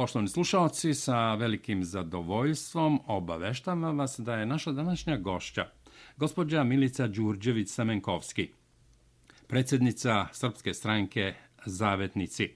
Poštovani 0.00 0.28
slušalci, 0.28 0.94
sa 0.94 1.34
velikim 1.34 1.84
zadovoljstvom 1.84 3.00
obaveštavam 3.06 3.98
vas 3.98 4.20
da 4.20 4.34
je 4.34 4.46
naša 4.46 4.72
današnja 4.72 5.16
gošća, 5.16 5.66
gospođa 6.16 6.64
Milica 6.64 7.08
Đurđević-Samenkovski, 7.08 8.48
predsednica 9.46 10.26
Srpske 10.32 10.74
stranke 10.74 11.34
Zavetnici. 11.66 12.48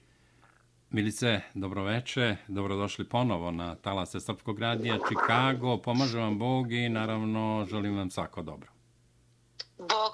Milice, 0.89 1.41
dobroveče, 1.53 2.35
dobrodošli 2.47 3.09
ponovo 3.09 3.51
na 3.51 3.75
talase 3.75 4.19
Srpskog 4.19 4.59
radija 4.59 4.97
Čikago, 5.09 5.77
pomaže 5.77 6.19
vam 6.19 6.39
Bog 6.39 6.71
i 6.71 6.89
naravno 6.89 7.65
želim 7.69 7.97
vam 7.97 8.09
svako 8.09 8.41
dobro. 8.41 8.74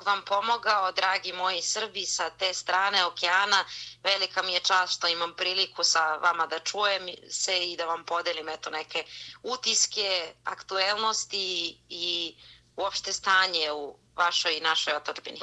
Bog 0.01 0.07
vam 0.07 0.21
pomogao, 0.27 0.91
dragi 0.91 1.33
moji 1.33 1.61
Srbi, 1.61 2.05
sa 2.05 2.29
te 2.29 2.53
strane 2.53 3.05
okeana. 3.05 3.59
Velika 4.03 4.41
mi 4.43 4.53
je 4.53 4.59
čast 4.59 4.93
što 4.93 5.07
imam 5.07 5.33
priliku 5.37 5.83
sa 5.83 6.15
vama 6.15 6.47
da 6.47 6.59
čujem 6.59 7.01
se 7.29 7.71
i 7.71 7.77
da 7.77 7.85
vam 7.85 8.03
podelim 8.05 8.49
eto 8.49 8.69
neke 8.69 9.03
utiske, 9.43 10.33
aktuelnosti 10.43 11.77
i 11.89 12.35
uopšte 12.77 13.13
stanje 13.13 13.71
u 13.71 13.95
vašoj 14.15 14.57
i 14.57 14.61
našoj 14.61 14.93
otočbini. 14.93 15.39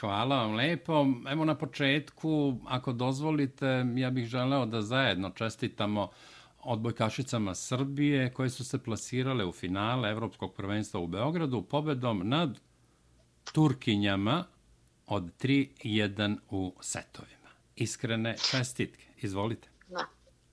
Hvala 0.00 0.36
vam 0.36 0.54
lepo. 0.54 1.04
Evo 1.28 1.44
na 1.44 1.58
početku, 1.58 2.30
ako 2.68 2.92
dozvolite, 2.92 3.66
ja 3.96 4.10
bih 4.10 4.26
želeo 4.26 4.66
da 4.66 4.82
zajedno 4.82 5.30
čestitamo 5.30 6.10
odbojkašicama 6.60 7.54
Srbije 7.54 8.32
koje 8.34 8.50
su 8.50 8.64
se 8.64 8.82
plasirale 8.82 9.44
u 9.44 9.52
finale 9.52 10.10
Evropskog 10.10 10.54
prvenstva 10.54 11.00
u 11.00 11.06
Beogradu 11.06 11.62
pobedom 11.62 12.28
nad 12.28 12.60
Turkinjama 13.52 14.44
od 15.06 15.22
3-1 15.22 16.38
u 16.50 16.74
setovima. 16.80 17.48
Iskrene 17.76 18.36
čestitke. 18.50 19.04
Izvolite. 19.16 19.68
Da. 19.88 20.06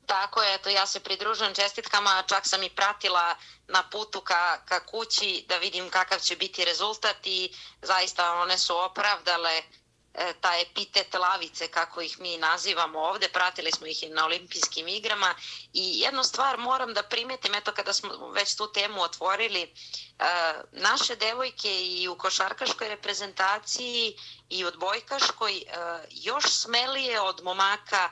Tako 0.06 0.42
je, 0.42 0.56
eto 0.56 0.70
ja 0.70 0.86
se 0.86 1.00
pridružujem 1.00 1.54
čestitkama, 1.54 2.24
čak 2.28 2.48
sam 2.48 2.64
i 2.64 2.70
pratila 2.70 3.36
na 3.68 3.84
putu 3.92 4.22
ka, 4.22 4.62
ka 4.66 4.86
kući 4.86 5.46
da 5.50 5.58
vidim 5.58 5.90
kakav 5.90 6.20
će 6.20 6.36
biti 6.36 6.66
rezultat 6.66 7.28
i 7.28 7.50
zaista 7.82 8.34
one 8.34 8.58
su 8.58 8.74
opravdale 8.78 9.62
E, 10.14 10.34
taj 10.42 10.62
epitet 10.62 11.14
lavice, 11.14 11.68
kako 11.68 12.02
ih 12.02 12.20
mi 12.20 12.38
nazivamo 12.38 13.00
ovde, 13.00 13.30
pratili 13.30 13.72
smo 13.72 13.88
ih 13.88 14.04
i 14.04 14.10
na 14.10 14.26
olimpijskim 14.26 14.88
igrama 14.88 15.36
i 15.74 16.00
jednu 16.00 16.24
stvar 16.24 16.58
moram 16.58 16.94
da 16.94 17.04
primetim, 17.04 17.56
eto 17.56 17.72
kada 17.72 17.94
smo 17.94 18.30
već 18.30 18.56
tu 18.56 18.72
temu 18.74 19.02
otvorili, 19.02 19.74
naše 20.72 21.16
devojke 21.16 21.82
i 21.82 22.08
u 22.08 22.18
košarkaškoj 22.18 22.88
reprezentaciji 22.88 24.18
i 24.50 24.66
odbojkaškoj 24.66 25.64
još 26.10 26.46
smelije 26.46 27.22
od 27.22 27.44
momaka 27.44 28.10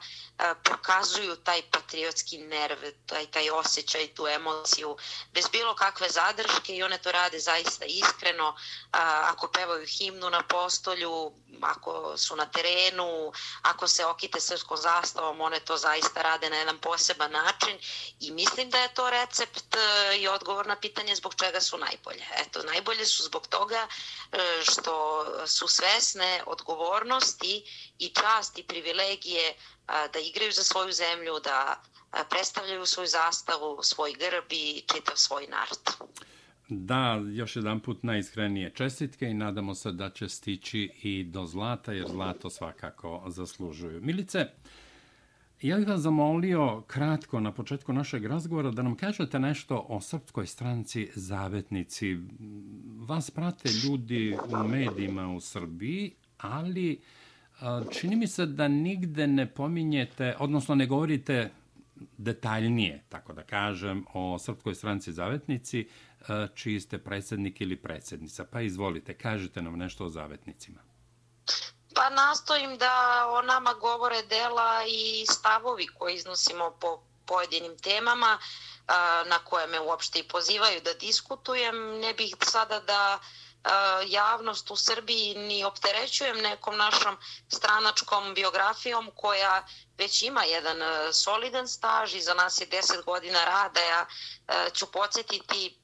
pokazuju 0.63 1.35
taj 1.35 1.61
patriotski 1.71 2.37
nerv, 2.37 2.77
taj, 3.05 3.25
taj 3.25 3.49
osjećaj, 3.49 4.07
tu 4.07 4.27
emociju, 4.27 4.97
bez 5.33 5.45
bilo 5.51 5.75
kakve 5.75 6.09
zadrške 6.09 6.75
i 6.75 6.83
one 6.83 6.97
to 6.97 7.11
rade 7.11 7.39
zaista 7.39 7.85
iskreno. 7.85 8.55
Ako 8.91 9.47
pevaju 9.47 9.85
himnu 9.87 10.29
na 10.29 10.43
postolju, 10.43 11.31
ako 11.61 12.17
su 12.17 12.35
na 12.35 12.45
terenu, 12.45 13.31
ako 13.61 13.87
se 13.87 14.05
okite 14.05 14.39
srpskom 14.39 14.77
zastavom, 14.77 15.41
one 15.41 15.59
to 15.59 15.77
zaista 15.77 16.21
rade 16.21 16.49
na 16.49 16.55
jedan 16.55 16.77
poseban 16.77 17.31
način. 17.31 17.79
I 18.19 18.31
mislim 18.31 18.69
da 18.69 18.77
je 18.77 18.93
to 18.93 19.09
recept 19.09 19.75
e, 19.75 20.17
i 20.17 20.27
odgovor 20.27 20.67
na 20.67 20.75
pitanje 20.75 21.15
zbog 21.15 21.35
čega 21.35 21.61
su 21.61 21.77
najbolje. 21.97 22.25
Eto, 22.47 22.63
najbolje 22.63 23.05
su 23.05 23.23
zbog 23.23 23.47
toga 23.47 23.87
e, 23.87 24.37
što 24.63 25.25
su 25.47 25.67
svesne 25.67 26.43
odgovornosti 26.45 27.63
i 27.99 28.09
časti 28.09 28.63
privilegije 28.63 29.53
da 30.13 30.19
igraju 30.19 30.51
za 30.51 30.63
svoju 30.63 30.91
zemlju, 30.91 31.39
da 31.43 31.81
predstavljaju 32.29 32.85
svoju 32.85 33.07
zastavu, 33.07 33.79
svoj 33.83 34.13
grb 34.13 34.51
i 34.51 34.83
čitav 34.93 35.15
svoj 35.15 35.47
narod. 35.47 35.79
Da, 36.69 37.19
još 37.33 37.55
jedan 37.55 37.79
put 37.79 38.03
najiskrenije 38.03 38.73
čestitke 38.75 39.25
i 39.25 39.33
nadamo 39.33 39.75
se 39.75 39.91
da 39.91 40.09
će 40.09 40.29
stići 40.29 40.91
i 41.03 41.23
do 41.23 41.45
zlata, 41.45 41.91
jer 41.91 42.07
zlato 42.07 42.49
svakako 42.49 43.23
zaslužuju. 43.27 44.01
Milice, 44.01 44.45
ja 45.61 45.77
bih 45.77 45.87
vas 45.87 46.01
zamolio 46.01 46.81
kratko 46.87 47.39
na 47.39 47.51
početku 47.51 47.93
našeg 47.93 48.25
razgovora 48.25 48.71
da 48.71 48.81
nam 48.81 48.95
kažete 48.95 49.39
nešto 49.39 49.85
o 49.89 50.01
srpskoj 50.01 50.47
stranci 50.47 51.09
Zavetnici. 51.15 52.17
Vas 52.97 53.31
prate 53.31 53.69
ljudi 53.83 54.37
u 54.49 54.67
medijima 54.67 55.27
u 55.27 55.39
Srbiji, 55.39 56.15
ali 56.37 57.01
čini 57.91 58.15
mi 58.15 58.27
se 58.27 58.45
da 58.45 58.67
nigde 58.67 59.27
ne 59.27 59.45
pominjete, 59.45 60.35
odnosno 60.39 60.75
ne 60.75 60.85
govorite 60.85 61.51
detaljnije, 62.17 63.03
tako 63.09 63.33
da 63.33 63.43
kažem, 63.43 64.05
o 64.13 64.39
Srpskoj 64.39 64.75
stranci 64.75 65.13
Zavetnici, 65.13 65.87
čiji 66.55 66.79
ste 66.79 66.97
predsednik 66.97 67.61
ili 67.61 67.75
predsednica. 67.75 68.45
Pa 68.51 68.61
izvolite, 68.61 69.13
kažite 69.13 69.61
nam 69.61 69.77
nešto 69.77 70.05
o 70.05 70.09
Zavetnicima. 70.09 70.79
Pa 71.97 72.09
nastojim 72.11 72.77
da 72.77 72.93
o 73.29 73.41
nama 73.41 73.73
govore 73.73 74.21
dela 74.23 74.83
i 74.87 75.25
stavovi 75.31 75.87
koje 75.87 76.15
iznosimo 76.15 76.71
po 76.71 76.91
pojedinim 77.25 77.77
temama 77.79 78.39
na 79.25 79.39
koje 79.39 79.67
me 79.67 79.79
uopšte 79.79 80.19
i 80.19 80.27
pozivaju 80.27 80.81
da 80.81 80.93
diskutujem. 80.95 81.99
Ne 81.99 82.13
bih 82.13 82.35
sada 82.43 82.79
da 82.79 83.19
javnost 84.05 84.71
u 84.71 84.75
Srbiji 84.75 85.35
ni 85.35 85.63
opterećujem 85.63 86.37
nekom 86.37 86.77
našom 86.77 87.17
stranačkom 87.49 88.33
biografijom 88.33 89.11
koja 89.15 89.65
već 89.97 90.21
ima 90.21 90.43
jedan 90.43 90.77
solidan 91.13 91.67
staž 91.67 92.13
i 92.13 92.21
za 92.21 92.33
nas 92.33 92.61
je 92.61 92.67
10 92.69 93.03
godina 93.03 93.45
rada. 93.45 93.79
Ja 93.81 94.05
ću 94.73 94.85
podsjetiti 94.85 95.79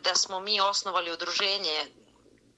da 0.00 0.14
smo 0.14 0.40
mi 0.40 0.60
osnovali 0.60 1.12
udruženje 1.12 2.05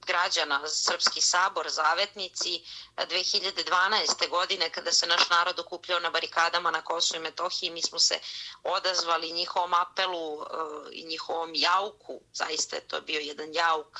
građana 0.05 0.67
Srpski 0.67 1.21
sabor, 1.21 1.69
zavetnici 1.69 2.63
2012. 2.97 4.29
godine 4.29 4.69
kada 4.69 4.91
se 4.91 5.07
naš 5.07 5.29
narod 5.29 5.59
okupljao 5.59 5.99
na 5.99 6.09
barikadama 6.09 6.71
na 6.71 6.81
Kosovo 6.81 7.17
i 7.19 7.23
Metohiji, 7.23 7.69
mi 7.69 7.81
smo 7.81 7.99
se 7.99 8.19
odazvali 8.63 9.31
njihovom 9.31 9.73
apelu 9.73 10.45
i 10.91 11.03
njihovom 11.05 11.51
jauku, 11.55 12.21
zaista 12.33 12.75
je 12.75 12.87
to 12.87 13.01
bio 13.01 13.19
jedan 13.19 13.53
jauk 13.53 13.99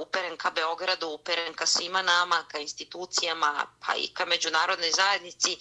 uperen 0.00 0.36
ka 0.36 0.50
Beogradu, 0.50 1.08
uperen 1.08 1.54
ka 1.54 1.66
svima 1.66 2.02
nama, 2.02 2.44
ka 2.48 2.58
institucijama, 2.58 3.66
pa 3.86 3.94
i 3.94 4.08
ka 4.08 4.24
međunarodnoj 4.24 4.90
zajednici, 4.90 5.58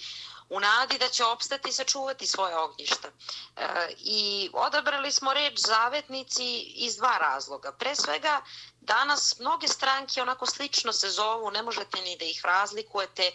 u 0.49 0.59
nadi 0.59 0.97
da 0.97 1.09
će 1.09 1.25
opstati 1.25 1.69
i 1.69 1.73
sačuvati 1.73 2.27
svoje 2.27 2.57
ognjišta. 2.57 3.07
E, 3.55 3.93
I 3.97 4.49
odabrali 4.53 5.11
smo 5.11 5.33
reč 5.33 5.59
zavetnici 5.59 6.59
iz 6.59 6.95
dva 6.95 7.17
razloga. 7.17 7.71
Pre 7.71 7.95
svega, 7.95 8.41
danas 8.81 9.39
mnoge 9.39 9.67
stranke 9.67 10.21
onako 10.21 10.45
slično 10.45 10.93
se 10.93 11.09
zovu, 11.09 11.51
ne 11.51 11.63
možete 11.63 12.01
ni 12.01 12.17
da 12.17 12.25
ih 12.25 12.45
razlikujete, 12.45 13.23
e, 13.23 13.33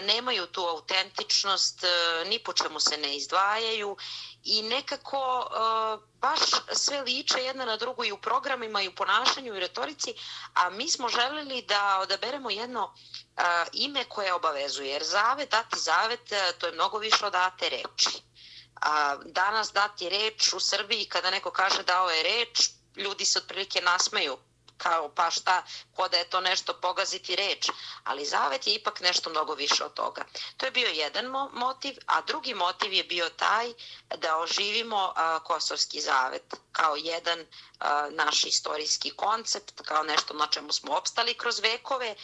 nemaju 0.00 0.46
tu 0.46 0.60
autentičnost, 0.60 1.84
e, 1.84 1.88
ni 2.28 2.38
po 2.38 2.52
čemu 2.52 2.80
se 2.80 2.96
ne 2.96 3.16
izdvajaju 3.16 3.96
i 4.44 4.62
nekako 4.62 5.50
baš 6.20 6.40
sve 6.72 7.00
liče 7.02 7.38
jedna 7.38 7.64
na 7.64 7.76
drugu 7.76 8.04
i 8.04 8.12
u 8.12 8.18
programima 8.18 8.82
i 8.82 8.88
u 8.88 8.94
ponašanju 8.94 9.54
i 9.54 9.60
retorici, 9.60 10.14
a 10.54 10.70
mi 10.70 10.90
smo 10.90 11.08
želeli 11.08 11.62
da 11.62 11.98
odaberemo 12.02 12.50
jedno 12.50 12.94
a, 13.36 13.64
ime 13.72 14.04
koje 14.04 14.34
obavezuje. 14.34 14.90
Jer 14.90 15.04
zavet, 15.04 15.50
dati 15.50 15.78
zavet, 15.78 16.32
to 16.58 16.66
je 16.66 16.72
mnogo 16.72 16.98
više 16.98 17.26
od 17.26 17.32
date 17.32 17.68
reči. 17.68 18.22
A, 18.80 19.16
danas 19.24 19.72
dati 19.72 20.08
reč 20.08 20.52
u 20.52 20.60
Srbiji, 20.60 21.08
kada 21.08 21.30
neko 21.30 21.50
kaže 21.50 21.82
dao 21.82 22.10
je 22.10 22.22
reč, 22.22 22.70
ljudi 22.96 23.24
se 23.24 23.38
otprilike 23.38 23.80
nasmeju 23.80 24.38
kao 24.78 25.08
pa 25.14 25.30
šta, 25.30 25.62
ko 25.96 26.08
da 26.08 26.16
je 26.16 26.30
to 26.30 26.40
nešto 26.40 26.74
pogaziti 26.80 27.36
reč, 27.36 27.70
ali 28.04 28.24
zavet 28.24 28.66
je 28.66 28.74
ipak 28.74 29.00
nešto 29.00 29.30
mnogo 29.30 29.54
više 29.54 29.84
od 29.84 29.94
toga. 29.94 30.24
To 30.56 30.66
je 30.66 30.70
bio 30.70 30.88
jedan 30.88 31.26
motiv, 31.52 31.96
a 32.06 32.20
drugi 32.20 32.54
motiv 32.54 32.92
je 32.92 33.04
bio 33.04 33.28
taj 33.28 33.72
da 34.16 34.38
oživimo 34.38 35.12
a, 35.16 35.38
kosovski 35.44 36.00
zavet 36.00 36.54
kao 36.72 36.96
jedan 36.96 37.46
a, 37.78 38.08
naš 38.10 38.44
istorijski 38.44 39.10
koncept, 39.10 39.80
kao 39.84 40.02
nešto 40.02 40.34
na 40.34 40.46
čemu 40.46 40.72
smo 40.72 40.92
opstali 40.92 41.34
kroz 41.34 41.58
vekove, 41.58 42.14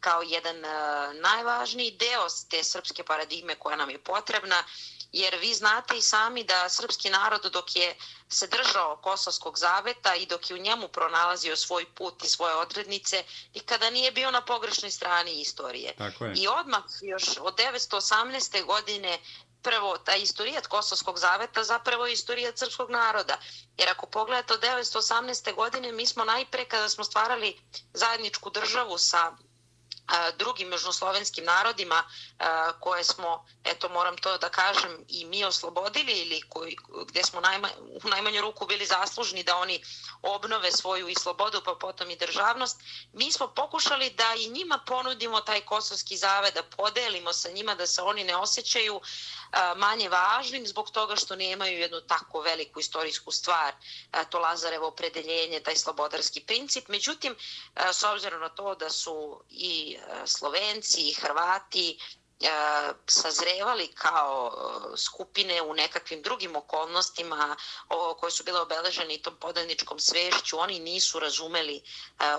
kao 0.00 0.22
jedan 0.22 0.56
uh, 0.56 1.20
najvažniji 1.20 1.90
deo 1.90 2.26
te 2.50 2.64
srpske 2.64 3.04
paradigme 3.04 3.54
koja 3.54 3.76
nam 3.76 3.90
je 3.90 3.98
potrebna, 3.98 4.64
jer 5.12 5.36
vi 5.36 5.54
znate 5.54 5.96
i 5.96 6.02
sami 6.02 6.44
da 6.44 6.68
srpski 6.68 7.10
narod 7.10 7.50
dok 7.52 7.76
je 7.76 7.96
se 8.28 8.46
držao 8.46 8.96
kosovskog 8.96 9.58
zaveta 9.58 10.14
i 10.14 10.26
dok 10.26 10.50
je 10.50 10.56
u 10.56 10.58
njemu 10.58 10.88
pronalazio 10.88 11.56
svoj 11.56 11.84
put 11.94 12.24
i 12.24 12.28
svoje 12.28 12.54
odrednice, 12.54 13.24
nikada 13.54 13.90
nije 13.90 14.12
bio 14.12 14.30
na 14.30 14.44
pogrešnoj 14.44 14.90
strani 14.90 15.40
istorije. 15.40 15.94
Tako 15.98 16.24
je. 16.24 16.32
I 16.36 16.48
odmah 16.48 16.82
još 17.02 17.24
od 17.40 17.54
918. 17.54 18.64
godine 18.64 19.18
prvo, 19.62 19.98
ta 19.98 20.14
istorijat 20.16 20.66
Kosovskog 20.66 21.18
zaveta 21.18 21.64
zapravo 21.64 22.06
je 22.06 22.12
istorijat 22.12 22.58
srpskog 22.58 22.90
naroda. 22.90 23.38
Jer 23.78 23.88
ako 23.88 24.06
pogledate 24.06 24.54
od 24.54 24.60
918. 24.60 25.54
godine, 25.54 25.92
mi 25.92 26.06
smo 26.06 26.24
najpre 26.24 26.64
kada 26.64 26.88
smo 26.88 27.04
stvarali 27.04 27.58
zajedničku 27.92 28.50
državu 28.50 28.98
sa 28.98 29.36
drugim 30.36 30.72
južnoslovenskim 30.72 31.44
narodima 31.44 32.04
koje 32.80 33.04
smo, 33.04 33.44
eto 33.64 33.88
moram 33.88 34.16
to 34.16 34.38
da 34.38 34.48
kažem, 34.48 35.04
i 35.08 35.24
mi 35.24 35.44
oslobodili 35.44 36.12
ili 36.12 36.40
koji, 36.42 36.76
gde 37.06 37.22
smo 37.22 37.40
najma, 37.40 37.68
u 38.04 38.08
najmanju 38.08 38.40
ruku 38.40 38.66
bili 38.66 38.86
zaslužni 38.86 39.42
da 39.42 39.56
oni 39.56 39.82
obnove 40.22 40.72
svoju 40.72 41.08
i 41.08 41.14
slobodu 41.14 41.62
pa 41.64 41.74
potom 41.74 42.10
i 42.10 42.16
državnost, 42.16 42.80
mi 43.12 43.32
smo 43.32 43.48
pokušali 43.48 44.10
da 44.10 44.34
i 44.34 44.48
njima 44.48 44.78
ponudimo 44.78 45.40
taj 45.40 45.60
kosovski 45.60 46.16
zave, 46.16 46.50
da 46.50 46.62
podelimo 46.62 47.32
sa 47.32 47.48
njima 47.48 47.74
da 47.74 47.86
se 47.86 48.02
oni 48.02 48.24
ne 48.24 48.36
osjećaju 48.36 49.00
manje 49.76 50.08
važnim 50.08 50.66
zbog 50.66 50.90
toga 50.90 51.16
što 51.16 51.36
nemaju 51.36 51.78
jednu 51.78 52.00
tako 52.00 52.40
veliku 52.40 52.80
istorijsku 52.80 53.30
stvar, 53.32 53.74
to 54.30 54.38
Lazarevo 54.38 54.88
opredeljenje, 54.88 55.60
taj 55.60 55.76
slobodarski 55.76 56.40
princip. 56.40 56.88
Međutim, 56.88 57.36
s 57.92 58.02
obzirom 58.02 58.40
na 58.40 58.48
to 58.48 58.74
da 58.74 58.90
su 58.90 59.42
i 59.50 59.98
Slovenci 60.24 61.00
i 61.00 61.14
Hrvati 61.14 61.98
sazrevali 63.06 63.88
kao 63.94 64.52
e, 64.52 64.96
skupine 64.96 65.62
u 65.62 65.74
nekakvim 65.74 66.22
drugim 66.22 66.56
okolnostima 66.56 67.56
koje 68.18 68.30
su 68.30 68.44
bile 68.44 68.60
obeležene 68.60 69.14
i 69.14 69.22
tom 69.22 69.36
podelničkom 69.36 69.98
svešću, 69.98 70.58
oni 70.58 70.78
nisu 70.78 71.18
razumeli 71.18 71.82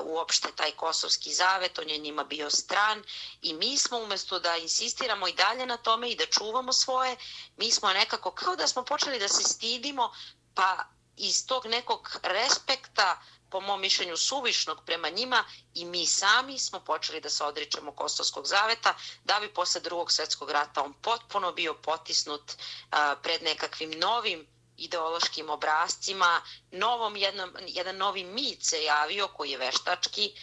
uopšte 0.04 0.52
taj 0.56 0.72
kosovski 0.72 1.34
zavet, 1.34 1.80
on 1.80 1.90
je 1.90 1.98
njima 1.98 2.24
bio 2.24 2.50
stran 2.50 3.04
i 3.42 3.54
mi 3.54 3.78
smo 3.78 3.98
umesto 3.98 4.40
da 4.40 4.58
insistiramo 4.58 5.28
i 5.28 5.34
dalje 5.34 5.66
na 5.66 5.78
tome 5.78 6.10
i 6.10 6.16
da 6.16 6.26
čuvamo 6.26 6.74
svoje, 6.74 7.18
mi 7.58 7.72
smo 7.72 7.94
nekako 7.94 8.32
kao 8.32 8.56
da 8.56 8.68
smo 8.68 8.84
počeli 8.84 9.20
da 9.20 9.28
se 9.28 9.44
stidimo 9.44 10.12
pa 10.54 10.84
iz 11.18 11.48
tog 11.48 11.66
nekog 11.66 12.20
respekta 12.24 13.22
uh, 13.22 13.37
po 13.50 13.60
mom 13.62 13.82
mišljenju 13.82 14.18
suvišnog 14.18 14.82
prema 14.86 15.10
njima 15.10 15.44
i 15.74 15.86
mi 15.86 16.06
sami 16.06 16.60
smo 16.60 16.80
počeli 16.80 17.22
da 17.22 17.30
se 17.30 17.44
odričemo 17.44 17.92
Kostovskog 17.92 18.48
zaveta 18.48 18.94
da 19.24 19.40
bi 19.40 19.54
posle 19.54 19.82
drugog 19.82 20.12
svetskog 20.12 20.52
rata 20.52 20.84
on 20.84 20.94
potpuno 20.94 21.52
bio 21.52 21.74
potisnut 21.74 22.52
a, 22.92 23.16
pred 23.16 23.44
nekakvim 23.44 23.92
novim 23.92 24.48
ideološkim 24.78 25.50
obrazcima, 25.50 26.42
novom 26.72 27.16
jednom, 27.16 27.56
jedan 27.68 27.98
novi 27.98 28.24
mit 28.24 28.64
se 28.64 28.84
javio 28.84 29.28
koji 29.28 29.52
je 29.52 29.58
veštački, 29.58 30.34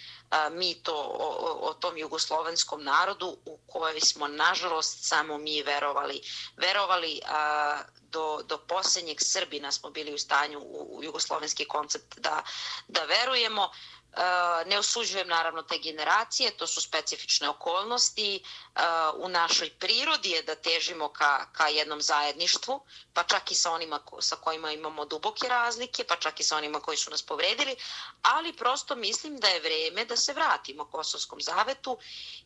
mi 0.51 0.75
to 0.75 0.95
o, 0.95 1.69
o 1.69 1.75
tom 1.75 1.97
jugoslovenskom 1.97 2.85
narodu 2.85 3.37
u 3.45 3.59
kojoj 3.67 4.01
smo 4.01 4.29
nažalost 4.29 5.05
samo 5.05 5.39
mi 5.39 5.63
verovali. 5.63 6.21
Verovali 6.57 7.21
a, 7.27 7.83
do, 8.01 8.43
do 8.49 8.59
posljednjeg 8.59 9.19
Srbina 9.21 9.73
smo 9.73 9.91
bili 9.91 10.15
u 10.15 10.19
stanju 10.19 10.59
u, 10.59 10.99
u 10.99 11.05
jugoslovenski 11.05 11.65
koncept 11.65 12.19
da, 12.19 12.43
da 12.89 13.05
verujemo. 13.05 13.71
Eh, 14.17 14.65
ne 14.67 14.79
osuđujem 14.79 15.29
naravno 15.29 15.63
te 15.63 15.79
generacije, 15.79 16.57
to 16.57 16.67
su 16.67 16.81
specifične 16.81 17.49
okolnosti. 17.49 18.37
Eh, 18.37 18.81
u 19.17 19.29
našoj 19.29 19.71
prirodi 19.71 20.31
je 20.31 20.43
da 20.43 20.55
težimo 20.55 21.09
ka, 21.09 21.47
ka 21.53 21.69
jednom 21.69 22.01
zajedništvu, 22.01 22.81
pa 23.13 23.23
čak 23.23 23.51
i 23.51 23.55
sa 23.55 23.71
onima 23.73 24.01
sa 24.21 24.37
kojima 24.37 24.73
imamo 24.73 25.05
duboke 25.05 25.49
razlike, 25.49 26.05
pa 26.05 26.17
čak 26.17 26.41
i 26.41 26.43
sa 26.43 26.57
onima 26.57 26.81
koji 26.81 26.97
su 26.97 27.11
nas 27.11 27.23
povredili, 27.23 27.77
ali 28.23 28.53
prosto 28.53 28.97
mislim 28.97 29.37
da 29.37 29.49
je 29.49 29.61
vreme 29.61 30.05
da 30.05 30.17
se 30.17 30.33
vratimo 30.33 30.85
Kosovskom 30.85 31.41
zavetu, 31.41 31.99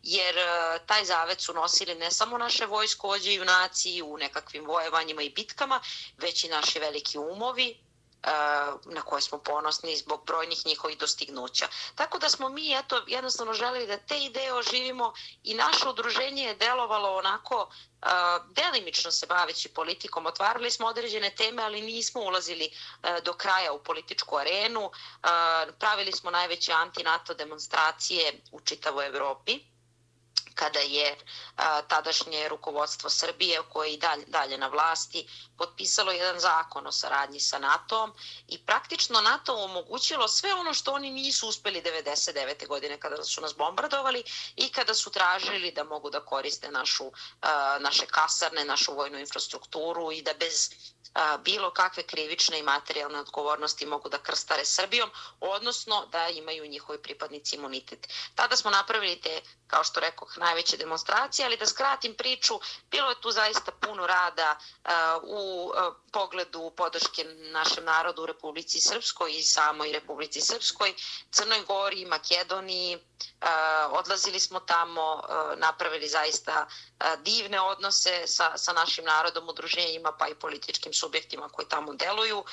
jer 0.02 0.38
eh, 0.38 0.78
taj 0.86 1.04
zavet 1.04 1.40
su 1.40 1.52
nosili 1.52 1.94
ne 1.94 2.10
samo 2.10 2.38
naše 2.38 2.66
vojskovođe 2.66 3.30
i 3.30 3.34
junaci 3.34 4.02
u 4.02 4.18
nekakvim 4.18 4.66
vojevanjima 4.66 5.22
i 5.22 5.30
bitkama, 5.30 5.80
već 6.16 6.44
i 6.44 6.48
naši 6.48 6.78
veliki 6.78 7.18
umovi, 7.18 7.87
na 8.84 9.02
koje 9.02 9.22
smo 9.22 9.38
ponosni 9.38 9.96
zbog 9.96 10.24
brojnih 10.26 10.66
njihovih 10.66 10.98
dostignuća. 10.98 11.68
Tako 11.94 12.18
da 12.18 12.28
smo 12.28 12.48
mi 12.48 12.74
eto, 12.74 13.02
jednostavno 13.06 13.52
želeli 13.52 13.86
da 13.86 13.96
te 13.98 14.18
ideje 14.18 14.54
oživimo 14.54 15.12
i 15.44 15.54
naše 15.54 15.88
udruženje 15.88 16.42
je 16.42 16.54
delovalo 16.54 17.16
onako 17.16 17.70
delimično 18.50 19.10
se 19.10 19.26
baveći 19.26 19.68
politikom. 19.68 20.26
Otvarali 20.26 20.70
smo 20.70 20.86
određene 20.86 21.30
teme, 21.30 21.62
ali 21.62 21.80
nismo 21.80 22.20
ulazili 22.20 22.70
do 23.24 23.32
kraja 23.32 23.72
u 23.72 23.82
političku 23.82 24.36
arenu. 24.36 24.90
Pravili 25.78 26.12
smo 26.12 26.30
najveće 26.30 26.72
anti-NATO 26.72 27.34
demonstracije 27.34 28.32
u 28.52 28.60
čitavoj 28.60 29.06
Evropi 29.06 29.60
kada 30.58 30.80
je 30.80 31.16
a, 31.56 31.82
tadašnje 31.82 32.48
rukovodstvo 32.48 33.10
Srbije, 33.10 33.62
koje 33.72 33.88
je 33.88 33.94
i 33.94 33.98
dalje, 33.98 34.24
dalje 34.26 34.58
na 34.58 34.68
vlasti, 34.68 35.26
potpisalo 35.58 36.12
jedan 36.12 36.40
zakon 36.40 36.86
o 36.86 36.92
saradnji 36.92 37.40
sa 37.40 37.58
NATO-om 37.58 38.12
i 38.48 38.58
praktično 38.58 39.20
NATO 39.20 39.54
omogućilo 39.54 40.28
sve 40.28 40.54
ono 40.54 40.74
što 40.74 40.92
oni 40.92 41.10
nisu 41.10 41.48
uspeli 41.48 41.82
99. 41.82 42.66
godine 42.66 43.00
kada 43.00 43.24
su 43.24 43.40
nas 43.40 43.54
bombardovali 43.56 44.22
i 44.56 44.68
kada 44.68 44.94
su 44.94 45.10
tražili 45.10 45.72
da 45.72 45.84
mogu 45.84 46.10
da 46.10 46.20
koriste 46.20 46.70
našu, 46.70 47.10
a, 47.42 47.78
naše 47.80 48.06
kasarne, 48.06 48.64
našu 48.64 48.94
vojnu 48.94 49.18
infrastrukturu 49.18 50.12
i 50.12 50.22
da 50.22 50.34
bez 50.34 50.70
bilo 51.44 51.70
kakve 51.70 52.02
krivične 52.02 52.58
i 52.58 52.62
materijalne 52.62 53.20
odgovornosti 53.20 53.86
mogu 53.86 54.08
da 54.08 54.18
krstare 54.18 54.64
Srbijom, 54.64 55.10
odnosno 55.40 56.06
da 56.06 56.28
imaju 56.28 56.66
njihovi 56.66 57.02
pripadnici 57.02 57.56
imunitet. 57.56 58.08
Tada 58.34 58.56
smo 58.56 58.70
napravili 58.70 59.20
te, 59.20 59.40
kao 59.66 59.84
što 59.84 60.00
rekoh, 60.00 60.38
najveće 60.48 60.76
demonstracije, 60.76 61.46
ali 61.46 61.56
da 61.56 61.66
skratim 61.66 62.14
priču, 62.14 62.60
bilo 62.90 63.10
je 63.10 63.20
tu 63.20 63.30
zaista 63.30 63.72
puno 63.72 64.06
rada 64.06 64.56
u 65.22 65.72
pogledu 66.12 66.70
podrške 66.76 67.24
našem 67.52 67.84
narodu 67.84 68.22
u 68.22 68.26
Republici 68.26 68.80
Srpskoj 68.80 69.32
i 69.32 69.42
samoj 69.42 69.92
Republici 69.92 70.40
Srpskoj, 70.40 70.94
Crnoj 71.30 71.62
Gori, 71.66 72.04
Makedoniji, 72.04 72.98
odlazili 73.90 74.40
smo 74.40 74.60
tamo, 74.60 75.22
napravili 75.56 76.08
zaista 76.08 76.66
divne 77.18 77.60
odnose 77.60 78.26
sa, 78.26 78.56
sa 78.56 78.72
našim 78.72 79.04
narodom, 79.04 79.48
udruženjima 79.48 80.12
pa 80.18 80.28
i 80.28 80.34
političkim 80.34 80.92
subjektima 80.92 81.48
koji 81.48 81.68
tamo 81.68 81.94
deluju. 81.94 82.44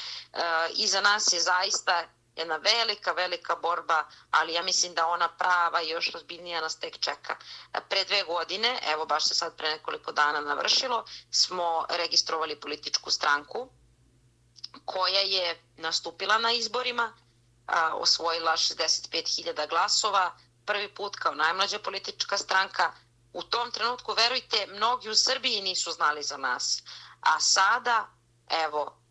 I 0.75 0.87
za 0.87 1.01
nas 1.01 1.33
je 1.33 1.39
zaista 1.39 2.03
jedna 2.35 2.57
velika, 2.57 3.11
velika 3.11 3.55
borba, 3.55 4.05
ali 4.31 4.53
ja 4.53 4.63
mislim 4.63 4.93
da 4.93 5.07
ona 5.07 5.29
prava 5.29 5.81
i 5.81 5.89
još 5.89 6.11
razbiljnija 6.11 6.61
nas 6.61 6.79
tek 6.79 6.99
čeka. 6.99 7.35
Pre 7.89 8.03
dve 8.03 8.23
godine, 8.23 8.79
evo 8.93 9.05
baš 9.05 9.25
se 9.25 9.35
sad 9.35 9.55
pre 9.57 9.69
nekoliko 9.69 10.11
dana 10.11 10.41
navršilo, 10.41 11.05
smo 11.31 11.85
registrovali 11.89 12.59
političku 12.59 13.11
stranku 13.11 13.69
koja 14.85 15.19
je 15.19 15.61
nastupila 15.77 16.37
na 16.37 16.51
izborima, 16.51 17.13
a, 17.67 17.95
osvojila 17.95 18.51
65.000 18.51 19.69
glasova, 19.69 20.37
prvi 20.65 20.95
put 20.95 21.15
kao 21.15 21.33
najmlađa 21.35 21.79
politička 21.79 22.37
stranka. 22.37 22.93
U 23.33 23.43
tom 23.43 23.71
trenutku, 23.71 24.13
verujte, 24.13 24.67
mnogi 24.67 25.09
u 25.09 25.15
Srbiji 25.15 25.61
nisu 25.61 25.91
znali 25.91 26.23
za 26.23 26.37
nas. 26.37 26.83
A 27.19 27.39
sada, 27.39 28.07
evo, 28.49 29.04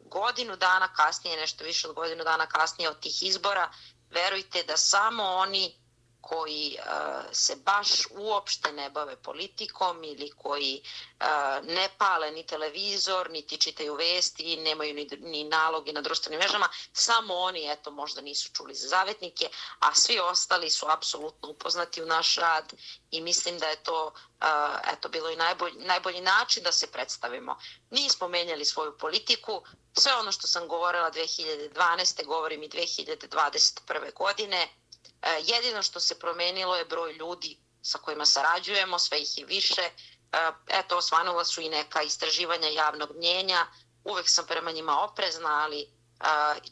godinu 0.00 0.56
dana 0.56 0.94
kasnije, 0.94 1.36
nešto 1.36 1.64
više 1.64 1.88
od 1.88 1.94
godinu 1.94 2.24
dana 2.24 2.46
kasnije 2.46 2.90
od 2.90 3.00
tih 3.00 3.22
izbora, 3.22 3.70
verujte 4.10 4.62
da 4.62 4.76
samo 4.76 5.22
oni 5.24 5.81
koji 6.22 6.76
se 7.32 7.56
baš 7.56 7.88
uopšte 8.10 8.72
ne 8.72 8.90
bave 8.90 9.16
politikom 9.16 10.04
ili 10.04 10.30
koji 10.30 10.82
ne 11.62 11.88
pale 11.98 12.30
ni 12.30 12.46
televizor, 12.46 13.30
niti 13.30 13.58
čitaju 13.58 13.94
vesti, 13.94 14.56
nemaju 14.56 14.94
ni, 14.94 15.08
ni 15.20 15.44
naloge 15.44 15.92
na 15.92 16.00
društvenim 16.00 16.40
mrežama, 16.40 16.68
samo 16.92 17.34
oni 17.34 17.70
eto 17.72 17.90
možda 17.90 18.20
nisu 18.20 18.52
čuli 18.52 18.74
za 18.74 18.88
zavetnike, 18.88 19.48
a 19.78 19.94
svi 19.94 20.18
ostali 20.18 20.70
su 20.70 20.86
apsolutno 20.88 21.48
upoznati 21.48 22.02
u 22.02 22.06
naš 22.06 22.36
rad 22.36 22.72
i 23.10 23.20
mislim 23.20 23.58
da 23.58 23.66
je 23.66 23.82
to 23.82 24.12
eto 24.92 25.08
bilo 25.08 25.30
i 25.30 25.36
najbolji, 25.36 25.74
najbolji 25.76 26.20
način 26.20 26.62
da 26.62 26.72
se 26.72 26.92
predstavimo. 26.92 27.58
Nismo 27.90 28.28
menjali 28.28 28.64
svoju 28.64 28.98
politiku, 28.98 29.62
sve 29.92 30.14
ono 30.14 30.32
što 30.32 30.46
sam 30.46 30.68
govorila 30.68 31.10
2012. 31.10 32.26
govorim 32.26 32.62
i 32.62 32.68
2021. 32.68 34.14
godine, 34.14 34.68
jedino 35.42 35.82
što 35.82 36.00
se 36.00 36.18
promenilo 36.18 36.76
je 36.76 36.84
broj 36.84 37.12
ljudi 37.12 37.58
sa 37.82 37.98
kojima 37.98 38.26
sarađujemo, 38.26 38.98
sve 38.98 39.20
ih 39.20 39.38
je 39.38 39.44
više. 39.44 39.82
E, 39.82 39.90
eto, 40.68 40.96
osvanula 40.96 41.44
su 41.44 41.60
i 41.60 41.68
neka 41.68 42.02
istraživanja 42.02 42.68
javnog 42.68 43.16
mnjenja. 43.16 43.66
Uvek 44.04 44.30
sam 44.30 44.46
prema 44.46 44.72
njima 44.72 45.00
oprezna, 45.00 45.62
ali 45.62 45.80
e, 45.80 45.86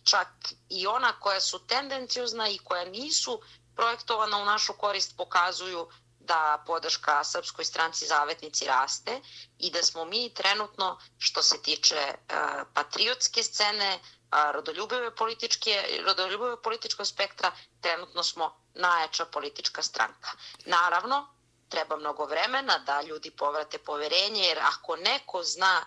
čak 0.04 0.28
i 0.68 0.86
ona 0.86 1.20
koja 1.20 1.40
su 1.40 1.66
tendencijuzna 1.66 2.48
i 2.48 2.58
koja 2.58 2.84
nisu 2.84 3.40
projektovana 3.76 4.38
u 4.38 4.44
našu 4.44 4.72
korist 4.72 5.16
pokazuju 5.16 5.88
da 6.20 6.64
podrška 6.66 7.24
Srpskoj 7.24 7.64
stranci 7.64 8.06
zavetnici 8.06 8.64
raste 8.64 9.20
i 9.58 9.70
da 9.70 9.82
smo 9.82 10.04
mi 10.04 10.34
trenutno, 10.34 10.98
što 11.18 11.42
se 11.42 11.62
tiče 11.62 12.14
patriotske 12.74 13.42
scene, 13.42 14.00
rodoljubive 14.52 15.14
političke, 15.14 16.02
rodoljubive 16.06 16.62
političkog 16.62 17.06
spektra, 17.06 17.52
trenutno 17.80 18.22
smo 18.22 18.54
najjača 18.74 19.24
politička 19.24 19.82
stranka. 19.82 20.30
Naravno, 20.66 21.26
treba 21.68 21.96
mnogo 21.96 22.24
vremena 22.24 22.78
da 22.78 23.02
ljudi 23.02 23.30
povrate 23.30 23.78
poverenje, 23.78 24.42
jer 24.42 24.58
ako 24.58 24.96
neko 24.96 25.42
zna 25.42 25.84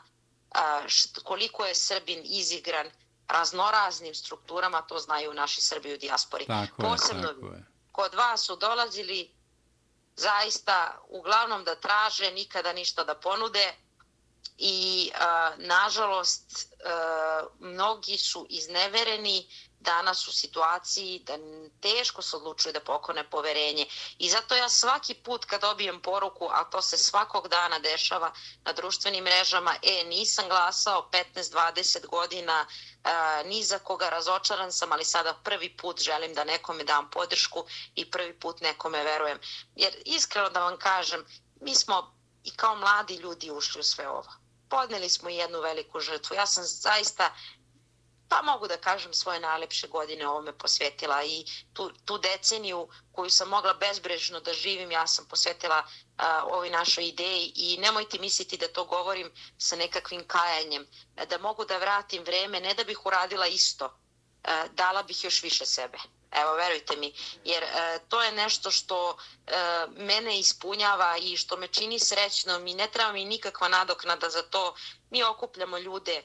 koliko 1.24 1.66
je 1.66 1.76
Srbin 1.76 2.22
izigran 2.24 2.92
raznoraznim 3.28 4.16
strukturama, 4.16 4.82
to 4.82 5.00
znaju 5.00 5.34
naši 5.34 5.62
Srbi 5.62 5.94
u 5.94 5.98
dijaspori. 5.98 6.46
Tako 6.46 6.82
Posebno 6.82 7.28
je, 7.28 7.36
tako 7.36 7.54
je. 7.54 7.66
kod 7.92 8.14
vas 8.14 8.46
su 8.46 8.56
dolazili 8.56 9.32
zaista 10.16 11.02
uglavnom 11.08 11.64
da 11.64 11.76
traže, 11.76 12.32
nikada 12.32 12.74
ništa 12.74 13.04
da 13.04 13.16
ponude 13.16 13.74
i 14.66 15.12
a, 15.20 15.52
nažalost 15.58 16.68
a, 16.86 17.44
mnogi 17.60 18.18
su 18.18 18.46
iznevereni 18.50 19.48
danas 19.84 20.28
u 20.28 20.32
situaciji 20.32 21.20
da 21.20 21.38
teško 21.82 22.22
se 22.22 22.36
odlučuju 22.36 22.74
da 22.74 22.80
pokone 22.80 23.30
poverenje. 23.30 23.86
I 24.18 24.30
zato 24.30 24.56
ja 24.56 24.70
svaki 24.70 25.14
put 25.14 25.46
kad 25.46 25.62
dobijem 25.62 26.02
poruku, 26.02 26.48
a 26.52 26.64
to 26.64 26.82
se 26.82 26.98
svakog 26.98 27.48
dana 27.48 27.80
dešava 27.80 28.32
na 28.66 28.74
društvenim 28.74 29.24
mrežama, 29.24 29.76
e, 29.82 30.04
nisam 30.04 30.50
glasao 30.50 31.10
15-20 31.12 32.08
godina, 32.08 32.66
e, 32.66 33.10
ni 33.46 33.64
za 33.64 33.80
koga 33.80 34.10
razočaran 34.10 34.72
sam, 34.72 34.92
ali 34.92 35.06
sada 35.06 35.34
prvi 35.44 35.78
put 35.78 36.02
želim 36.02 36.34
da 36.34 36.44
nekome 36.44 36.84
dam 36.84 37.10
podršku 37.10 37.66
i 37.96 38.12
prvi 38.12 38.40
put 38.40 38.62
nekome 38.62 39.04
verujem. 39.04 39.40
Jer 39.76 39.94
iskreno 40.06 40.50
da 40.50 40.64
vam 40.64 40.78
kažem, 40.78 41.26
mi 41.62 41.76
smo 41.76 42.16
i 42.44 42.52
kao 42.52 42.76
mladi 42.76 43.16
ljudi 43.16 43.52
ušli 43.52 43.80
u 43.80 43.84
sve 43.84 44.10
ovo. 44.10 44.43
Podneli 44.74 45.10
smo 45.10 45.30
jednu 45.30 45.62
veliku 45.62 46.00
žrtvu. 46.00 46.36
Ja 46.36 46.46
sam 46.46 46.64
zaista 46.64 47.34
pa 48.30 48.42
mogu 48.42 48.68
da 48.68 48.78
kažem 48.78 49.14
svoje 49.14 49.40
najlepše 49.40 49.88
godine 49.88 50.28
ovome 50.28 50.58
posvetila 50.58 51.24
i 51.24 51.46
tu, 51.74 51.92
tu 52.06 52.18
deceniju 52.18 52.88
koju 53.12 53.30
sam 53.30 53.50
mogla 53.50 53.74
bezbrežno 53.74 54.40
da 54.40 54.54
živim, 54.54 54.92
ja 54.92 55.08
sam 55.08 55.28
posvetila 55.30 55.84
a, 56.18 56.44
ovoj 56.46 56.70
našoj 56.70 57.08
ideji 57.08 57.52
i 57.56 57.78
nemojte 57.78 58.20
misliti 58.20 58.58
da 58.58 58.68
to 58.68 58.86
govorim 58.86 59.32
sa 59.58 59.76
nekakvim 59.76 60.24
kajanjem, 60.28 60.88
da 61.30 61.38
mogu 61.38 61.66
da 61.66 61.78
vratim 61.78 62.24
vreme, 62.24 62.60
ne 62.60 62.74
da 62.74 62.84
bih 62.84 63.06
uradila 63.06 63.48
isto, 63.48 64.00
a, 64.44 64.68
dala 64.68 65.04
bih 65.04 65.24
još 65.24 65.44
više 65.44 65.66
sebe. 65.66 65.98
Evo, 66.36 66.54
verujte 66.54 66.96
mi, 66.96 67.14
jer 67.44 67.64
e, 67.64 68.00
to 68.10 68.22
je 68.24 68.32
nešto 68.32 68.72
što 68.72 69.18
e, 69.48 69.52
mene 69.98 70.40
ispunjava 70.40 71.18
i 71.18 71.38
što 71.38 71.58
me 71.58 71.68
čini 71.68 72.00
srećnom 72.00 72.68
i 72.68 72.74
ne 72.74 72.88
treba 72.88 73.12
mi 73.12 73.26
nikakva 73.26 73.68
nadoknada 73.68 74.30
za 74.30 74.42
to. 74.42 74.76
Mi 75.10 75.24
okupljamo 75.24 75.78
ljude 75.78 76.14
e, 76.14 76.24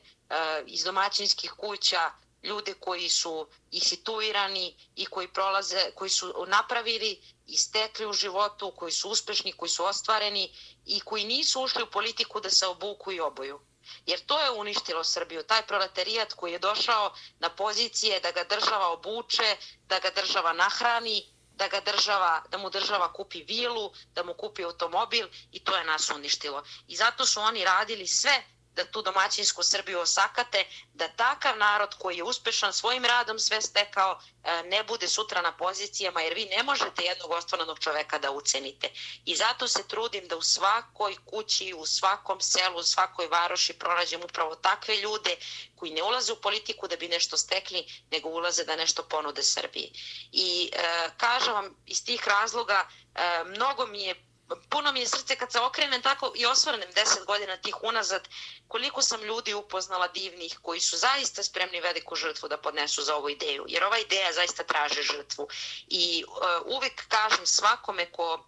iz 0.67 0.85
domaćinskih 0.85 1.53
kuća, 1.53 2.11
ljude 2.43 2.75
koji 2.75 3.09
su 3.09 3.49
i 3.71 3.81
situirani 3.81 4.77
i 4.97 5.07
koji 5.07 5.29
prolaze, 5.29 5.91
koji 5.95 6.11
su 6.11 6.45
napravili 6.47 7.21
i 7.47 7.57
stekli 7.57 8.07
u 8.07 8.13
životu, 8.13 8.73
koji 8.77 8.93
su 8.93 9.11
uspešni, 9.11 9.53
koji 9.53 9.69
su 9.69 9.85
ostvareni 9.85 10.53
i 10.87 11.01
koji 11.01 11.25
nisu 11.25 11.63
ušli 11.63 11.83
u 11.83 11.91
politiku 11.91 12.41
da 12.41 12.51
se 12.51 12.67
obuku 12.67 13.13
i 13.13 13.21
oboju. 13.21 13.61
Jer 14.07 14.21
to 14.21 14.41
je 14.41 14.51
uništilo 14.51 15.05
Srbiju, 15.05 15.43
taj 15.43 15.63
proletarijat 15.67 16.33
koji 16.33 16.53
je 16.53 16.59
došao 16.59 17.13
na 17.39 17.49
pozicije 17.51 18.21
da 18.21 18.31
ga 18.31 18.45
država 18.45 18.89
obuče, 18.89 19.57
da 19.87 19.99
ga 19.99 20.11
država 20.11 20.53
nahrani, 20.53 21.19
da 21.53 21.69
ga 21.69 21.81
država, 21.81 22.43
da 22.49 22.59
mu 22.59 22.71
država 22.71 23.13
kupi 23.13 23.43
vilu, 23.43 23.93
da 24.15 24.23
mu 24.23 24.35
kupi 24.35 24.65
automobil 24.65 25.29
i 25.53 25.65
to 25.65 25.77
je 25.77 25.85
nas 25.85 26.11
uništilo. 26.11 26.63
I 26.89 26.97
zato 26.97 27.27
su 27.27 27.41
oni 27.41 27.65
radili 27.65 28.07
sve 28.07 28.43
da 28.79 28.85
tu 28.85 29.03
domaćinsku 29.03 29.63
Srbiju 29.63 30.01
osakate, 30.01 30.65
da 30.95 31.09
takav 31.09 31.59
narod 31.59 31.95
koji 31.99 32.17
je 32.17 32.23
uspešan 32.23 32.73
svojim 32.73 33.05
radom 33.05 33.39
sve 33.39 33.61
stekao 33.63 34.21
e, 34.45 34.63
ne 34.63 34.85
bude 34.85 35.09
sutra 35.09 35.43
na 35.43 35.53
pozicijama, 35.57 36.21
jer 36.23 36.35
vi 36.35 36.45
ne 36.45 36.63
možete 36.63 37.03
jednog 37.03 37.31
ostvarenog 37.31 37.79
čoveka 37.79 38.19
da 38.19 38.31
ucenite. 38.31 38.91
I 39.25 39.37
zato 39.37 39.69
se 39.69 39.89
trudim 39.89 40.29
da 40.29 40.37
u 40.37 40.43
svakoj 40.43 41.17
kući, 41.25 41.75
u 41.75 41.87
svakom 41.87 42.41
selu, 42.41 42.79
u 42.79 42.83
svakoj 42.83 43.27
varoši 43.27 43.73
pronađem 43.73 44.21
upravo 44.25 44.55
takve 44.55 44.97
ljude 44.97 45.37
koji 45.77 45.93
ne 45.93 46.03
ulaze 46.03 46.33
u 46.33 46.41
politiku 46.41 46.89
da 46.89 46.97
bi 46.97 47.09
nešto 47.09 47.37
stekli, 47.37 47.87
nego 48.11 48.29
ulaze 48.29 48.65
da 48.65 48.77
nešto 48.77 49.03
ponude 49.03 49.43
Srbiji. 49.43 49.93
I 50.33 50.71
e, 50.73 51.11
kažem 51.17 51.53
vam, 51.53 51.77
iz 51.87 52.05
tih 52.05 52.29
razloga 52.29 52.89
e, 53.15 53.45
mnogo 53.45 53.87
mi 53.87 54.03
je 54.03 54.28
puno 54.69 54.93
mi 54.93 55.01
je 55.01 55.09
srce 55.09 55.37
kad 55.37 55.53
se 55.53 55.61
okrenem 55.61 56.03
tako 56.03 56.33
i 56.35 56.47
osvrnem 56.47 56.91
deset 56.95 57.25
godina 57.27 57.57
tih 57.57 57.77
unazad, 57.83 58.29
koliko 58.69 59.03
sam 59.03 59.23
ljudi 59.23 59.55
upoznala 59.55 60.09
divnih 60.09 60.59
koji 60.63 60.81
su 60.81 60.97
zaista 60.97 61.43
spremni 61.43 61.81
veliku 61.81 62.17
žrtvu 62.17 62.49
da 62.49 62.57
podnesu 62.57 63.03
za 63.03 63.17
ovu 63.17 63.31
ideju. 63.31 63.65
Jer 63.69 63.85
ova 63.85 63.99
ideja 63.99 64.33
zaista 64.33 64.65
traže 64.65 65.03
žrtvu. 65.03 65.49
I 65.89 66.25
uh, 66.29 66.77
uvek 66.77 67.09
kažem 67.09 67.47
svakome 67.47 68.13
ko 68.13 68.45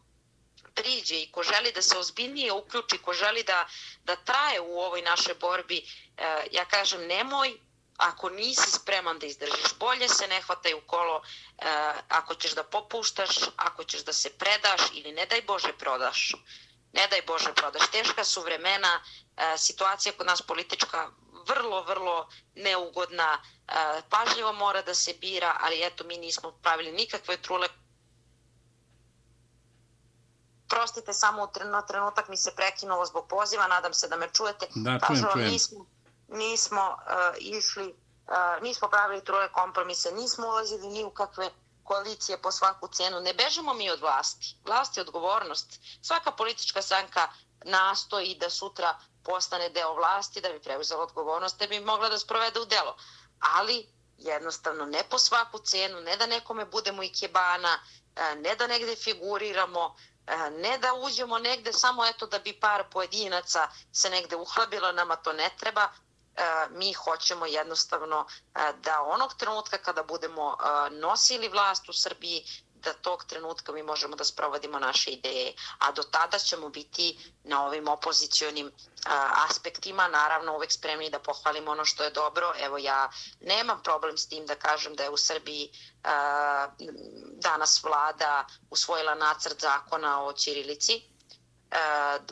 priđe 0.74 1.20
i 1.20 1.30
ko 1.32 1.42
želi 1.42 1.72
da 1.72 1.82
se 1.82 1.98
ozbiljnije 1.98 2.52
uključi, 2.52 2.98
ko 2.98 3.12
želi 3.12 3.42
da, 3.42 3.68
da 4.04 4.16
traje 4.16 4.60
u 4.60 4.80
ovoj 4.80 5.02
našoj 5.02 5.34
borbi, 5.34 5.82
uh, 5.82 6.24
ja 6.50 6.64
kažem 6.64 7.06
nemoj 7.06 7.58
ako 8.00 8.28
nisi 8.28 8.70
spreman 8.70 9.18
da 9.18 9.26
izdržiš, 9.26 9.74
bolje 9.78 10.08
se 10.08 10.26
ne 10.26 10.40
hvataj 10.42 10.74
u 10.74 10.80
kolo, 10.86 11.22
e, 11.58 11.64
ako 12.08 12.34
ćeš 12.34 12.54
da 12.54 12.64
popuštaš, 12.64 13.36
ako 13.56 13.84
ćeš 13.84 14.04
da 14.04 14.12
se 14.12 14.30
predaš 14.30 14.80
ili 14.92 15.12
ne 15.12 15.26
daj 15.26 15.42
Bože 15.42 15.72
prodaš. 15.78 16.34
Ne 16.92 17.06
daj 17.06 17.22
Bože 17.26 17.52
prodaš. 17.54 17.90
Teška 17.92 18.24
su 18.24 18.42
vremena, 18.42 19.00
e, 19.36 19.58
situacija 19.58 20.12
kod 20.12 20.26
nas 20.26 20.42
politička 20.42 21.10
vrlo, 21.48 21.82
vrlo 21.82 22.28
neugodna, 22.54 23.42
e, 23.68 24.02
pažljivo 24.10 24.52
mora 24.52 24.82
da 24.82 24.94
se 24.94 25.14
bira, 25.20 25.56
ali 25.60 25.84
eto 25.84 26.04
mi 26.04 26.18
nismo 26.18 26.52
pravili 26.62 26.92
nikakve 26.92 27.36
trule 27.36 27.68
Prostite, 30.70 31.12
samo 31.12 31.50
na 31.64 31.82
trenutak 31.82 32.28
mi 32.28 32.36
se 32.36 32.52
prekinulo 32.56 33.06
zbog 33.06 33.28
poziva, 33.28 33.66
nadam 33.66 33.94
se 33.94 34.08
da 34.08 34.16
me 34.16 34.28
čujete. 34.32 34.66
Da, 34.74 34.98
čujem, 35.06 35.24
čujem. 35.32 35.50
Nismo, 35.50 35.86
nismo 36.30 36.96
uh, 36.96 37.34
išli, 37.38 37.94
uh, 38.28 38.62
nismo 38.62 38.88
pravili 38.88 39.24
troje 39.24 39.48
kompromise, 39.48 40.12
nismo 40.12 40.46
ulazili 40.46 40.88
ni 40.88 41.04
u 41.04 41.10
kakve 41.10 41.50
koalicije 41.84 42.38
po 42.42 42.52
svaku 42.52 42.88
cenu. 42.88 43.20
Ne 43.20 43.34
bežemo 43.34 43.74
mi 43.74 43.90
od 43.90 44.00
vlasti. 44.00 44.56
Vlast 44.64 44.96
je 44.96 45.00
odgovornost. 45.00 45.80
Svaka 46.02 46.30
politička 46.32 46.82
stranka 46.82 47.28
nastoji 47.64 48.34
da 48.34 48.50
sutra 48.50 48.98
postane 49.24 49.68
deo 49.68 49.94
vlasti, 49.94 50.40
da 50.40 50.48
bi 50.48 50.60
preuzela 50.60 51.02
odgovornost, 51.02 51.58
da 51.58 51.66
bi 51.66 51.80
mogla 51.80 52.08
da 52.08 52.18
sprovede 52.18 52.60
u 52.60 52.64
delo. 52.64 52.96
Ali 53.40 53.86
jednostavno 54.18 54.86
ne 54.86 55.02
po 55.10 55.18
svaku 55.18 55.58
cenu, 55.58 56.00
ne 56.00 56.16
da 56.16 56.26
nekome 56.26 56.64
budemo 56.64 57.02
i 57.02 57.12
kebana, 57.12 57.78
e, 58.16 58.34
ne 58.34 58.54
da 58.56 58.66
negde 58.66 58.96
figuriramo, 58.96 59.96
ne 60.50 60.78
da 60.78 60.94
uđemo 60.94 61.38
negde 61.38 61.72
samo 61.72 62.06
eto 62.06 62.26
da 62.26 62.38
bi 62.38 62.52
par 62.60 62.84
pojedinaca 62.90 63.68
se 63.92 64.10
negde 64.10 64.36
uhlabilo, 64.36 64.92
nama 64.92 65.16
to 65.16 65.32
ne 65.32 65.50
treba, 65.58 65.88
E, 65.88 66.09
mi 66.70 66.92
hoćemo 66.92 67.46
jednostavno 67.46 68.26
da 68.76 69.02
onog 69.02 69.34
trenutka 69.34 69.78
kada 69.78 70.02
budemo 70.02 70.56
nosili 70.92 71.48
vlast 71.48 71.88
u 71.88 71.92
Srbiji, 71.92 72.44
da 72.76 72.92
tog 72.94 73.24
trenutka 73.24 73.72
mi 73.72 73.82
možemo 73.82 74.16
da 74.16 74.24
sprovodimo 74.24 74.78
naše 74.78 75.10
ideje. 75.10 75.52
A 75.78 75.92
do 75.92 76.02
tada 76.02 76.38
ćemo 76.38 76.68
biti 76.68 77.06
na 77.44 77.66
ovim 77.66 77.88
opozicijonim 77.88 78.70
aspektima, 79.48 80.08
naravno 80.08 80.54
uvek 80.54 80.72
spremni 80.72 81.10
da 81.10 81.18
pohvalimo 81.18 81.70
ono 81.70 81.84
što 81.84 82.04
je 82.04 82.10
dobro. 82.10 82.52
Evo 82.58 82.78
ja 82.78 83.10
nemam 83.40 83.82
problem 83.82 84.18
s 84.18 84.28
tim 84.28 84.46
da 84.46 84.54
kažem 84.54 84.94
da 84.94 85.02
je 85.02 85.10
u 85.10 85.16
Srbiji 85.16 85.70
danas 87.32 87.82
vlada 87.82 88.34
usvojila 88.70 89.14
nacrt 89.14 89.60
zakona 89.60 90.22
o 90.24 90.32
Ćirilici, 90.32 91.02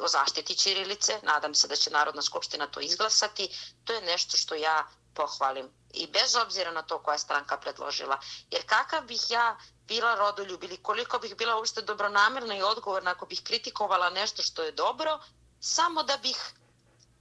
o 0.00 0.08
zaštiti 0.08 0.54
Ćirilice. 0.54 1.20
Nadam 1.22 1.54
se 1.54 1.68
da 1.68 1.76
će 1.76 1.90
Narodna 1.90 2.22
skupština 2.22 2.66
to 2.66 2.80
izglasati. 2.80 3.48
To 3.84 3.92
je 3.92 4.02
nešto 4.02 4.36
što 4.36 4.54
ja 4.54 4.86
pohvalim. 5.14 5.70
I 5.92 6.06
bez 6.06 6.36
obzira 6.36 6.70
na 6.70 6.82
to 6.82 6.98
koja 6.98 7.14
je 7.14 7.18
stranka 7.18 7.56
predložila. 7.56 8.20
Jer 8.50 8.62
kakav 8.66 9.02
bih 9.02 9.20
ja 9.30 9.56
bila 9.86 10.14
rodoljub 10.14 10.64
ili 10.64 10.76
koliko 10.76 11.18
bih 11.18 11.36
bila 11.36 11.56
uopšte 11.56 11.82
dobronamirna 11.82 12.56
i 12.56 12.62
odgovorna 12.62 13.10
ako 13.10 13.26
bih 13.26 13.42
kritikovala 13.44 14.10
nešto 14.10 14.42
što 14.42 14.62
je 14.62 14.72
dobro, 14.72 15.18
samo 15.60 16.02
da 16.02 16.16
bih 16.16 16.36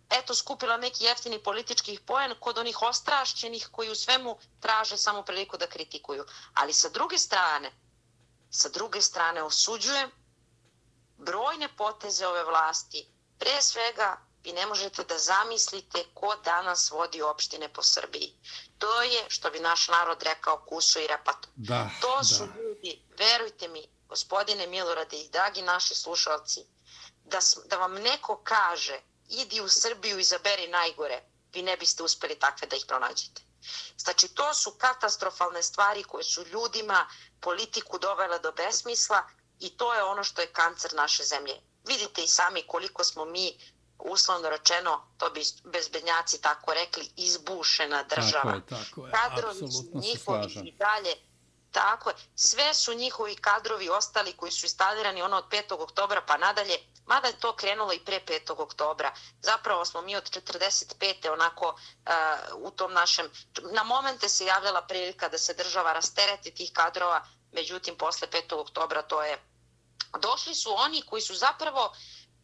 eto 0.09 0.35
skupila 0.35 0.77
neki 0.77 1.03
jeftini 1.03 1.43
politički 1.43 1.99
poen 2.05 2.35
kod 2.39 2.57
onih 2.57 2.81
ostrašćenih 2.81 3.69
koji 3.71 3.91
u 3.91 3.95
svemu 3.95 4.37
traže 4.59 4.97
samo 4.97 5.23
priliku 5.23 5.57
da 5.57 5.67
kritikuju. 5.67 6.25
Ali 6.53 6.73
sa 6.73 6.89
druge 6.89 7.17
strane, 7.17 7.71
sa 8.49 8.69
druge 8.69 9.01
strane 9.01 9.43
osuđujem 9.43 10.11
brojne 11.17 11.69
poteze 11.77 12.27
ove 12.27 12.43
vlasti. 12.43 13.07
Pre 13.39 13.61
svega, 13.61 14.17
vi 14.43 14.53
ne 14.53 14.65
možete 14.65 15.03
da 15.03 15.17
zamislite 15.17 16.03
ko 16.13 16.35
danas 16.35 16.91
vodi 16.91 17.21
opštine 17.21 17.73
po 17.73 17.83
Srbiji. 17.83 18.33
To 18.77 19.01
je, 19.01 19.25
što 19.27 19.49
bi 19.49 19.59
naš 19.59 19.87
narod 19.87 20.23
rekao, 20.23 20.65
kusu 20.69 20.99
i 20.99 21.07
repato. 21.07 21.49
Da, 21.55 21.89
to 22.01 22.23
su 22.23 22.45
da. 22.45 22.61
ljudi, 22.61 23.01
verujte 23.17 23.67
mi, 23.67 23.87
gospodine 24.07 24.67
Milorade 24.67 25.17
i 25.17 25.29
dragi 25.29 25.61
naši 25.61 25.95
slušalci, 25.95 26.65
da, 27.23 27.39
da 27.65 27.77
vam 27.77 27.93
neko 27.93 28.41
kaže 28.43 28.99
idi 29.29 29.61
u 29.61 29.69
Srbiju 29.69 30.19
i 30.19 30.23
zaberi 30.23 30.67
najgore, 30.67 31.23
vi 31.53 31.61
ne 31.61 31.77
biste 31.77 32.03
uspeli 32.03 32.39
takve 32.39 32.67
da 32.67 32.75
ih 32.75 32.85
pronađete. 32.87 33.41
Znači, 33.97 34.27
to 34.27 34.53
su 34.53 34.71
katastrofalne 34.71 35.63
stvari 35.63 36.03
koje 36.03 36.23
su 36.23 36.45
ljudima 36.47 37.09
politiku 37.39 37.99
dovele 37.99 38.39
do 38.39 38.51
besmisla 38.51 39.23
I 39.59 39.77
to 39.77 39.93
je 39.93 40.03
ono 40.03 40.23
što 40.23 40.41
je 40.41 40.47
kancer 40.47 40.93
naše 40.93 41.23
zemlje. 41.23 41.61
Vidite 41.87 42.23
i 42.23 42.27
sami 42.27 42.63
koliko 42.67 43.03
smo 43.03 43.25
mi 43.25 43.57
uslovno 43.99 44.49
rečeno, 44.49 45.07
to 45.17 45.29
bi 45.29 45.41
bezbednjaci 45.63 46.41
tako 46.41 46.73
rekli, 46.73 47.09
izbušena 47.15 48.03
država. 48.03 48.61
Tako 48.69 48.75
je, 48.75 48.85
tako 48.85 49.05
je. 49.05 49.11
Kadrovi 49.11 49.71
su 49.71 49.91
njihovi 49.93 50.53
i 50.63 50.71
dalje 50.71 51.15
Tako 51.71 52.09
je. 52.09 52.15
Sve 52.35 52.73
su 52.73 52.93
njihovi 52.93 53.35
kadrovi 53.35 53.89
ostali 53.89 54.33
koji 54.33 54.51
su 54.51 54.65
instalirani 54.65 55.21
ono 55.21 55.37
od 55.37 55.45
5. 55.49 55.73
oktobra 55.73 56.21
pa 56.21 56.37
nadalje, 56.37 56.77
mada 57.05 57.27
je 57.27 57.39
to 57.39 57.55
krenulo 57.55 57.93
i 57.93 57.99
pre 57.99 58.19
5. 58.27 58.61
oktobra. 58.61 59.11
Zapravo 59.41 59.85
smo 59.85 60.01
mi 60.01 60.15
od 60.15 60.23
45. 60.23 61.31
onako 61.31 61.67
uh, 61.67 62.13
u 62.55 62.71
tom 62.71 62.93
našem... 62.93 63.29
Na 63.71 63.83
momente 63.83 64.29
se 64.29 64.45
javljala 64.45 64.81
prilika 64.81 65.29
da 65.29 65.37
se 65.37 65.53
država 65.53 65.93
rastereti 65.93 66.51
tih 66.51 66.71
kadrova, 66.73 67.25
međutim 67.51 67.95
posle 67.97 68.27
5. 68.27 68.55
oktobra 68.61 69.01
to 69.01 69.23
je... 69.23 69.37
Došli 70.21 70.55
su 70.55 70.69
oni 70.77 71.01
koji 71.01 71.21
su 71.21 71.35
zapravo 71.35 71.93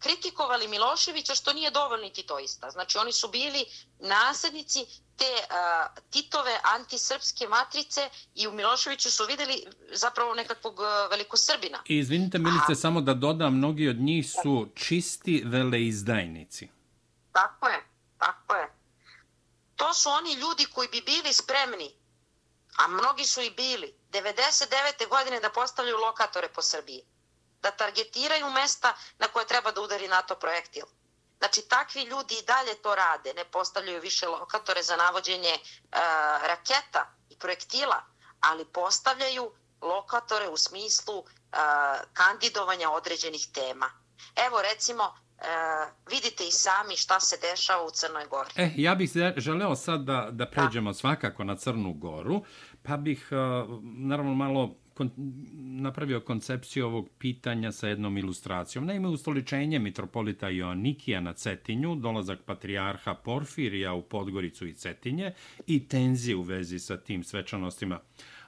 kritikovali 0.04 0.68
Miloševića 0.68 1.36
što 1.36 1.54
nije 1.54 1.72
dovoljno 1.72 2.10
titoista. 2.10 2.70
Znači 2.70 2.98
oni 2.98 3.12
su 3.12 3.28
bili 3.28 3.66
naslednici 4.00 4.86
te 5.18 5.34
uh, 5.34 6.04
Titove 6.10 6.60
antisrpske 6.64 7.48
matrice 7.48 8.10
i 8.36 8.48
u 8.48 8.52
Miloševiću 8.52 9.12
su 9.12 9.26
videli 9.26 9.66
zapravo 9.92 10.34
nekakvog 10.34 10.80
uh, 10.80 10.86
velikosrbina. 11.10 11.80
I 11.86 11.98
izvinite 11.98 12.38
Milice, 12.38 12.72
A... 12.72 12.76
samo 12.76 13.02
da 13.02 13.14
dodam, 13.14 13.58
mnogi 13.58 13.90
od 13.90 13.98
njih 13.98 14.32
su 14.44 14.68
čisti 14.76 15.44
veleizdajnici. 15.46 16.70
Tako 17.32 17.68
je, 17.68 17.84
tako 18.18 18.56
je. 18.56 18.74
To 19.76 19.94
su 19.94 20.10
oni 20.10 20.34
ljudi 20.34 20.66
koji 20.74 20.88
bi 20.88 21.02
bili 21.02 21.34
spremni, 21.34 21.92
a 22.78 22.88
mnogi 22.88 23.26
su 23.26 23.42
i 23.42 23.50
bili, 23.50 23.96
99. 24.12 25.08
godine 25.10 25.40
da 25.40 25.50
postavljaju 25.50 25.98
lokatore 25.98 26.48
po 26.48 26.62
Srbiji 26.62 27.06
da 27.64 27.72
targetiraju 27.72 28.50
mesta 28.50 28.94
na 29.18 29.28
koje 29.28 29.48
treba 29.48 29.72
da 29.72 29.82
udari 29.82 30.08
NATO 30.08 30.36
projektil. 30.36 30.86
Znači, 31.38 31.62
takvi 31.62 32.02
ljudi 32.02 32.36
i 32.36 32.46
dalje 32.46 32.76
to 32.82 32.96
rade, 32.96 33.34
ne 33.34 33.46
postavljaju 33.46 34.02
više 34.02 34.28
lokatore 34.28 34.84
za 34.84 34.96
navođenje 34.96 35.54
uh, 35.54 36.00
raketa 36.46 37.06
i 37.30 37.40
projektila, 37.40 38.04
ali 38.42 38.66
postavljaju 38.66 39.52
lokatore 39.82 40.50
u 40.50 40.58
smislu 40.58 41.18
uh, 41.20 41.26
kandidovanja 42.14 42.90
određenih 42.90 43.48
tema. 43.54 43.92
Evo, 44.36 44.62
recimo, 44.62 45.18
vidite 46.12 46.44
i 46.48 46.52
sami 46.52 46.96
šta 46.98 47.20
se 47.20 47.36
dešava 47.42 47.86
u 47.86 47.92
Crnoj 47.92 48.26
Gori. 48.30 48.50
E, 48.56 48.72
ja 48.76 48.96
bih 48.96 49.12
želeo 49.38 49.76
sad 49.76 50.02
da, 50.02 50.30
da 50.32 50.46
pređemo 50.46 50.90
da. 50.90 50.94
svakako 50.94 51.44
na 51.44 51.56
Crnu 51.56 51.94
Goru, 51.94 52.44
pa 52.84 52.98
bih, 52.98 53.28
uh, 53.32 53.84
naravno, 53.84 54.36
malo 54.36 54.76
kon, 54.94 55.12
napravio 55.54 56.20
koncepciju 56.20 56.86
ovog 56.86 57.10
pitanja 57.18 57.72
sa 57.72 57.88
jednom 57.88 58.18
ilustracijom. 58.18 58.86
Naime, 58.86 59.08
ustoličenje 59.08 59.80
mitropolita 59.80 60.50
Joannikija 60.50 61.22
na 61.22 61.34
Cetinju, 61.34 61.96
dolazak 61.96 62.40
patrijarha 62.46 63.14
Porfirija 63.14 63.94
u 63.94 64.02
Podgoricu 64.02 64.68
i 64.68 64.74
Cetinje 64.74 65.34
i 65.68 65.88
tenzije 65.88 66.36
u 66.36 66.42
vezi 66.42 66.80
sa 66.80 66.98
tim 66.98 67.24
svečanostima. 67.24 68.00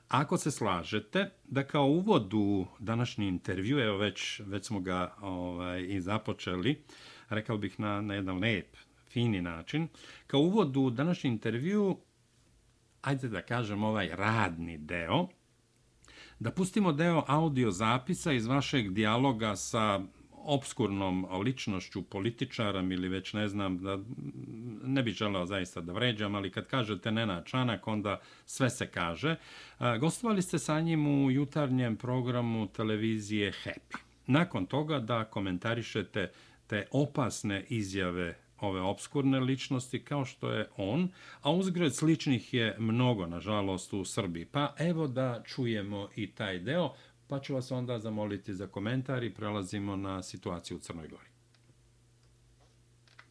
Ako 0.07 0.37
se 0.37 0.51
slažete 0.51 1.29
da 1.43 1.63
kao 1.63 1.85
uvod 1.85 2.33
u 2.33 2.65
današnji 2.79 3.27
intervju, 3.27 3.79
evo 3.79 3.97
već, 3.97 4.41
već 4.45 4.65
smo 4.65 4.79
ga 4.79 5.15
ovaj, 5.21 5.85
i 5.89 6.01
započeli, 6.01 6.83
rekao 7.29 7.57
bih 7.57 7.79
na, 7.79 8.01
na 8.01 8.13
jedan 8.13 8.39
lep, 8.39 8.75
fini 9.09 9.41
način, 9.41 9.87
kao 10.27 10.39
uvod 10.39 10.77
u 10.77 10.89
današnji 10.89 11.29
intervju, 11.29 11.97
ajde 13.01 13.27
da 13.27 13.41
kažem 13.41 13.83
ovaj 13.83 14.09
radni 14.13 14.77
deo, 14.77 15.27
da 16.39 16.51
pustimo 16.51 16.91
deo 16.91 17.23
audio 17.27 17.71
zapisa 17.71 18.31
iz 18.31 18.45
vašeg 18.45 18.89
dijaloga 18.89 19.55
sa 19.55 20.01
obskurnom 20.45 21.25
ličnošću 21.43 22.01
političara 22.01 22.81
ili 22.81 23.07
već 23.07 23.33
ne 23.33 23.47
znam, 23.47 23.77
da 23.77 23.99
ne 24.83 25.03
bih 25.03 25.13
želeo 25.13 25.45
zaista 25.45 25.81
da 25.81 25.93
vređam, 25.93 26.35
ali 26.35 26.51
kad 26.51 26.67
kažete 26.67 27.11
Nena 27.11 27.43
Čanak, 27.43 27.87
onda 27.87 28.19
sve 28.45 28.69
se 28.69 28.87
kaže. 28.87 29.35
Gostovali 29.99 30.41
ste 30.41 30.59
sa 30.59 30.79
njim 30.79 31.07
u 31.07 31.31
jutarnjem 31.31 31.95
programu 31.95 32.67
televizije 32.67 33.53
Happy. 33.63 33.97
Nakon 34.27 34.65
toga 34.65 34.99
da 34.99 35.23
komentarišete 35.23 36.31
te 36.67 36.87
opasne 36.91 37.65
izjave 37.69 38.37
ove 38.59 38.81
obskurne 38.81 39.39
ličnosti 39.39 40.03
kao 40.03 40.25
što 40.25 40.51
je 40.51 40.67
on, 40.77 41.09
a 41.41 41.51
uzgred 41.51 41.95
sličnih 41.95 42.53
je 42.53 42.75
mnogo, 42.79 43.27
nažalost, 43.27 43.93
u 43.93 44.05
Srbiji. 44.05 44.45
Pa 44.45 44.73
evo 44.79 45.07
da 45.07 45.43
čujemo 45.45 46.09
i 46.15 46.31
taj 46.31 46.59
deo, 46.59 46.93
pa 47.27 47.39
ću 47.39 47.55
vas 47.55 47.71
onda 47.71 47.99
zamoliti 47.99 48.53
za 48.53 48.67
komentar 48.67 49.23
i 49.23 49.33
prelazimo 49.33 49.95
na 49.95 50.23
situaciju 50.23 50.77
u 50.77 50.79
Crnoj 50.79 51.07
Gori. 51.07 51.29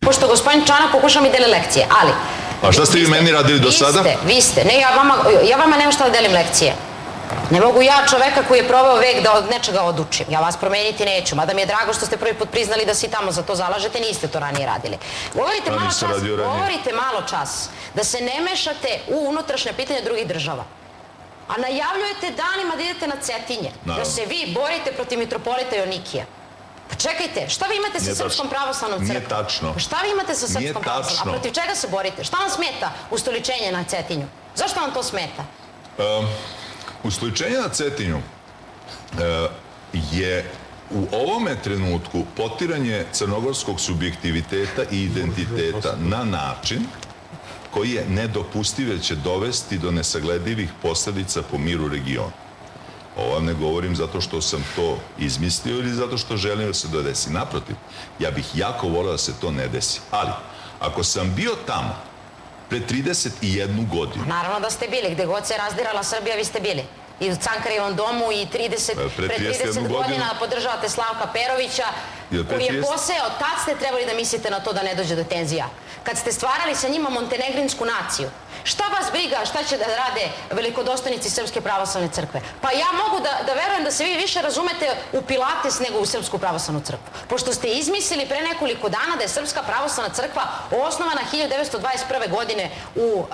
Pošto 0.01 0.27
gospodin 0.27 0.65
Čanak 0.67 0.93
pokušao 0.93 1.23
mi 1.23 1.31
deli 1.31 1.51
lekcije, 1.51 1.87
ali... 2.01 2.13
A 2.63 2.73
šta 2.73 2.87
ste 2.87 2.99
vi 2.99 3.07
meni 3.07 3.33
radili 3.33 3.61
do 3.61 3.71
sada? 3.71 4.01
Vi 4.01 4.11
ste, 4.11 4.27
vi 4.27 4.41
ste. 4.41 4.65
Ne, 4.65 4.81
ja 4.81 4.91
vama, 4.97 5.15
ja 5.49 5.57
vama 5.57 5.77
nemam 5.77 5.93
šta 5.93 6.05
da 6.05 6.11
delim 6.11 6.33
lekcije. 6.33 6.75
Ne 7.51 7.61
mogu 7.61 7.83
ja 7.83 8.07
čoveka 8.11 8.43
koji 8.49 8.59
je 8.59 8.69
proveo 8.69 8.97
vek 8.97 9.23
da 9.23 9.33
od 9.33 9.45
nečega 9.51 9.83
odučim. 9.83 10.27
Ja 10.31 10.41
vas 10.41 10.57
promeniti 10.57 11.05
neću, 11.05 11.37
mada 11.37 11.55
mi 11.55 11.61
je 11.61 11.67
drago 11.67 11.93
što 11.93 12.07
ste 12.07 12.17
prvi 12.17 12.35
put 12.35 12.51
priznali 12.51 12.87
da 12.87 12.95
se 12.95 13.09
tamo 13.09 13.33
za 13.33 13.43
to 13.43 13.55
zalažete, 13.55 14.01
niste 14.01 14.29
to 14.29 14.41
ranije 14.41 14.67
radili. 14.67 14.99
Govorite 15.35 15.71
malo 15.71 15.91
čas, 16.01 16.23
govorite 16.37 16.93
malo 16.93 17.23
čas 17.31 17.69
da 17.95 18.05
se 18.05 18.21
ne 18.21 18.41
mešate 18.51 19.01
u 19.09 19.29
unutrašnje 19.29 19.73
pitanje 19.73 20.01
drugih 20.05 20.27
država. 20.27 20.65
A 21.49 21.61
najavljujete 21.61 22.31
danima 22.43 22.77
da 22.77 22.83
idete 22.83 23.07
na 23.07 23.17
Cetinje, 23.21 23.71
da 23.71 23.77
Naravno. 23.85 24.05
da 24.05 24.11
se 24.11 24.27
vi 24.27 24.55
borite 24.55 24.93
protiv 24.93 25.19
mitropolita 25.19 25.77
Jonikija. 25.77 26.25
Pa 26.89 26.95
čekajte, 26.95 27.49
šta 27.49 27.67
vi 27.67 27.77
imate 27.77 27.99
sa 27.99 28.05
Nije 28.05 28.17
Srpskom 28.17 28.49
pravoslavnom 28.49 28.99
crkvom? 28.99 29.17
Nije 29.17 29.29
tačno. 29.29 29.73
Pa 29.73 29.79
šta 29.79 29.97
vi 30.03 30.11
imate 30.11 30.35
sa 30.35 30.47
Srpskom 30.47 30.83
pravoslavnom? 30.83 31.35
A 31.35 31.39
protiv 31.39 31.53
čega 31.61 31.75
se 31.75 31.89
borite? 31.89 32.25
Šta 32.25 32.37
vam 32.37 32.51
smeta 32.51 32.93
ustoličenje 33.11 33.73
na 33.73 33.85
Cetinju? 33.85 34.27
Zašto 34.55 34.81
vam 34.81 34.93
to 34.95 35.03
smeta? 35.03 35.45
Um, 35.99 36.27
Usličenje 37.05 37.57
na 37.59 37.69
Cetinju 37.69 38.19
e, 38.19 39.49
je 40.13 40.51
u 40.91 41.07
ovome 41.13 41.57
trenutku 41.63 42.25
potiranje 42.37 43.05
crnogorskog 43.13 43.81
subjektiviteta 43.81 44.83
i 44.91 45.03
identiteta 45.03 45.95
na 45.99 46.25
način 46.25 46.87
koji 47.75 47.91
je 47.91 48.07
nedopustiv 48.09 48.89
jer 48.89 49.01
će 49.03 49.15
dovesti 49.15 49.79
do 49.79 49.91
nesagledivih 49.91 50.71
posledica 50.83 51.43
po 51.43 51.59
miru 51.59 51.89
regionu. 51.89 52.33
Ovo 53.17 53.35
vam 53.35 53.45
ne 53.45 53.55
govorim 53.55 53.97
zato 53.97 54.21
što 54.21 54.41
sam 54.41 54.65
to 54.77 54.99
izmislio 55.19 55.79
ili 55.79 55.95
zato 55.95 56.19
što 56.19 56.37
želim 56.37 56.67
da 56.67 56.75
se 56.75 56.91
to 56.91 57.03
desi. 57.03 57.31
Naprotiv, 57.31 57.77
ja 58.19 58.31
bih 58.31 58.45
jako 58.55 58.89
volio 58.89 59.13
da 59.13 59.19
se 59.19 59.33
to 59.41 59.51
ne 59.51 59.69
desi. 59.69 60.01
Ali, 60.11 60.31
ako 60.81 61.05
sam 61.05 61.35
bio 61.35 61.55
tamo 61.67 61.97
pre 62.69 62.81
31 62.81 63.89
godinu. 63.89 64.25
Naravno 64.27 64.61
da 64.61 64.71
ste 64.71 64.89
bili, 64.89 65.15
gde 65.15 65.27
god 65.27 65.47
se 65.47 65.57
razdirala 65.57 66.03
Srbija, 66.03 66.37
vi 66.37 66.45
ste 66.45 66.61
bili. 66.61 66.83
I 67.21 67.31
u 67.33 67.37
Cankarijevom 67.37 67.95
domu 67.97 68.33
i 68.33 68.47
30, 68.47 68.91
e, 68.91 69.09
pre, 69.17 69.29
pre 69.29 69.39
30 69.39 69.89
godina 69.89 70.35
podržavate 70.39 70.89
Slavka 70.89 71.27
Perovića, 71.33 71.87
koji 72.31 72.65
je 72.65 72.83
poseo, 72.83 73.25
tad 73.39 73.63
ste 73.63 73.77
trebali 73.79 74.07
da 74.07 74.15
mislite 74.15 74.51
na 74.51 74.61
to 74.61 74.73
da 74.73 74.83
ne 74.83 74.95
dođe 74.95 75.17
do 75.17 75.25
tenzija. 75.25 75.69
Kad 76.05 76.19
ste 76.19 76.33
stvarali 76.33 76.75
sa 76.75 76.89
njima 76.89 77.11
montenegrinsku 77.11 77.85
naciju, 77.85 78.31
Šta 78.65 78.85
vas 78.85 79.13
briga 79.13 79.45
šta 79.45 79.63
će 79.63 79.77
da 79.77 79.85
rade 79.87 80.29
velikodostojnici 80.51 81.31
Srpske 81.31 81.61
pravoslavne 81.61 82.09
crkve? 82.13 82.41
Pa 82.61 82.71
ja 82.73 82.87
mogu 82.93 83.23
da, 83.23 83.45
da 83.47 83.53
verujem 83.53 83.85
da 83.85 83.91
se 83.91 84.05
vi 84.05 84.17
više 84.17 84.43
razumete 84.43 84.97
u 85.13 85.23
Pilates 85.23 85.79
nego 85.81 85.99
u 85.99 86.07
Srpsku 86.07 86.39
pravoslavnu 86.39 86.81
crkvu. 86.81 87.07
Pošto 87.29 87.53
ste 87.53 87.69
izmislili 87.69 88.27
pre 88.27 88.41
nekoliko 88.43 88.89
dana 88.89 89.17
da 89.17 89.23
je 89.23 89.29
Srpska 89.29 89.63
pravoslavna 89.63 90.15
crkva 90.15 90.43
osnovana 90.87 91.21
1921. 91.33 92.31
godine 92.31 92.71
u, 92.97 93.01
uh, 93.01 93.27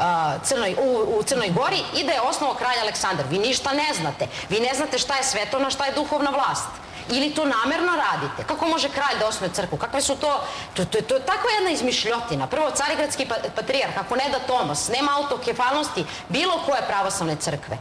Crnoj, 0.45 0.75
u, 0.79 1.19
u 1.19 1.23
Crnoj 1.23 1.51
Gori 1.51 1.83
i 1.95 2.05
da 2.05 2.13
je 2.13 2.21
osnovao 2.21 2.57
kralj 2.57 2.81
Aleksandar. 2.81 3.27
Vi 3.31 3.39
ništa 3.39 3.73
ne 3.73 3.95
znate. 3.95 4.27
Vi 4.49 4.61
ne 4.61 4.75
znate 4.75 4.99
šta 4.99 5.17
je 5.17 5.25
svetovna, 5.25 5.71
šta 5.71 5.87
je 5.87 5.93
duhovna 5.93 6.31
vlast. 6.31 6.89
Ili 7.11 7.35
to 7.35 7.44
namerno 7.44 7.92
radite? 7.96 8.44
Kako 8.46 8.68
može 8.68 8.88
kralj 8.88 9.18
da 9.18 9.27
osnuje 9.27 9.53
crkvu? 9.53 9.79
Kakve 9.79 10.03
su 10.03 10.16
to... 10.16 10.40
To, 10.75 10.85
to, 10.85 11.01
to 11.01 11.14
je 11.14 11.27
tako 11.27 11.49
jedna 11.49 11.70
izmišljotina. 11.70 12.46
Prvo, 12.46 12.70
carigradski 12.70 13.27
pa, 13.27 13.35
patrijarh, 13.57 13.99
ako 13.99 14.16
ne 14.16 14.29
da 14.33 14.38
Tomas, 14.38 14.88
nema 14.88 15.16
autokefalnosti 15.16 16.05
bilo 16.29 16.62
koje 16.66 16.87
pravoslavne 16.87 17.37
crkve. 17.37 17.79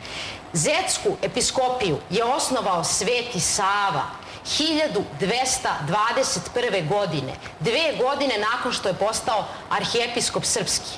Zetsku 0.53 1.17
episkopiju 1.21 1.97
je 2.09 2.23
osnovao 2.23 2.83
Sveti 2.83 3.39
Sava 3.39 4.03
1221. 4.45 6.87
godine, 6.87 7.33
dve 7.59 7.93
godine 8.01 8.37
nakon 8.51 8.73
što 8.73 8.89
je 8.89 8.93
postao 8.93 9.45
arhijepiskop 9.69 10.45
srpski. 10.45 10.97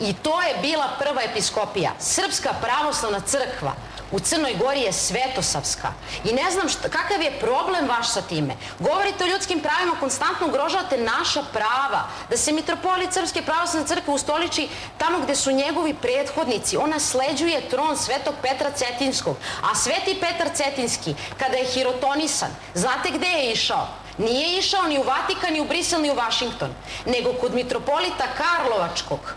I 0.00 0.14
to 0.14 0.42
je 0.42 0.58
bila 0.62 0.88
prva 0.98 1.22
episkopija. 1.22 1.90
Srpska 1.98 2.50
pravoslavna 2.62 3.20
crkva 3.20 3.72
u 4.12 4.20
Crnoj 4.20 4.54
Gori 4.54 4.80
je 4.80 4.92
svetosavska. 4.92 5.92
I 6.24 6.32
ne 6.32 6.50
znam 6.50 6.68
šta, 6.68 6.88
kakav 6.88 7.22
je 7.22 7.40
problem 7.40 7.88
vaš 7.88 8.12
sa 8.12 8.22
time. 8.22 8.56
Govorite 8.78 9.24
o 9.24 9.26
ljudskim 9.26 9.60
pravima, 9.60 9.96
konstantno 10.00 10.46
ugrožavate 10.46 10.98
naša 10.98 11.42
prava. 11.52 12.02
Da 12.30 12.36
se 12.36 12.52
mitropolit 12.52 13.12
Srpske 13.12 13.42
pravoslavne 13.42 13.88
crkve 13.88 14.14
ustoliči 14.14 14.68
tamo 14.98 15.18
gde 15.18 15.36
su 15.36 15.52
njegovi 15.52 15.94
prethodnici. 15.94 16.76
On 16.76 16.90
nasleđuje 16.90 17.68
tron 17.68 17.96
svetog 17.96 18.34
Petra 18.42 18.70
Cetinskog. 18.70 19.36
A 19.70 19.74
sveti 19.74 20.20
Petar 20.20 20.48
Cetinski, 20.54 21.14
kada 21.38 21.56
je 21.56 21.66
hirotonisan, 21.66 22.50
znate 22.74 23.10
gde 23.10 23.26
je 23.26 23.52
išao? 23.52 23.88
Nije 24.18 24.58
išao 24.58 24.88
ni 24.88 24.98
u 24.98 25.02
Vatikan, 25.02 25.52
ni 25.52 25.60
u 25.60 25.64
Brisel, 25.64 26.00
ni 26.00 26.10
u 26.10 26.14
Vašington, 26.14 26.74
nego 27.06 27.32
kod 27.32 27.54
mitropolita 27.54 28.24
Karlovačkog. 28.36 29.34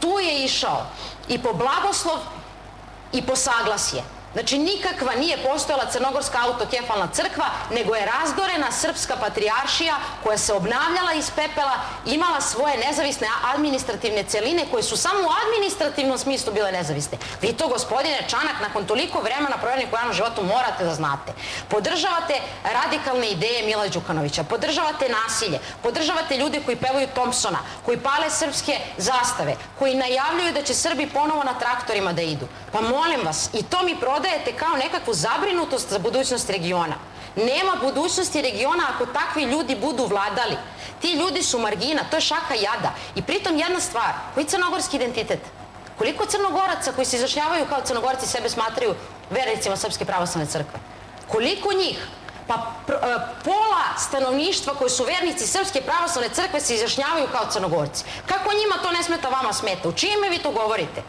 Tu 0.00 0.18
je 0.18 0.44
išao 0.44 0.86
i 1.28 1.38
po 1.38 1.52
blagoslov 1.52 2.18
i 3.12 3.22
po 3.22 3.36
saglasje. 3.36 4.02
Znači 4.32 4.58
nikakva 4.58 5.14
nije 5.14 5.36
postojala 5.48 5.90
crnogorska 5.90 6.38
autokefalna 6.42 7.08
crkva, 7.12 7.46
nego 7.70 7.94
je 7.94 8.06
razdorena 8.06 8.72
srpska 8.72 9.16
patrijaršija 9.16 9.96
koja 10.22 10.38
se 10.38 10.52
obnavljala 10.52 11.12
iz 11.12 11.30
pepela, 11.30 11.76
imala 12.06 12.40
svoje 12.40 12.76
nezavisne 12.78 13.28
administrativne 13.54 14.22
celine 14.22 14.66
koje 14.70 14.82
su 14.82 14.96
samo 14.96 15.18
u 15.18 15.32
administrativnom 15.46 16.18
smislu 16.18 16.52
bile 16.52 16.72
nezavisne. 16.72 17.18
Vi 17.42 17.52
to, 17.52 17.68
gospodine 17.68 18.24
Čanak, 18.28 18.60
nakon 18.62 18.86
toliko 18.86 19.20
vremena 19.20 19.56
proverenih 19.58 19.92
u 19.92 19.96
javnom 19.96 20.14
životu 20.14 20.42
morate 20.42 20.84
da 20.84 20.94
znate. 20.94 21.32
Podržavate 21.68 22.40
radikalne 22.64 23.30
ideje 23.30 23.66
Mila 23.66 23.88
Đukanovića, 23.88 24.44
podržavate 24.44 25.08
nasilje, 25.08 25.58
podržavate 25.82 26.36
ljude 26.36 26.60
koji 26.64 26.76
pevaju 26.76 27.08
Thompsona, 27.14 27.58
koji 27.84 27.98
pale 27.98 28.30
srpske 28.30 28.78
zastave, 28.98 29.56
koji 29.78 29.94
najavljuju 29.94 30.52
da 30.52 30.62
će 30.62 30.74
Srbi 30.74 31.06
ponovo 31.06 31.44
na 31.44 31.58
traktorima 31.58 32.12
da 32.12 32.22
idu. 32.22 32.46
Pa 32.72 32.80
molim 32.80 33.20
vas, 33.24 33.50
i 33.52 33.62
to 33.62 33.82
mi 33.82 34.00
prodaje 34.00 34.21
prodajete 34.22 34.52
kao 34.52 34.76
nekakvu 34.76 35.14
zabrinutost 35.14 35.90
za 35.90 35.98
budućnost 35.98 36.50
regiona. 36.50 36.94
Nema 37.36 37.76
budućnosti 37.82 38.42
regiona 38.42 38.84
ako 38.94 39.06
takvi 39.06 39.42
ljudi 39.42 39.76
budu 39.76 40.06
vladali. 40.06 40.56
Ti 41.00 41.12
ljudi 41.12 41.42
su 41.42 41.58
margina, 41.58 42.02
to 42.10 42.16
je 42.16 42.20
šaka 42.20 42.54
jada. 42.54 42.94
I 43.14 43.22
pritom 43.22 43.56
jedna 43.58 43.80
stvar, 43.80 44.12
koji 44.34 44.46
crnogorski 44.46 44.96
identitet? 44.96 45.40
Koliko 45.98 46.26
crnogoraca 46.26 46.92
koji 46.92 47.04
se 47.04 47.16
izrašnjavaju 47.16 47.66
kao 47.68 47.80
crnogorci 47.84 48.26
sebe 48.26 48.48
smatraju 48.48 48.94
vernicima 49.30 49.76
Srpske 49.76 50.04
pravoslavne 50.04 50.50
crkve? 50.50 50.80
Koliko 51.28 51.72
njih? 51.72 52.06
Pa 52.46 52.72
pr, 52.86 52.92
e, 52.92 52.98
pola 53.44 53.84
stanovništva 53.98 54.74
koji 54.74 54.90
su 54.90 55.04
vernici 55.04 55.46
Srpske 55.46 55.80
pravoslavne 55.80 56.28
crkve 56.34 56.60
se 56.60 56.74
izrašnjavaju 56.74 57.26
kao 57.32 57.50
crnogorci. 57.50 58.04
Kako 58.26 58.50
njima 58.52 58.82
to 58.82 58.90
ne 58.90 59.02
smeta, 59.02 59.28
vama 59.28 59.52
smeta? 59.52 59.88
U 59.88 59.92
čime 59.92 60.28
vi 60.30 60.38
to 60.38 60.50
govorite? 60.50 61.02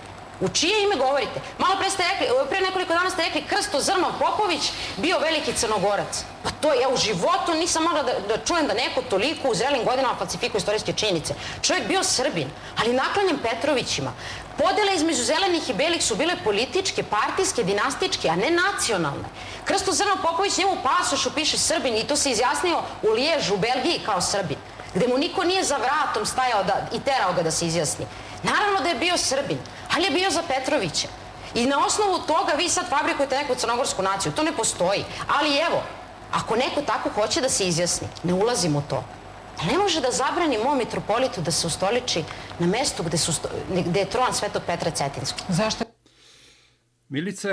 U 0.44 0.50
čije 0.50 0.84
ime 0.84 0.96
govorite? 0.96 1.42
Malo 1.58 1.76
pre, 1.80 1.90
ste 1.90 2.04
rekli, 2.04 2.28
pre 2.50 2.62
nekoliko 2.62 2.94
dana 2.94 3.10
ste 3.10 3.24
rekli 3.24 3.44
Krsto 3.44 3.80
Zrno 3.82 4.12
Popović 4.20 4.72
bio 4.98 5.20
veliki 5.20 5.54
crnogorac. 5.54 6.24
Pa 6.44 6.50
to 6.62 6.74
ja 6.74 6.90
u 6.90 6.98
životu 6.98 7.54
nisam 7.54 7.84
mogla 7.84 8.04
da, 8.04 8.14
da 8.28 8.38
čujem 8.46 8.68
da 8.68 8.74
neko 8.74 9.02
toliko 9.10 9.50
u 9.50 9.56
zrelim 9.56 9.86
godinama 9.86 10.16
falsifikuje 10.16 10.60
istorijske 10.60 10.94
činjenice. 10.94 11.34
Čovjek 11.62 11.88
bio 11.88 12.04
Srbin, 12.04 12.50
ali 12.82 12.94
naklanjem 12.94 13.40
Petrovićima. 13.44 14.14
Podele 14.58 14.96
između 14.96 15.24
zelenih 15.24 15.70
i 15.70 15.74
belih 15.74 16.04
su 16.04 16.16
bile 16.16 16.36
političke, 16.44 17.04
partijske, 17.04 17.64
dinastičke, 17.64 18.30
a 18.30 18.36
ne 18.36 18.52
nacionalne. 18.52 19.28
Krsto 19.66 19.92
Zrno 19.92 20.18
Popović 20.22 20.58
njemu 20.58 20.78
pasošu 20.84 21.32
piše 21.36 21.58
Srbin 21.58 21.96
i 21.96 22.08
to 22.08 22.16
se 22.16 22.32
izjasnio 22.32 22.82
u 23.02 23.10
Liježu, 23.10 23.54
u 23.54 23.58
Belgiji 23.58 24.02
kao 24.06 24.22
Srbin 24.22 24.58
gde 24.94 25.08
mu 25.08 25.18
niko 25.18 25.44
nije 25.44 25.64
za 25.64 25.78
vratom 25.78 26.26
stajao 26.26 26.64
da, 26.64 26.88
i 26.94 27.00
terao 27.00 27.34
ga 27.34 27.42
da 27.42 27.52
se 27.52 27.66
izjasni. 27.66 28.06
Naravno 28.44 28.80
da 28.84 28.90
je 28.90 29.00
bio 29.00 29.18
Srbin, 29.18 29.58
ali 29.96 30.04
je 30.04 30.12
bio 30.12 30.30
za 30.30 30.44
Petrovića. 30.48 31.08
I 31.56 31.66
na 31.66 31.86
osnovu 31.86 32.20
toga 32.28 32.54
vi 32.58 32.70
sad 32.70 32.90
fabrikujete 32.90 33.38
neku 33.38 33.56
crnogorsku 33.56 34.02
naciju. 34.02 34.32
To 34.32 34.44
ne 34.44 34.52
postoji. 34.52 35.04
Ali 35.28 35.58
evo, 35.58 35.84
ako 36.32 36.56
neko 36.56 36.82
tako 36.82 37.10
hoće 37.10 37.42
da 37.42 37.50
se 37.50 37.68
izjasni, 37.68 38.08
ne 38.24 38.34
ulazim 38.34 38.76
u 38.76 38.82
to. 38.90 39.04
Ali 39.60 39.72
ne 39.72 39.78
može 39.78 40.02
da 40.02 40.12
zabrani 40.12 40.58
mom 40.64 40.78
mitropolitu 40.78 41.42
da 41.42 41.52
se 41.52 41.68
ustoliči 41.68 42.24
na 42.60 42.68
mestu 42.68 43.04
gde, 43.04 43.18
su, 43.18 43.32
gde 43.86 44.00
je 44.00 44.10
tron 44.10 44.34
Svetog 44.34 44.62
Petra 44.68 44.92
Cetinskog. 44.92 45.42
Zašto? 45.50 45.86
Milice, 47.10 47.50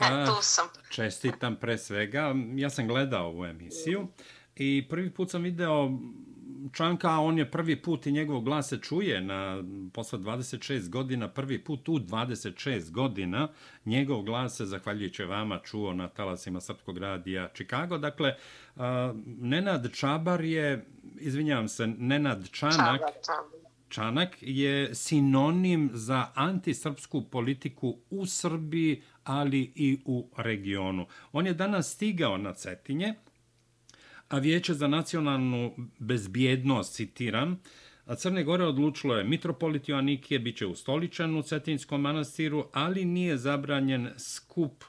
e, 0.00 0.26
tu 0.26 0.42
sam. 0.42 0.68
Čestitam 0.90 1.56
pre 1.56 1.78
svega. 1.78 2.34
Ja 2.56 2.70
sam 2.70 2.88
gledao 2.88 3.26
ovu 3.26 3.44
emisiju 3.44 4.08
i 4.54 4.86
prvi 4.90 5.14
put 5.14 5.30
sam 5.30 5.42
video 5.42 5.90
Čanka, 6.72 7.18
on 7.18 7.38
je 7.38 7.50
prvi 7.50 7.82
put 7.82 8.06
i 8.06 8.12
njegov 8.12 8.40
glas 8.40 8.68
se 8.68 8.78
čuje 8.78 9.20
na, 9.20 9.64
posle 9.92 10.18
26 10.18 10.88
godina, 10.88 11.28
prvi 11.28 11.64
put 11.64 11.88
u 11.88 11.92
26 11.92 12.90
godina 12.90 13.48
njegov 13.84 14.22
glas 14.22 14.56
se, 14.56 14.66
zahvaljujući 14.66 15.24
vama, 15.24 15.58
čuo 15.58 15.94
na 15.94 16.08
talasima 16.08 16.60
Srpskog 16.60 16.98
radija 16.98 17.48
Čikago. 17.54 17.98
Dakle, 17.98 18.34
uh, 18.76 18.82
Nenad 19.26 19.92
Čabar 19.92 20.44
je, 20.44 20.86
izvinjavam 21.18 21.68
se, 21.68 21.86
Nenad 21.86 22.50
Čanak. 22.50 23.00
Čanak 23.88 24.36
je 24.40 24.94
sinonim 24.94 25.90
za 25.92 26.26
antisrpsku 26.34 27.22
politiku 27.22 27.96
u 28.10 28.26
Srbiji, 28.26 29.02
ali 29.24 29.72
i 29.74 29.98
u 30.04 30.28
regionu. 30.36 31.06
On 31.32 31.46
je 31.46 31.54
danas 31.54 31.94
stigao 31.94 32.38
na 32.38 32.52
Cetinje, 32.54 33.14
a 34.28 34.38
Vijeće 34.38 34.74
za 34.74 34.88
nacionalnu 34.88 35.74
bezbjednost, 35.98 36.94
citiram, 36.94 37.60
a 38.04 38.14
Crne 38.14 38.44
Gore 38.44 38.64
odlučilo 38.64 39.14
je 39.16 39.24
mitropolit 39.24 39.88
Joannikije 39.88 40.38
biće 40.38 40.66
ustoličan 40.66 41.36
u 41.36 41.42
Cetinskom 41.42 42.00
manastiru, 42.00 42.64
ali 42.72 43.04
nije 43.04 43.36
zabranjen 43.36 44.08
skup 44.18 44.84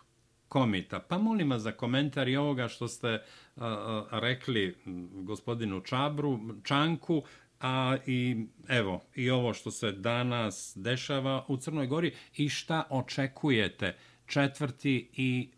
komita. 0.48 1.00
Pa 1.00 1.18
molim 1.18 1.50
vas 1.50 1.62
za 1.62 1.72
komentar 1.72 2.28
i 2.28 2.38
ovoga 2.38 2.68
što 2.68 2.88
ste 2.88 3.08
a, 3.08 3.20
a, 3.56 4.20
rekli 4.20 4.76
gospodinu 5.14 5.82
Čabru, 5.82 6.40
Čanku, 6.64 7.24
a 7.60 7.98
i 8.06 8.46
evo 8.68 9.04
i 9.16 9.30
ovo 9.30 9.54
što 9.54 9.72
se 9.72 9.92
danas 9.92 10.74
dešava 10.76 11.46
u 11.48 11.58
Crnoj 11.58 11.88
Gori 11.88 12.14
i 12.38 12.50
šta 12.50 12.84
očekujete 12.90 13.98
4. 14.26 15.06
i 15.14 15.50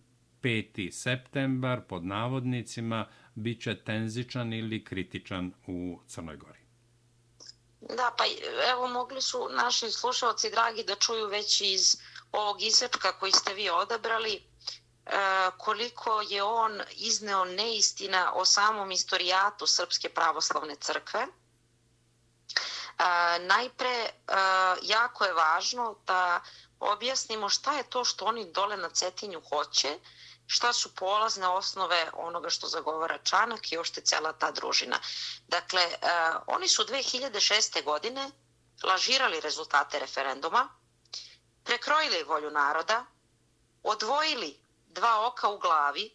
5. 0.42 0.92
septembar 0.92 1.82
pod 1.82 2.06
navodnicima 2.06 3.06
bit 3.36 3.64
će 3.64 3.84
tenzičan 3.84 4.54
ili 4.54 4.86
kritičan 4.86 5.54
u 5.68 6.00
Crnoj 6.08 6.38
Gori. 6.38 6.60
Da, 7.82 8.12
pa 8.18 8.24
evo 8.72 8.88
mogli 8.88 9.22
su 9.22 9.50
naši 9.50 9.92
slušalci 9.92 10.50
dragi 10.50 10.84
da 10.84 10.96
čuju 10.96 11.28
već 11.28 11.62
iz 11.62 11.98
ovog 12.32 12.62
isečka 12.62 13.12
koji 13.12 13.32
ste 13.32 13.54
vi 13.54 13.70
odabrali 13.70 14.34
e, 14.34 14.42
koliko 15.58 16.22
je 16.30 16.44
on 16.44 16.82
izneo 16.92 17.46
neistina 17.46 18.34
o 18.34 18.46
samom 18.46 18.92
istorijatu 18.92 19.68
Srpske 19.68 20.10
pravoslavne 20.10 20.76
crkve. 20.76 21.20
E, 21.22 21.28
najpre, 23.40 23.90
e, 23.90 24.12
jako 24.82 25.26
je 25.26 25.34
važno 25.34 25.96
da 26.08 26.42
objasnimo 26.80 27.50
šta 27.50 27.78
je 27.78 27.84
to 27.84 28.04
što 28.06 28.26
oni 28.26 28.52
dole 28.52 28.78
na 28.78 28.90
Cetinju 28.90 29.42
hoće, 29.50 30.00
šta 30.52 30.74
su 30.74 30.90
polazne 30.96 31.48
osnove 31.48 32.12
onoga 32.14 32.50
što 32.50 32.68
zagovara 32.68 33.18
Čanak 33.24 33.72
i 33.72 33.78
ošte 33.78 34.02
cela 34.02 34.34
ta 34.34 34.52
družina. 34.52 35.00
Dakle, 35.48 35.86
uh, 35.86 36.44
oni 36.48 36.68
su 36.68 36.84
2006. 36.84 37.84
godine 37.84 38.32
lažirali 38.84 39.40
rezultate 39.40 40.00
referenduma, 40.00 40.66
prekrojili 41.64 42.24
volju 42.24 42.52
naroda, 42.52 43.06
odvojili 43.84 44.60
dva 44.88 45.28
oka 45.28 45.50
u 45.50 45.58
glavi, 45.58 46.10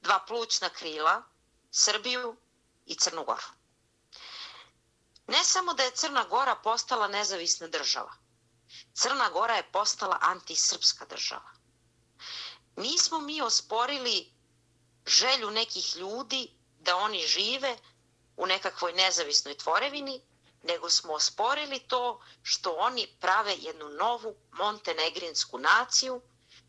dva 0.00 0.18
plućna 0.26 0.68
krila, 0.68 1.22
Srbiju 1.70 2.36
i 2.86 2.94
Crnu 2.94 3.24
Goru. 3.24 3.46
Ne 5.26 5.44
samo 5.44 5.74
da 5.74 5.82
je 5.82 5.90
Crna 5.90 6.24
Gora 6.24 6.54
postala 6.56 7.08
nezavisna 7.08 7.66
država, 7.68 8.12
Crna 8.94 9.30
Gora 9.30 9.56
je 9.56 9.70
postala 9.72 10.18
antisrpska 10.20 11.04
država 11.04 11.63
nismo 12.76 13.20
mi 13.20 13.42
osporili 13.42 14.32
želju 15.06 15.50
nekih 15.50 15.96
ljudi 15.96 16.50
da 16.78 16.96
oni 16.96 17.26
žive 17.26 17.78
u 18.36 18.46
nekakvoj 18.46 18.92
nezavisnoj 18.92 19.56
tvorevini, 19.56 20.20
nego 20.62 20.90
smo 20.90 21.12
osporili 21.12 21.78
to 21.78 22.20
što 22.42 22.72
oni 22.72 23.06
prave 23.20 23.54
jednu 23.58 23.88
novu 23.88 24.36
montenegrinsku 24.52 25.58
naciju 25.58 26.20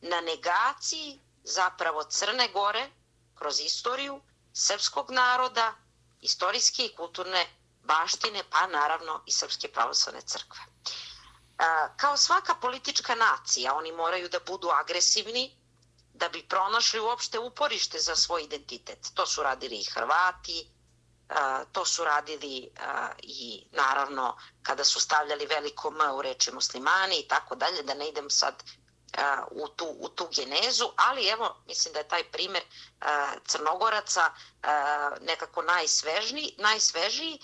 na 0.01 0.21
negaciji 0.21 1.19
zapravo 1.43 2.03
Crne 2.03 2.47
Gore 2.47 2.89
kroz 3.35 3.59
istoriju 3.59 4.21
srpskog 4.53 5.11
naroda, 5.11 5.73
istorijske 6.21 6.85
i 6.85 6.95
kulturne 6.95 7.47
baštine, 7.83 8.43
pa 8.49 8.67
naravno 8.67 9.23
i 9.25 9.31
Srpske 9.31 9.67
pravoslavne 9.67 10.21
crkve. 10.21 10.61
Kao 11.97 12.17
svaka 12.17 12.55
politička 12.55 13.15
nacija, 13.15 13.75
oni 13.75 13.91
moraju 13.91 14.29
da 14.29 14.39
budu 14.39 14.69
agresivni, 14.69 15.57
da 16.15 16.29
bi 16.29 16.47
pronašli 16.47 16.99
uopšte 16.99 17.39
uporište 17.39 17.99
za 17.99 18.15
svoj 18.15 18.43
identitet. 18.43 19.07
To 19.13 19.25
su 19.25 19.43
radili 19.43 19.75
i 19.75 19.83
Hrvati, 19.83 20.67
to 21.71 21.85
su 21.85 22.03
radili 22.03 22.71
i 23.19 23.67
naravno 23.71 24.37
kada 24.63 24.83
su 24.83 24.99
stavljali 24.99 25.45
veliko 25.45 25.87
M 25.89 26.15
u 26.15 26.21
reči 26.21 26.51
muslimani 26.51 27.19
i 27.19 27.27
tako 27.27 27.55
dalje, 27.55 27.83
da 27.83 27.93
ne 27.93 28.07
idem 28.07 28.29
sad 28.29 28.63
u 29.51 29.67
tu, 29.67 29.85
u 29.99 30.09
tu 30.09 30.27
genezu, 30.31 30.89
ali 30.95 31.27
evo, 31.27 31.63
mislim 31.67 31.93
da 31.93 31.99
je 31.99 32.07
taj 32.07 32.23
primer 32.23 32.63
Crnogoraca 33.47 34.31
nekako 35.21 35.61
najsvežniji, 35.61 36.55
najsvežiji 36.57 37.39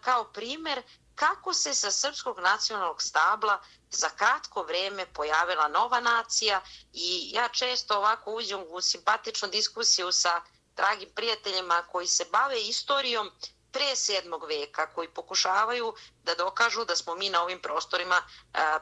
kao 0.00 0.24
primer 0.24 0.82
kako 1.14 1.52
se 1.54 1.74
sa 1.74 1.90
srpskog 1.90 2.38
nacionalnog 2.40 3.02
stabla 3.02 3.60
za 3.96 4.08
kratko 4.08 4.62
vreme 4.62 5.06
pojavila 5.06 5.68
nova 5.68 6.00
nacija 6.00 6.60
i 6.92 7.30
ja 7.34 7.48
često 7.48 7.96
ovako 7.96 8.32
uđem 8.32 8.64
u 8.68 8.80
simpatičnu 8.80 9.48
diskusiju 9.48 10.12
sa 10.12 10.40
dragim 10.76 11.08
prijateljima 11.14 11.82
koji 11.82 12.06
se 12.06 12.24
bave 12.32 12.60
istorijom 12.60 13.30
pre 13.76 13.94
7. 13.94 14.48
veka 14.48 14.86
koji 14.94 15.08
pokušavaju 15.08 15.94
da 16.22 16.34
dokažu 16.34 16.84
da 16.84 16.96
smo 16.96 17.14
mi 17.14 17.30
na 17.30 17.42
ovim 17.42 17.60
prostorima 17.62 18.22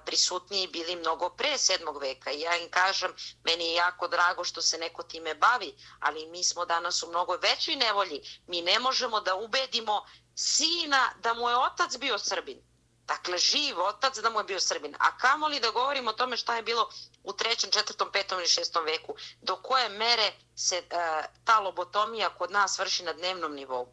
prisutniji 0.05 0.67
bili 0.67 0.97
mnogo 0.97 1.31
pre 1.31 1.53
7. 1.53 2.01
veka. 2.01 2.31
I 2.31 2.41
ja 2.41 2.57
im 2.57 2.71
kažem, 2.71 3.15
meni 3.45 3.65
je 3.65 3.75
jako 3.75 4.09
drago 4.09 4.45
što 4.45 4.63
se 4.63 4.79
neko 4.79 5.03
time 5.03 5.35
bavi, 5.35 5.75
ali 6.01 6.27
mi 6.27 6.45
smo 6.45 6.65
danas 6.65 7.03
u 7.03 7.09
mnogo 7.09 7.37
većoj 7.43 7.77
nevolji. 7.77 8.21
Mi 8.47 8.63
ne 8.63 8.79
možemo 8.79 9.21
da 9.21 9.35
ubedimo 9.35 10.07
sina 10.35 11.13
da 11.21 11.35
mu 11.35 11.49
je 11.49 11.57
otac 11.57 11.97
bio 11.99 12.19
Srbin. 12.19 12.74
Dakle, 13.07 13.39
živ 13.39 13.81
otac 13.81 14.19
da 14.19 14.31
mu 14.31 14.41
je 14.41 14.45
bio 14.45 14.61
Srbin. 14.61 14.97
A 14.99 15.19
kamo 15.19 15.49
li 15.49 15.61
da 15.61 15.71
govorimo 15.71 16.11
o 16.11 16.15
tome 16.15 16.37
šta 16.37 16.57
je 16.57 16.63
bilo 16.63 16.89
u 17.23 17.33
trećem, 17.33 17.71
četvrtom, 17.71 18.13
petom 18.13 18.39
ili 18.39 18.49
šestom 18.49 18.85
veku? 18.85 19.15
Do 19.43 19.57
koje 19.57 19.89
mere 19.89 20.33
se 20.57 20.79
uh, 20.79 21.25
ta 21.45 21.59
lobotomija 21.59 22.35
kod 22.39 22.51
nas 22.51 22.79
vrši 22.79 23.03
na 23.03 23.13
dnevnom 23.13 23.55
nivou? 23.55 23.89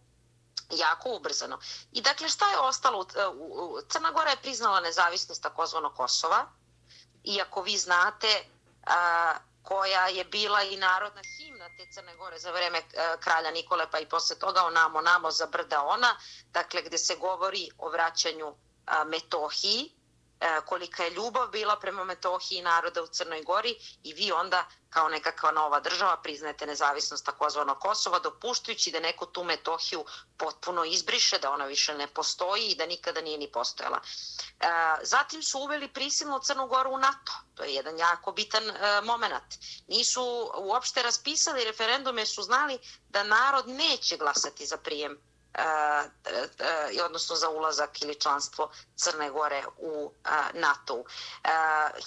jako 0.71 1.09
ubrzano. 1.09 1.59
I 1.91 2.01
dakle, 2.01 2.29
šta 2.29 2.51
je 2.51 2.59
ostalo? 2.59 3.05
Crna 3.89 4.11
Gora 4.11 4.29
je 4.29 4.41
priznala 4.41 4.79
nezavisnost 4.79 5.43
takozvano 5.43 5.93
Kosova, 5.95 6.45
iako 7.23 7.61
vi 7.61 7.77
znate 7.77 8.45
a, 8.85 9.35
koja 9.63 10.07
je 10.07 10.25
bila 10.25 10.61
i 10.63 10.77
narodna 10.77 11.21
himna 11.37 11.65
te 11.77 11.85
Crne 11.93 12.15
Gore 12.15 12.39
za 12.39 12.51
vreme 12.51 12.81
a, 12.97 13.17
kralja 13.17 13.51
Nikole, 13.51 13.91
pa 13.91 13.99
i 13.99 14.09
posle 14.09 14.35
toga 14.39 14.63
onamo, 14.63 15.01
namo 15.01 15.31
za 15.31 15.45
brda 15.45 15.83
ona, 15.83 16.15
dakle, 16.51 16.81
gde 16.81 16.97
se 16.97 17.15
govori 17.15 17.69
o 17.77 17.89
vraćanju 17.89 18.55
Metohiji, 19.05 19.91
kolika 20.65 21.03
je 21.03 21.09
ljubav 21.09 21.47
bila 21.47 21.79
prema 21.79 22.03
Metohiji 22.03 22.61
naroda 22.61 23.03
u 23.03 23.07
Crnoj 23.07 23.43
Gori 23.43 23.75
i 24.03 24.13
vi 24.13 24.31
onda 24.31 24.65
kao 24.89 25.09
nekakva 25.09 25.51
nova 25.51 25.79
država 25.79 26.17
priznajete 26.17 26.65
nezavisnost 26.65 27.25
takozvano 27.25 27.75
Kosova, 27.75 28.19
dopuštujući 28.19 28.91
da 28.91 28.99
neko 28.99 29.25
tu 29.25 29.43
Metohiju 29.43 30.05
potpuno 30.37 30.85
izbriše, 30.85 31.39
da 31.39 31.51
ona 31.51 31.65
više 31.65 31.93
ne 31.93 32.07
postoji 32.07 32.67
i 32.67 32.75
da 32.75 32.85
nikada 32.85 33.21
nije 33.21 33.37
ni 33.37 33.51
postojala. 33.51 34.01
Zatim 35.01 35.43
su 35.43 35.59
uveli 35.59 35.87
prisilno 35.87 36.39
Crnu 36.39 36.67
Goru 36.67 36.91
u 36.91 36.97
NATO. 36.97 37.31
To 37.55 37.63
je 37.63 37.73
jedan 37.73 37.97
jako 37.97 38.31
bitan 38.31 38.63
moment. 39.03 39.53
Nisu 39.87 40.51
uopšte 40.57 41.03
raspisali 41.03 41.63
referendume, 41.63 42.25
su 42.25 42.41
znali 42.41 42.79
da 43.09 43.23
narod 43.23 43.67
neće 43.67 44.17
glasati 44.17 44.65
za 44.65 44.77
prijem 44.77 45.30
e, 45.53 47.03
odnosno 47.05 47.35
za 47.35 47.49
ulazak 47.49 48.01
ili 48.01 48.19
članstvo 48.19 48.71
Crne 48.95 49.29
Gore 49.29 49.63
u 49.77 50.11
NATO. 50.53 51.03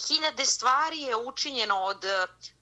Hiljade 0.09 0.47
stvari 0.47 1.01
je 1.01 1.17
učinjeno 1.17 1.83
od 1.83 2.05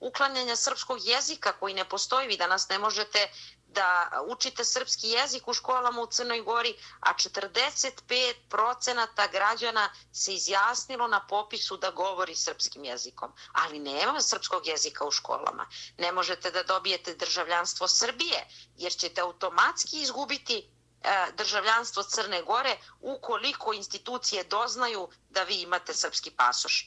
uklanjanja 0.00 0.56
srpskog 0.56 0.98
jezika 1.02 1.52
koji 1.52 1.74
ne 1.74 1.88
postoji. 1.88 2.28
Vi 2.28 2.36
danas 2.36 2.68
ne 2.68 2.78
možete 2.78 3.28
da 3.72 4.10
učite 4.28 4.64
srpski 4.64 5.08
jezik 5.08 5.48
u 5.48 5.54
školama 5.54 6.02
u 6.02 6.06
Crnoj 6.06 6.40
Gori, 6.40 6.74
a 7.00 7.14
45% 7.14 9.30
građana 9.32 9.90
se 10.12 10.34
izjasnilo 10.34 11.08
na 11.08 11.26
popisu 11.26 11.76
da 11.76 11.90
govori 11.90 12.34
srpskim 12.34 12.84
jezikom. 12.84 13.32
Ali 13.52 13.78
nema 13.78 14.20
srpskog 14.20 14.66
jezika 14.66 15.04
u 15.04 15.10
školama. 15.10 15.66
Ne 15.98 16.12
možete 16.12 16.50
da 16.50 16.62
dobijete 16.62 17.14
državljanstvo 17.14 17.88
Srbije, 17.88 18.46
jer 18.76 18.92
ćete 18.92 19.20
automatski 19.20 20.02
izgubiti 20.02 20.68
E, 21.04 21.32
državljanstvo 21.36 22.02
Crne 22.02 22.42
Gore 22.42 22.76
ukoliko 23.00 23.72
institucije 23.72 24.44
doznaju 24.44 25.08
da 25.30 25.42
vi 25.42 25.54
imate 25.54 25.94
srpski 25.94 26.30
pasoš. 26.30 26.82
E, 26.82 26.86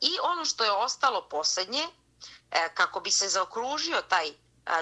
I 0.00 0.18
ono 0.22 0.44
što 0.44 0.64
je 0.64 0.72
ostalo 0.72 1.28
poslednje, 1.28 1.88
e, 2.50 2.74
kako 2.74 3.00
bi 3.00 3.10
se 3.10 3.28
zaokružio 3.28 4.02
taj 4.08 4.32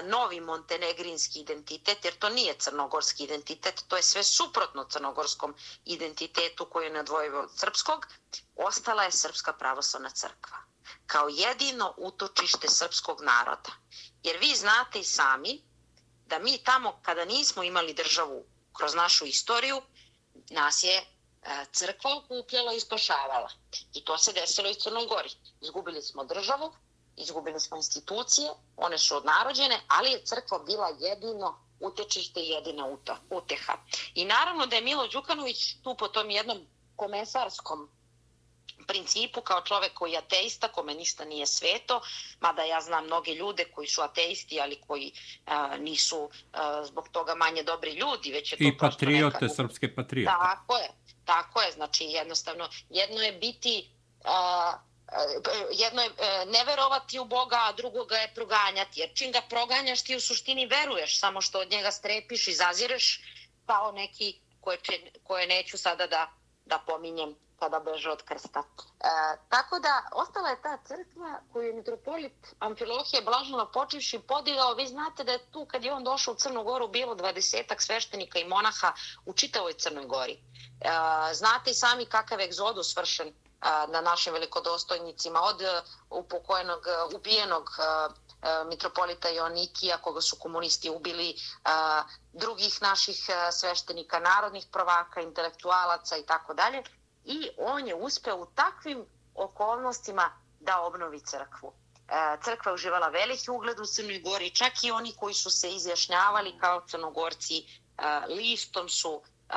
novi 0.03 0.39
montenegrinski 0.41 1.39
identitet, 1.39 2.05
jer 2.05 2.15
to 2.15 2.29
nije 2.29 2.53
crnogorski 2.55 3.23
identitet, 3.23 3.83
to 3.87 3.95
je 3.97 4.03
sve 4.03 4.23
suprotno 4.23 4.83
crnogorskom 4.85 5.55
identitetu 5.85 6.65
koji 6.65 6.85
je 6.85 6.93
nadvojivo 6.93 7.39
od 7.39 7.59
srpskog, 7.59 8.07
ostala 8.55 9.03
je 9.03 9.11
Srpska 9.11 9.53
pravoslavna 9.53 10.09
crkva 10.09 10.63
kao 11.07 11.27
jedino 11.29 11.93
utočište 11.97 12.67
srpskog 12.69 13.21
naroda. 13.21 13.71
Jer 14.23 14.37
vi 14.37 14.55
znate 14.55 14.99
i 14.99 15.03
sami 15.03 15.61
da 16.25 16.39
mi 16.39 16.57
tamo 16.57 16.99
kada 17.01 17.25
nismo 17.25 17.63
imali 17.63 17.93
državu 17.93 18.45
kroz 18.73 18.95
našu 18.95 19.25
istoriju, 19.25 19.81
nas 20.49 20.83
je 20.83 20.97
e, 20.97 21.05
crkva 21.71 22.17
okupljala 22.17 22.73
i 22.73 22.79
spašavala. 22.79 23.49
I 23.93 24.05
to 24.05 24.17
se 24.17 24.33
desilo 24.33 24.69
i 24.69 24.75
Crnoj 24.75 25.05
Gori. 25.05 25.29
Izgubili 25.61 26.01
smo 26.01 26.23
državu, 26.23 26.73
izgubili 27.17 27.59
smo 27.59 27.77
institucije, 27.77 28.49
one 28.77 28.97
su 28.97 29.15
odnarođene, 29.15 29.79
ali 29.87 30.11
je 30.11 30.25
crkva 30.25 30.59
bila 30.59 30.87
jedino 30.99 31.59
utečište 31.79 32.39
i 32.39 32.49
jedina 32.49 32.87
uteha. 33.29 33.73
I 34.13 34.25
naravno 34.25 34.65
da 34.65 34.75
je 34.75 34.81
Milo 34.81 35.07
Đukanović 35.07 35.75
tu 35.83 35.95
po 35.95 36.07
tom 36.07 36.29
jednom 36.29 36.57
komesarskom 36.95 37.89
principu 38.87 39.41
kao 39.41 39.61
čovek 39.61 39.93
koji 39.93 40.11
je 40.11 40.17
ateista, 40.17 40.67
kome 40.67 40.93
ništa 40.93 41.25
nije 41.25 41.45
sveto, 41.45 42.01
mada 42.39 42.63
ja 42.63 42.81
znam 42.81 43.05
mnoge 43.05 43.33
ljude 43.33 43.65
koji 43.65 43.87
su 43.87 44.01
ateisti, 44.01 44.61
ali 44.61 44.81
koji 44.87 45.11
a, 45.45 45.77
nisu 45.77 46.29
a, 46.53 46.83
zbog 46.85 47.09
toga 47.09 47.35
manje 47.35 47.63
dobri 47.63 47.91
ljudi, 47.91 48.31
već 48.31 48.51
je 48.51 48.57
to 48.57 48.63
I 48.63 48.77
patriote, 48.77 49.37
neka... 49.41 49.55
srpske 49.55 49.95
patriote. 49.95 50.35
Tako 50.39 50.77
je, 50.77 50.89
tako 51.25 51.61
je, 51.61 51.71
znači 51.71 52.03
jednostavno, 52.03 52.69
jedno 52.89 53.21
je 53.21 53.31
biti... 53.31 53.89
A, 54.23 54.73
jedno 55.71 56.01
je 56.01 56.09
e, 56.09 56.45
ne 56.45 56.63
verovati 56.65 57.19
u 57.19 57.25
Boga, 57.25 57.57
a 57.61 57.71
drugoga 57.71 58.15
je 58.15 58.33
proganjati. 58.35 58.99
Jer 58.99 59.09
čim 59.15 59.31
ga 59.31 59.41
proganjaš, 59.49 60.03
ti 60.03 60.15
u 60.15 60.19
suštini 60.19 60.65
veruješ, 60.65 61.19
samo 61.19 61.41
što 61.41 61.59
od 61.59 61.71
njega 61.71 61.91
strepiš 61.91 62.47
i 62.47 62.53
zazireš 62.53 63.21
kao 63.65 63.91
neki 63.91 64.39
koje, 64.61 64.77
koje 65.23 65.47
neću 65.47 65.77
sada 65.77 66.07
da, 66.07 66.31
da 66.65 66.83
pominjem 66.87 67.35
kada 67.63 67.79
beže 67.79 68.11
od 68.11 68.21
krsta. 68.23 68.59
E, 68.59 69.07
tako 69.49 69.79
da, 69.79 70.09
ostala 70.11 70.49
je 70.49 70.61
ta 70.61 70.77
crkva 70.87 71.41
koju 71.53 71.67
je 71.67 71.73
mitropolit 71.73 72.55
Amfilohije 72.59 73.21
blaženo 73.21 73.71
počevši 73.71 74.19
podigao. 74.27 74.73
Vi 74.73 74.87
znate 74.87 75.23
da 75.23 75.31
je 75.31 75.51
tu, 75.51 75.65
kad 75.65 75.85
je 75.85 75.93
on 75.93 76.03
došao 76.03 76.33
u 76.33 76.37
Crnu 76.37 76.63
Goru, 76.63 76.87
bilo 76.87 77.15
dvadesetak 77.15 77.81
sveštenika 77.81 78.39
i 78.39 78.47
monaha 78.47 78.93
u 79.25 79.33
čitavoj 79.33 79.73
Crnoj 79.73 80.05
Gori. 80.05 80.33
E, 80.33 80.39
znate 81.33 81.71
i 81.71 81.73
sami 81.73 82.05
kakav 82.05 82.39
je 82.39 82.45
egzodus 82.45 82.95
vršen 82.97 83.27
e, 83.27 83.33
na 83.87 84.01
našim 84.01 84.33
velikodostojnicima 84.33 85.41
od 85.41 85.61
upokojenog, 86.09 86.85
ubijenog 87.15 87.69
e, 87.79 88.63
mitropolita 88.65 89.29
Jonikija, 89.29 89.97
koga 89.97 90.21
su 90.21 90.35
komunisti 90.39 90.89
ubili, 90.89 91.35
drugih 92.33 92.81
naših 92.81 93.29
sveštenika, 93.51 94.19
narodnih 94.19 94.65
prvaka, 94.71 95.21
intelektualaca 95.21 96.17
i 96.17 96.25
tako 96.25 96.53
dalje 96.53 96.83
i 97.25 97.49
on 97.57 97.87
je 97.87 97.95
uspeo 97.95 98.35
u 98.35 98.45
takvim 98.45 99.05
okolnostima 99.35 100.29
da 100.59 100.81
obnovi 100.81 101.19
crkvu. 101.19 101.73
E, 102.07 102.37
crkva 102.43 102.69
je 102.71 102.73
uživala 102.73 103.07
veliki 103.07 103.51
ugled 103.51 103.79
u 103.79 103.85
Crnoj 103.85 104.19
Gori, 104.19 104.49
čak 104.49 104.83
i 104.83 104.91
oni 104.91 105.15
koji 105.19 105.33
su 105.33 105.49
se 105.49 105.71
izjašnjavali 105.71 106.57
kao 106.59 106.81
crnogorci 106.87 107.57
e, 107.57 107.63
listom 108.27 108.89
su 108.89 109.21
e, 109.49 109.53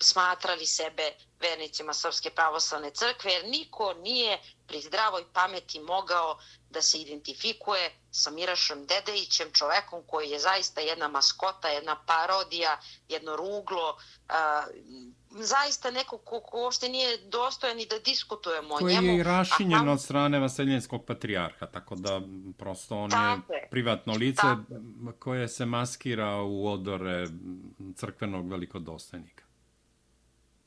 smatrali 0.00 0.66
sebe 0.66 1.12
vernicima 1.40 1.92
Srpske 1.92 2.30
pravoslavne 2.30 2.90
crkve, 2.90 3.32
jer 3.32 3.44
niko 3.48 3.94
nije 3.94 4.38
pri 4.66 4.80
zdravoj 4.80 5.24
pameti 5.32 5.80
mogao 5.80 6.38
da 6.70 6.82
se 6.82 6.98
identifikuje 6.98 7.90
sa 8.10 8.30
Mirašom 8.30 8.86
Dedejićem, 8.86 9.48
čovekom 9.52 10.02
koji 10.06 10.30
je 10.30 10.38
zaista 10.38 10.80
jedna 10.80 11.08
maskota, 11.08 11.68
jedna 11.68 11.96
parodija, 12.06 12.80
jedno 13.08 13.36
ruglo, 13.36 13.96
a, 14.28 14.64
zaista 15.30 15.90
neko 15.90 16.18
ko, 16.18 16.40
ko 16.40 16.62
uopšte 16.62 16.88
nije 16.88 17.18
dostojan 17.18 17.76
ni 17.76 17.86
da 17.86 17.98
diskutujemo 17.98 18.74
o 18.74 18.80
njemu. 18.80 19.00
Koji 19.00 19.06
je 19.06 19.16
i 19.16 19.22
rašinjen 19.22 19.78
tam... 19.78 19.88
od 19.88 20.02
strane 20.02 20.38
Vaseljenskog 20.38 21.04
patrijarha, 21.06 21.66
tako 21.66 21.94
da 21.94 22.20
prosto 22.58 22.98
on 22.98 23.10
tako 23.10 23.52
je 23.52 23.68
privatno 23.70 24.12
lice 24.12 24.42
tako. 24.42 24.64
koje 25.18 25.48
se 25.48 25.66
maskira 25.66 26.36
u 26.36 26.68
odore 26.68 27.26
crkvenog 27.96 28.50
velikodostojnika. 28.50 29.49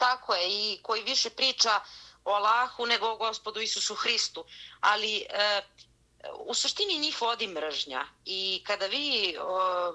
Tako 0.04 0.34
je, 0.36 0.48
i 0.50 0.80
koji 0.82 1.04
više 1.04 1.30
priča 1.30 1.80
o 2.26 2.32
Allahu 2.34 2.86
nego 2.86 3.08
o 3.08 3.18
gospodu 3.18 3.60
Isusu 3.62 3.96
Hristu. 3.96 4.46
Ali 4.82 5.26
e, 5.30 5.62
u 6.46 6.54
suštini 6.54 6.98
njih 6.98 7.22
vodi 7.22 7.48
mržnja 7.48 8.06
i 8.26 8.64
kada 8.68 8.86
vi 8.86 9.38
o, 9.42 9.94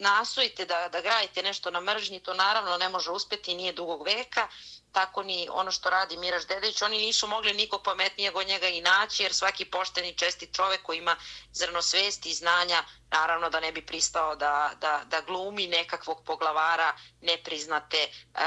nastojite 0.00 0.64
da, 0.64 0.88
da 0.88 1.00
gradite 1.00 1.42
nešto 1.42 1.70
na 1.70 1.80
mržnji, 1.80 2.20
to 2.20 2.34
naravno 2.34 2.76
ne 2.76 2.88
može 2.88 3.10
uspeti, 3.10 3.54
nije 3.54 3.72
dugog 3.72 4.06
veka, 4.06 4.48
tako 4.92 5.22
ni 5.22 5.48
ono 5.52 5.70
što 5.70 5.90
radi 5.90 6.16
Miraš 6.16 6.46
Dedević, 6.46 6.82
oni 6.82 6.98
nisu 6.98 7.26
mogli 7.26 7.54
nikog 7.54 7.82
pametnijeg 7.84 8.36
od 8.36 8.46
njega 8.46 8.68
i 8.68 8.80
naći, 8.80 9.22
jer 9.22 9.34
svaki 9.34 9.64
pošteni 9.64 10.16
česti 10.16 10.48
čovek 10.52 10.82
koji 10.82 10.98
ima 10.98 11.16
zrno 11.52 11.82
svesti 11.82 12.30
i 12.30 12.34
znanja, 12.34 12.84
naravno 13.10 13.50
da 13.50 13.60
ne 13.60 13.72
bi 13.72 13.86
pristao 13.86 14.36
da, 14.36 14.70
da, 14.80 15.00
da 15.06 15.20
glumi 15.20 15.66
nekakvog 15.66 16.22
poglavara 16.24 16.96
nepriznate 17.20 18.08
uh, 18.08 18.40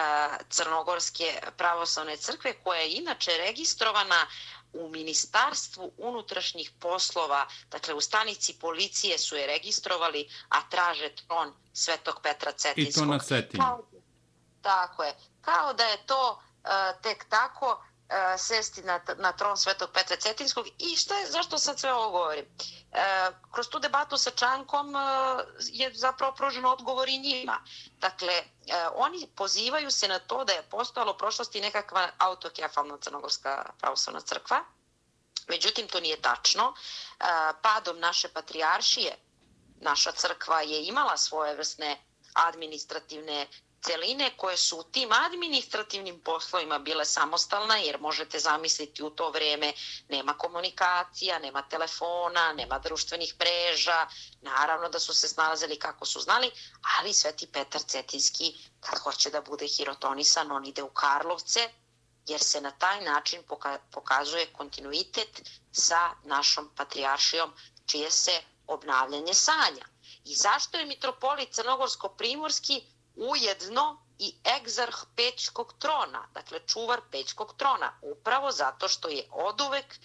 crnogorske 0.50 1.42
pravoslavne 1.58 2.18
crkve, 2.18 2.54
koja 2.64 2.80
je 2.80 2.94
inače 2.94 3.38
registrovana 3.38 4.28
u 4.74 4.90
Ministarstvu 4.90 5.92
unutrašnjih 5.98 6.72
poslova, 6.80 7.48
dakle 7.72 7.94
u 7.94 8.02
stanici 8.02 8.54
policije 8.60 9.18
su 9.18 9.36
je 9.36 9.48
registrovali, 9.48 10.30
a 10.50 10.70
traže 10.70 11.16
tron 11.16 11.54
Svetog 11.74 12.20
Petra 12.24 12.52
Cetinskog. 12.52 13.04
I 13.04 13.08
to 13.08 13.14
na 13.14 13.20
Cetinju. 13.20 13.64
Kao, 13.64 13.84
tako 14.62 15.04
je. 15.04 15.16
Kao 15.42 15.74
da 15.74 15.84
je 15.84 16.06
to 16.06 16.42
uh, 16.64 17.02
tek 17.02 17.26
tako 17.30 17.86
sesti 18.38 18.82
na, 18.84 19.00
na 19.18 19.32
tron 19.32 19.58
Svetog 19.58 19.90
Petra 19.94 20.16
Cetinskog 20.16 20.68
i 20.80 20.96
šta 20.96 21.18
je, 21.18 21.32
zašto 21.32 21.58
sad 21.58 21.80
sve 21.80 21.94
ovo 21.94 22.12
govorim? 22.12 22.46
Uh, 22.94 23.00
kroz 23.52 23.68
tu 23.68 23.80
debatu 23.80 24.18
sa 24.18 24.32
Čankom 24.32 24.96
uh, 24.96 25.02
je 25.72 25.92
zapravo 25.94 26.36
pružen 26.36 26.66
odgovor 26.66 27.10
i 27.10 27.18
njima. 27.18 27.64
Dakle, 28.00 28.34
uh, 28.38 28.74
oni 28.96 29.28
pozivaju 29.36 29.92
se 29.92 30.08
na 30.08 30.20
to 30.20 30.44
da 30.44 30.54
je 30.54 30.70
postojalo 30.70 31.12
u 31.12 31.18
prošlosti 31.18 31.62
nekakva 31.62 32.10
autokefalna 32.18 32.98
crnogorska 32.98 33.74
pravoslavna 33.80 34.22
crkva. 34.22 34.64
Međutim, 35.48 35.88
to 35.88 36.00
nije 36.00 36.22
tačno. 36.22 36.70
Uh, 36.70 37.26
padom 37.62 38.00
naše 38.00 38.28
patrijaršije, 38.28 39.18
naša 39.82 40.12
crkva 40.12 40.62
je 40.62 40.86
imala 40.86 41.18
svoje 41.18 41.56
vrstne 41.56 41.98
administrativne 42.34 43.48
celine 43.84 44.38
koje 44.38 44.58
su 44.58 44.78
u 44.78 44.84
tim 44.84 45.12
administrativnim 45.12 46.20
poslovima 46.20 46.80
bile 46.80 47.06
samostalna, 47.06 47.78
jer 47.78 48.00
možete 48.00 48.40
zamisliti 48.40 49.04
u 49.04 49.10
to 49.10 49.30
vreme 49.30 49.74
nema 50.10 50.34
komunikacija, 50.34 51.40
nema 51.40 51.62
telefona, 51.62 52.54
nema 52.54 52.80
društvenih 52.80 53.36
mreža, 53.40 54.08
naravno 54.42 54.90
da 54.90 55.00
su 55.00 55.14
se 55.14 55.28
snalazili 55.28 55.80
kako 55.80 56.06
su 56.06 56.20
znali, 56.20 56.52
ali 57.00 57.14
Sveti 57.14 57.48
Petar 57.48 57.82
Cetinski, 57.82 58.54
kad 58.80 59.00
hoće 59.00 59.30
da 59.30 59.42
bude 59.42 59.68
hirotonisan, 59.68 60.52
on 60.52 60.66
ide 60.66 60.84
u 60.84 60.90
Karlovce, 60.90 61.70
jer 62.28 62.40
se 62.40 62.62
na 62.62 62.72
taj 62.72 63.02
način 63.02 63.44
pokazuje 63.92 64.54
kontinuitet 64.54 65.42
sa 65.72 66.12
našom 66.24 66.70
patrijaršijom, 66.76 67.54
čije 67.86 68.12
se 68.12 68.42
obnavljanje 68.68 69.34
sanja. 69.34 69.86
I 70.26 70.36
zašto 70.36 70.78
je 70.78 70.86
mitropolit 70.86 71.50
Crnogorsko-Primorski 71.50 72.82
ujedno 73.16 74.04
i 74.20 74.36
egzarh 74.58 74.98
Pećkog 75.16 75.74
trona, 75.80 76.28
dakle 76.34 76.60
čuvar 76.68 77.02
Pećkog 77.12 77.54
trona, 77.58 78.00
upravo 78.02 78.52
zato 78.52 78.88
što 78.88 79.10
je 79.10 79.28
oduvek 79.32 80.00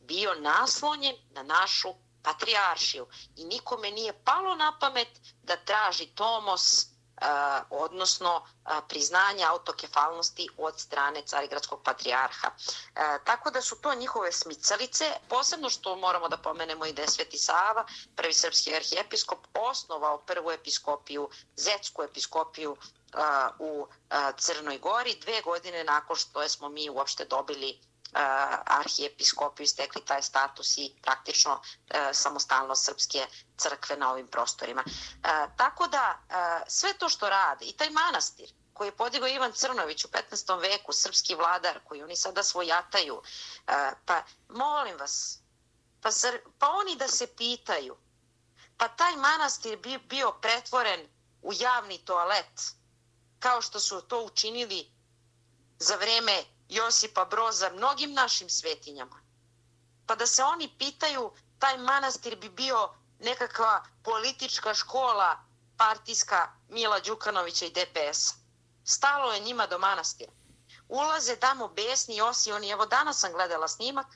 bio 0.00 0.34
naslonjen 0.34 1.16
na 1.30 1.42
našu 1.42 1.94
patrijaršiju. 2.22 3.06
I 3.36 3.44
nikome 3.44 3.90
nije 3.90 4.24
palo 4.24 4.54
na 4.54 4.78
pamet 4.80 5.08
da 5.42 5.56
traži 5.56 6.06
tomos 6.06 6.86
odnosno 7.70 8.46
priznanje 8.88 9.44
autokefalnosti 9.44 10.48
od 10.58 10.80
strane 10.80 11.22
Carigradskog 11.22 11.82
patrijarha. 11.82 12.50
Tako 13.24 13.50
da 13.50 13.62
su 13.62 13.76
to 13.76 13.94
njihove 13.94 14.32
smicalice, 14.32 15.04
posebno 15.28 15.70
što 15.70 15.96
moramo 15.96 16.28
da 16.28 16.36
pomenemo 16.38 16.86
i 16.86 16.92
da 16.92 17.02
je 17.02 17.08
Sveti 17.08 17.38
Sava, 17.38 17.84
prvi 18.16 18.34
srpski 18.34 18.74
arhijepiskop, 18.76 19.38
osnovao 19.54 20.18
prvu 20.18 20.50
episkopiju, 20.50 21.28
Zetsku 21.56 22.02
episkopiju 22.02 22.76
u 23.58 23.86
Crnoj 24.38 24.78
Gori 24.78 25.14
dve 25.16 25.40
godine 25.42 25.84
nakon 25.84 26.16
što 26.16 26.48
smo 26.48 26.68
mi 26.68 26.90
uopšte 26.90 27.24
dobili 27.24 27.89
arhijepiskopiju 28.66 29.66
stekli 29.66 30.04
taj 30.04 30.22
status 30.22 30.78
i 30.78 30.92
praktično 31.02 31.60
samostalnost 32.12 32.84
srpske 32.84 33.26
crkve 33.56 33.96
na 33.96 34.10
ovim 34.12 34.26
prostorima. 34.26 34.84
Tako 35.56 35.86
da 35.86 36.18
sve 36.68 36.92
to 36.92 37.08
što 37.08 37.30
rade 37.30 37.64
i 37.64 37.72
taj 37.72 37.90
manastir 37.90 38.52
koji 38.72 38.88
je 38.88 38.96
podigao 38.96 39.28
Ivan 39.28 39.52
Crnović 39.52 40.04
u 40.04 40.08
15. 40.08 40.60
veku, 40.60 40.92
srpski 40.92 41.34
vladar, 41.34 41.80
koji 41.84 42.02
oni 42.02 42.16
sada 42.16 42.42
svojataju, 42.42 43.22
pa 44.04 44.22
molim 44.48 44.96
vas, 44.98 45.38
pa, 46.02 46.10
zar, 46.10 46.38
pa 46.58 46.68
oni 46.68 46.96
da 46.96 47.08
se 47.08 47.26
pitaju, 47.36 47.96
pa 48.76 48.88
taj 48.88 49.16
manastir 49.16 49.78
bi 49.78 49.98
bio 49.98 50.32
pretvoren 50.32 51.08
u 51.42 51.52
javni 51.52 51.98
toalet, 51.98 52.60
kao 53.38 53.62
što 53.62 53.80
su 53.80 54.00
to 54.00 54.22
učinili 54.24 54.90
za 55.78 55.96
vreme 55.96 56.44
Josipa 56.70 57.24
Broza 57.24 57.70
mnogim 57.70 58.12
našim 58.12 58.48
svetinjama. 58.48 59.20
Pa 60.06 60.14
da 60.14 60.26
se 60.26 60.44
oni 60.44 60.74
pitaju, 60.78 61.32
taj 61.58 61.78
manastir 61.78 62.36
bi 62.36 62.48
bio 62.48 62.88
nekakva 63.18 63.84
politička 64.02 64.74
škola 64.74 65.38
partijska 65.76 66.52
Mila 66.68 67.00
Đukanovića 67.00 67.64
i 67.66 67.70
DPS-a. 67.70 68.34
Stalo 68.84 69.32
je 69.32 69.40
njima 69.40 69.66
do 69.66 69.78
manastira. 69.78 70.32
Ulaze 70.88 71.36
tamo 71.36 71.68
besni 71.68 72.16
Josi, 72.16 72.52
oni, 72.52 72.68
evo 72.70 72.86
danas 72.86 73.18
sam 73.20 73.32
gledala 73.32 73.68
snimak, 73.68 74.06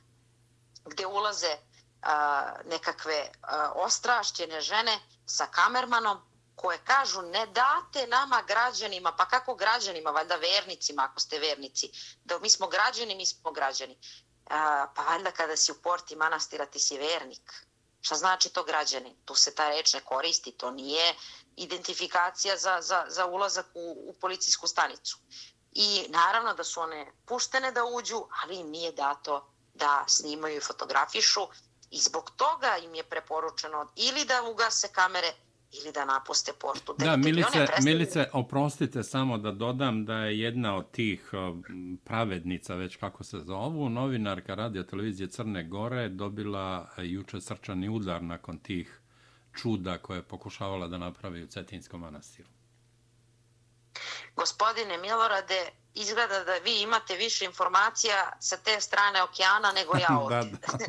gde 0.85 1.07
ulaze 1.07 1.57
a, 2.03 2.53
nekakve 2.65 3.31
a, 3.43 3.73
ostrašćene 3.75 4.61
žene 4.61 5.01
sa 5.27 5.47
kamermanom, 5.47 6.19
koje 6.57 6.79
kažu 6.79 7.23
ne 7.23 7.47
date 7.47 8.07
nama 8.07 8.43
građanima, 8.43 9.13
pa 9.13 9.29
kako 9.29 9.55
građanima, 9.55 10.11
valjda 10.11 10.37
vernicima 10.37 11.03
ako 11.03 11.21
ste 11.21 11.39
vernici, 11.39 11.91
da 12.25 12.39
mi 12.39 12.51
smo 12.51 12.69
građani, 12.69 13.15
mi 13.15 13.27
smo 13.27 13.53
građani. 13.53 13.99
A, 14.51 14.87
pa 14.95 15.03
valjda 15.03 15.31
kada 15.31 15.57
si 15.57 15.73
u 15.73 15.75
porti 15.75 16.17
manastira 16.17 16.67
ti 16.67 16.79
si 16.79 16.99
vernik. 16.99 17.53
Šta 18.01 18.15
znači 18.15 18.49
to 18.49 18.65
građani? 18.65 19.17
Tu 19.25 19.35
se 19.35 19.55
ta 19.55 19.69
reč 19.69 19.95
ne 19.95 20.01
koristi, 20.01 20.53
to 20.53 20.71
nije 20.71 21.15
identifikacija 21.57 22.57
za, 22.57 22.81
za, 22.81 23.05
za 23.09 23.27
ulazak 23.27 23.67
u, 23.75 24.11
u 24.11 24.15
policijsku 24.21 24.67
stanicu. 24.67 25.19
I 25.73 26.07
naravno 26.09 26.55
da 26.55 26.65
su 26.65 26.81
one 26.81 27.13
puštene 27.27 27.73
da 27.73 27.85
uđu, 27.85 28.27
ali 28.43 28.57
im 28.57 28.71
nije 28.71 28.93
dato 28.93 29.55
da 29.75 30.05
snimaju 30.09 30.57
i 30.57 30.61
fotografišu 30.61 31.49
i 31.91 31.99
zbog 31.99 32.31
toga 32.37 32.77
im 32.77 32.95
je 32.95 33.03
preporučeno 33.05 33.93
ili 33.97 34.25
da 34.25 34.43
ugase 34.43 34.89
kamere 34.93 35.33
ili 35.83 35.93
da 35.93 36.05
napuste 36.05 36.53
portu. 36.59 36.95
Da, 36.99 37.17
Milice, 37.17 37.67
Milice, 37.83 38.29
oprostite 38.33 39.03
samo 39.03 39.39
da 39.39 39.53
dodam 39.53 40.05
da 40.05 40.15
je 40.15 40.41
jedna 40.41 40.77
od 40.77 40.91
tih 40.91 41.31
pravednica, 42.05 42.75
već 42.75 42.97
kako 42.97 43.25
se 43.25 43.39
zovu, 43.39 43.89
novinarka 43.89 44.55
radio 44.55 44.83
televizije 44.83 45.29
Crne 45.29 45.65
Gore 45.65 46.09
dobila 46.09 46.89
juče 46.99 47.41
srčani 47.41 47.89
udar 47.89 48.23
nakon 48.23 48.59
tih 48.59 49.01
čuda 49.63 49.99
koje 49.99 50.19
je 50.19 50.23
pokušavala 50.23 50.89
da 50.89 50.99
napravi 50.99 51.43
u 51.43 51.47
Cetinskom 51.47 52.01
manastiru. 52.01 52.49
Gospodine 54.37 54.99
Milorade, 54.99 55.71
izgleda 55.95 56.45
da 56.45 56.55
vi 56.65 56.83
imate 56.83 57.17
više 57.17 57.45
informacija 57.45 58.33
sa 58.41 58.57
te 58.57 58.81
strane 58.81 59.23
okeana 59.23 59.73
nego 59.73 59.97
ja 59.97 60.19
ovdje. 60.19 60.51
da, 60.51 60.79
da. 60.79 60.87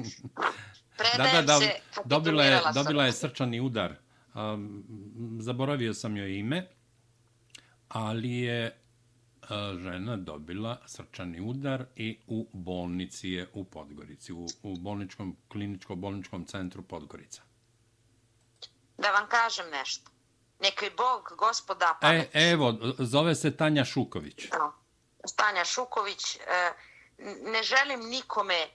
Predajem 0.98 1.46
da, 1.46 1.54
da, 1.54 1.60
da, 1.60 1.60
se, 1.60 1.80
dobila 2.06 2.44
je, 2.44 2.62
dobila 2.74 3.06
je 3.06 3.12
srčani 3.12 3.62
udar 3.62 3.96
Um, 4.36 4.84
zaboravio 5.40 5.94
sam 5.94 6.18
joj 6.18 6.40
ime, 6.40 6.68
ali 7.88 8.32
je 8.32 8.80
uh, 9.42 9.50
žena 9.80 10.18
dobila 10.18 10.82
srčani 10.86 11.42
udar 11.42 11.86
i 11.96 12.20
u 12.28 12.48
bolnici 12.54 13.30
je 13.30 13.50
u 13.54 13.64
Podgorici, 13.64 14.34
u, 14.34 14.48
u 14.64 14.76
bolničkom, 14.78 15.38
kliničko-bolničkom 15.48 16.46
centru 16.46 16.82
Podgorica. 16.82 17.42
Da 18.98 19.12
vam 19.12 19.30
kažem 19.30 19.66
nešto. 19.72 20.12
Neki 20.60 20.86
Bog, 20.98 21.34
gospoda, 21.38 21.98
pamet. 22.02 22.36
E, 22.36 22.52
evo, 22.52 22.74
zove 23.00 23.36
se 23.36 23.58
Tanja 23.58 23.86
Šuković. 23.86 24.50
Da. 24.50 24.72
Tanja 25.36 25.66
Šuković. 25.66 26.36
E, 26.36 26.40
ne 27.52 27.64
želim 27.64 28.10
nikome 28.10 28.56
e, 28.56 28.70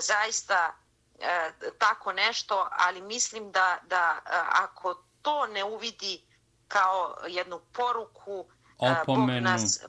zaista 0.00 0.79
e, 1.20 1.52
tako 1.78 2.12
nešto, 2.12 2.68
ali 2.70 3.00
mislim 3.00 3.52
da, 3.52 3.78
da 3.82 4.18
e, 4.26 4.30
ako 4.50 4.94
to 5.22 5.46
ne 5.46 5.64
uvidi 5.64 6.26
kao 6.68 7.16
jednu 7.28 7.60
poruku, 7.72 8.46
e, 8.82 9.00
opomenu. 9.02 9.40
Bog 9.40 9.52
nas, 9.52 9.80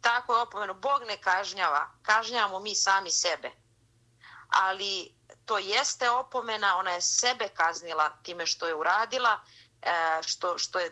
tako 0.00 0.34
je 0.34 0.42
opomenu, 0.42 0.74
Bog 0.74 1.02
ne 1.08 1.16
kažnjava, 1.16 1.90
kažnjavamo 2.02 2.60
mi 2.60 2.74
sami 2.74 3.10
sebe. 3.10 3.50
Ali 4.48 5.14
to 5.44 5.58
jeste 5.58 6.10
opomena, 6.10 6.76
ona 6.76 6.90
je 6.90 7.00
sebe 7.00 7.48
kaznila 7.48 8.10
time 8.22 8.46
što 8.46 8.66
je 8.66 8.74
uradila, 8.74 9.40
e, 9.82 10.22
što, 10.22 10.58
što 10.58 10.78
je 10.78 10.90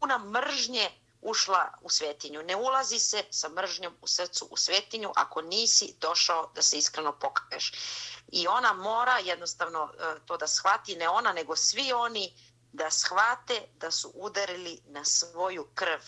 puna 0.00 0.18
mržnje 0.18 0.90
ušla 1.22 1.72
u 1.80 1.90
svetinju. 1.90 2.42
Ne 2.42 2.56
ulazi 2.56 2.98
se 2.98 3.24
sa 3.30 3.48
mržnjom 3.48 3.94
u 4.00 4.06
srcu 4.06 4.48
u 4.50 4.56
svetinju 4.56 5.12
ako 5.16 5.42
nisi 5.42 5.94
došao 6.00 6.50
da 6.54 6.62
se 6.62 6.78
iskreno 6.78 7.12
pokaješ. 7.12 7.72
I 8.32 8.46
ona 8.46 8.72
mora 8.72 9.18
jednostavno 9.18 9.92
e, 9.98 10.20
to 10.26 10.36
da 10.36 10.46
shvati, 10.46 10.96
ne 10.96 11.08
ona, 11.08 11.32
nego 11.32 11.56
svi 11.56 11.92
oni 11.92 12.34
da 12.72 12.90
shvate 12.90 13.68
da 13.74 13.90
su 13.90 14.12
udarili 14.14 14.80
na 14.86 15.04
svoju 15.04 15.66
krv. 15.74 16.00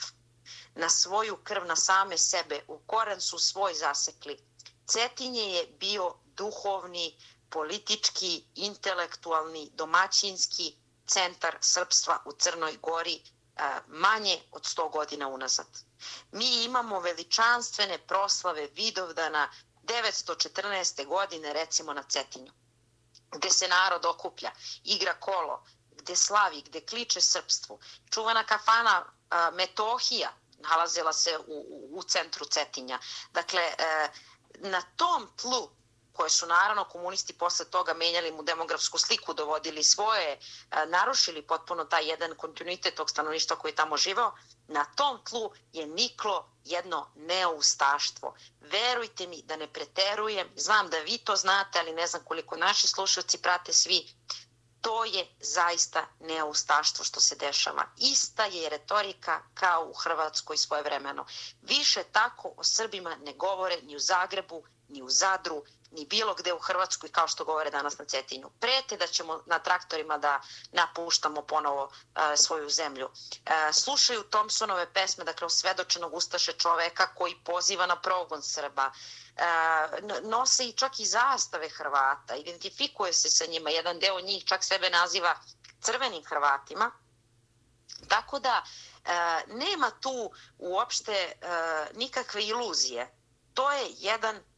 Na 0.75 0.89
svoju 0.91 1.37
krv, 1.37 1.66
na 1.66 1.77
same 1.77 2.18
sebe. 2.18 2.64
U 2.68 2.79
koren 2.87 3.20
su 3.20 3.39
svoj 3.39 3.75
zasekli. 3.75 4.39
Cetinje 4.87 5.43
je 5.43 5.66
bio 5.66 6.14
duhovni, 6.25 7.18
politički, 7.51 8.45
intelektualni, 8.55 9.70
domaćinski 9.75 10.77
centar 11.07 11.59
srpstva 11.61 12.22
u 12.25 12.33
Crnoj 12.33 12.77
Gori 12.83 13.22
manje 13.87 14.41
od 14.51 14.62
100 14.62 14.91
godina 14.93 15.29
unazad. 15.29 15.66
Mi 16.33 16.64
imamo 16.64 17.01
veličanstvene 17.01 17.99
proslave 17.99 18.66
Vidovdana 18.66 19.51
1914. 19.87 21.07
godine 21.07 21.53
recimo 21.53 21.93
na 21.93 22.03
Cetinju, 22.03 22.53
gde 23.32 23.51
se 23.51 23.68
narod 23.68 24.05
okuplja, 24.05 24.53
igra 24.85 25.14
kolo, 25.20 25.64
gde 25.91 26.16
slavi, 26.16 26.62
gde 26.62 26.80
kliče 26.80 27.20
srpstvu. 27.20 27.80
Čuvana 28.11 28.45
kafana 28.45 29.05
a, 29.30 29.51
Metohija 29.51 30.32
nalazila 30.59 31.12
se 31.12 31.39
u, 31.39 31.43
u, 31.47 31.99
u 31.99 32.03
centru 32.03 32.45
Cetinja. 32.45 32.99
Dakle, 33.32 33.62
e, 33.62 34.09
na 34.55 34.82
tom 34.97 35.28
tlu 35.37 35.70
koje 36.12 36.30
su 36.30 36.47
naravno 36.47 36.85
komunisti 36.85 37.32
posle 37.32 37.64
toga 37.70 37.95
menjali 37.95 38.32
mu 38.32 38.43
demografsku 38.43 38.99
sliku, 38.99 39.35
dovodili 39.35 39.82
svoje, 39.85 40.32
e, 40.32 40.39
narušili 40.87 41.47
potpuno 41.47 41.85
taj 41.85 42.09
jedan 42.09 42.35
kontinuitet 42.37 42.95
tog 42.95 43.11
stanovništva 43.11 43.57
koji 43.57 43.72
je 43.72 43.76
tamo 43.76 43.97
živao, 43.97 44.32
na 44.69 44.85
tom 44.85 45.25
tlu 45.25 45.51
je 45.73 45.87
niklo 45.87 46.49
jedno 46.65 47.11
neoustaštvo. 47.15 48.35
Verujte 48.61 49.27
mi 49.27 49.43
da 49.43 49.57
ne 49.57 49.73
preterujem, 49.73 50.49
znam 50.57 50.91
da 50.91 50.99
vi 50.99 51.19
to 51.19 51.37
znate, 51.37 51.79
ali 51.79 51.93
ne 51.93 52.07
znam 52.07 52.25
koliko 52.25 52.57
naši 52.57 52.89
slušalci 52.89 53.39
prate 53.39 53.73
svi, 53.73 54.07
to 54.81 55.05
je 55.05 55.27
zaista 55.41 56.07
neustaštvo 56.21 57.05
što 57.05 57.21
se 57.21 57.37
dešava. 57.37 57.85
Ista 57.97 58.45
je 58.45 58.69
retorika 58.69 59.43
kao 59.55 59.87
u 59.91 59.93
Hrvatskoj 59.93 60.57
svoje 60.57 60.83
vremeno. 60.83 61.27
Više 61.62 62.03
tako 62.12 62.55
o 62.57 62.65
Srbima 62.65 63.17
ne 63.17 63.33
govore 63.33 63.79
ni 63.83 63.97
u 63.97 63.99
Zagrebu, 63.99 64.62
ni 64.89 65.03
u 65.03 65.11
Zadru, 65.11 65.62
ni 65.95 66.07
bilo 66.07 66.34
gde 66.34 66.53
u 66.53 66.59
Hrvatskoj 66.59 67.09
kao 67.09 67.28
što 67.28 67.45
govore 67.45 67.70
danas 67.70 67.99
na 67.99 68.05
Cetinju. 68.05 68.51
Prete 68.61 68.97
da 68.97 69.07
ćemo 69.07 69.42
na 69.47 69.59
traktorima 69.59 70.18
da 70.18 70.40
napuštamo 70.72 71.42
ponovo 71.42 71.84
uh, 71.84 72.22
svoju 72.36 72.70
zemlju. 72.70 73.07
Uh, 73.07 73.53
slušaju 73.72 74.22
Thompsonove 74.22 74.92
pesme, 74.92 75.24
dakle, 75.24 75.47
osvedočenog 75.47 76.14
ustaše 76.14 76.53
čoveka 76.53 77.14
koji 77.14 77.34
poziva 77.45 77.86
na 77.86 77.97
progon 77.97 78.42
Srba. 78.42 78.92
Uh, 79.36 80.20
nose 80.22 80.68
i 80.68 80.72
čak 80.72 81.01
i 81.01 81.07
zastave 81.07 81.68
Hrvata, 81.68 82.34
identifikuje 82.36 83.12
se 83.12 83.30
sa 83.30 83.47
njima. 83.47 83.70
Jedan 83.70 83.99
deo 83.99 84.20
njih 84.20 84.45
čak 84.45 84.64
sebe 84.64 84.90
naziva 84.90 85.36
crvenim 85.80 86.24
Hrvatima. 86.24 86.90
Tako 88.09 88.38
da, 88.38 88.62
uh, 88.64 89.11
nema 89.57 89.90
tu 89.90 90.30
uopšte 90.59 91.32
uh, 91.42 91.97
nikakve 91.97 92.45
iluzije. 92.45 93.14
To 93.55 93.72
je 93.72 93.86
jedan 93.99 94.36
E, 94.36 94.54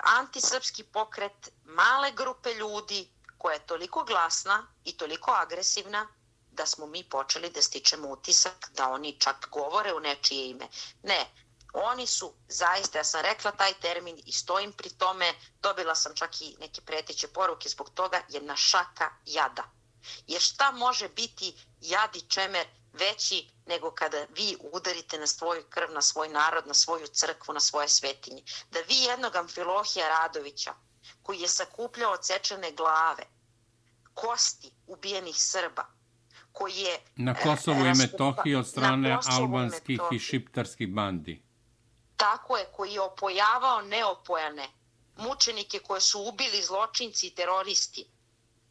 antisrpski 0.00 0.84
pokret 0.84 1.48
male 1.64 2.12
grupe 2.12 2.54
ljudi 2.54 3.08
koja 3.38 3.54
je 3.54 3.66
toliko 3.66 4.04
glasna 4.04 4.66
i 4.84 4.96
toliko 4.96 5.30
agresivna 5.30 6.08
da 6.50 6.66
smo 6.66 6.86
mi 6.86 7.04
počeli 7.04 7.50
da 7.50 7.62
stičemo 7.62 8.08
utisak 8.08 8.70
da 8.74 8.88
oni 8.90 9.20
čak 9.20 9.48
govore 9.50 9.94
u 9.94 10.00
nečije 10.00 10.50
ime. 10.50 10.68
Ne, 11.02 11.30
oni 11.72 12.06
su 12.06 12.34
zaista, 12.48 12.98
ja 12.98 13.04
sam 13.04 13.20
rekla 13.20 13.50
taj 13.50 13.74
termin 13.80 14.22
i 14.26 14.32
stojim 14.32 14.72
pri 14.72 14.90
tome, 14.90 15.34
dobila 15.62 15.94
sam 15.94 16.14
čak 16.14 16.40
i 16.40 16.56
neke 16.60 16.80
preteće 16.80 17.28
poruke 17.28 17.68
zbog 17.68 17.90
toga, 17.90 18.22
jedna 18.28 18.56
šaka 18.56 19.10
jada. 19.24 19.64
Jer 20.26 20.40
šta 20.42 20.70
može 20.70 21.08
biti 21.08 21.54
jadi 21.80 22.20
čemer 22.28 22.66
veći 22.92 23.50
nego 23.68 23.90
kada 23.90 24.26
vi 24.36 24.56
udarite 24.72 25.18
na 25.18 25.26
svoju 25.26 25.62
krv, 25.70 25.92
na 25.92 26.02
svoj 26.02 26.28
narod, 26.28 26.66
na 26.66 26.74
svoju 26.74 27.06
crkvu, 27.06 27.54
na 27.54 27.60
svoje 27.60 27.88
svetinje. 27.88 28.42
Da 28.70 28.80
vi 28.88 28.96
jednog 28.96 29.36
Amfilohija 29.36 30.08
Radovića, 30.08 30.74
koji 31.22 31.40
je 31.40 31.48
sakupljao 31.48 32.16
cečene 32.16 32.72
glave, 32.72 33.24
kosti 34.14 34.70
ubijenih 34.86 35.36
Srba, 35.38 35.86
koji 36.52 36.74
je... 36.74 37.00
Na 37.16 37.34
e, 37.38 37.42
Kosovu 37.42 37.86
i 37.86 37.94
Metohiji 37.94 38.54
od 38.54 38.68
strane 38.68 39.18
albanskih 39.30 40.00
i, 40.12 40.16
i 40.16 40.18
šiptarskih 40.18 40.94
bandi. 40.94 41.42
Tako 42.16 42.56
je, 42.56 42.64
koji 42.76 42.92
je 42.92 43.00
opojavao 43.00 43.82
neopojane 43.82 44.68
mučenike 45.16 45.78
koje 45.78 46.00
su 46.00 46.20
ubili 46.20 46.62
zločinci 46.62 47.26
i 47.26 47.34
teroristi. 47.34 48.06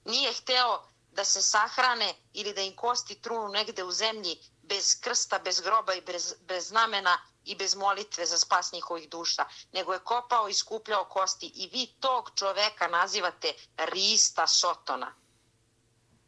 Nije 0.05 0.33
hteo 0.33 0.83
da 1.11 1.23
se 1.23 1.41
sahrane 1.41 2.13
ili 2.33 2.53
da 2.53 2.61
im 2.61 2.75
kosti 2.75 3.21
trunu 3.21 3.47
negde 3.47 3.83
u 3.83 3.91
zemlji 3.91 4.37
bez 4.70 4.99
krsta, 5.01 5.39
bez 5.39 5.61
groba 5.61 5.93
i 5.93 6.01
bez, 6.01 6.34
bez 6.39 6.68
znamena 6.68 7.18
i 7.43 7.55
bez 7.55 7.76
molitve 7.76 8.26
za 8.26 8.38
spas 8.38 8.72
njihovih 8.72 9.09
duša, 9.09 9.45
nego 9.72 9.93
je 9.93 9.99
kopao 9.99 10.49
i 10.49 10.53
skupljao 10.53 11.05
kosti 11.05 11.51
i 11.55 11.68
vi 11.68 11.88
tog 11.99 12.32
čoveka 12.36 12.88
nazivate 12.88 13.53
Rista 13.78 14.47
Sotona. 14.47 15.13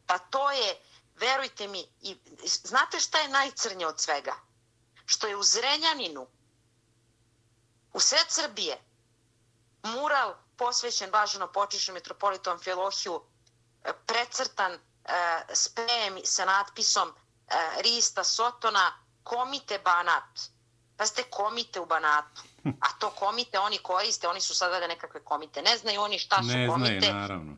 Pa 0.05 0.17
to 0.17 0.51
je, 0.51 0.81
verujte 1.15 1.67
mi, 1.67 1.87
i, 2.01 2.17
znate 2.43 2.99
šta 2.99 3.17
je 3.19 3.27
najcrnje 3.27 3.87
od 3.87 3.99
svega? 3.99 4.35
Što 5.05 5.27
je 5.27 5.35
u 5.35 5.43
Zrenjaninu, 5.43 6.27
u 7.93 7.99
sred 7.99 8.25
Srbije, 8.29 8.77
mural 9.83 10.35
posvećen 10.57 11.09
važno 11.11 11.51
počišnom 11.51 11.93
metropolitu 11.93 12.49
Amfilohiju 12.49 13.21
precrtan 14.05 14.73
uh, 14.73 14.79
sprejem 15.53 16.19
sa 16.23 16.45
natpisom 16.45 17.13
Rista 17.83 18.23
Sotona 18.23 18.91
komite 19.23 19.79
Banat. 19.79 20.39
Pa 20.97 21.05
ste 21.05 21.23
komite 21.23 21.79
u 21.79 21.85
Banatu. 21.85 22.41
A 22.65 22.87
to 22.99 23.09
komite 23.09 23.59
oni 23.59 23.77
koriste, 23.77 24.27
oni 24.27 24.41
su 24.41 24.55
sada 24.55 24.79
da 24.79 24.87
nekakve 24.87 25.23
komite. 25.23 25.61
Ne 25.61 25.77
znaju 25.77 26.01
oni 26.01 26.19
šta 26.19 26.43
su 26.43 26.47
ne 26.47 26.67
komite. 26.67 26.93
Ne 26.93 26.99
znaju, 26.99 27.15
naravno. 27.15 27.57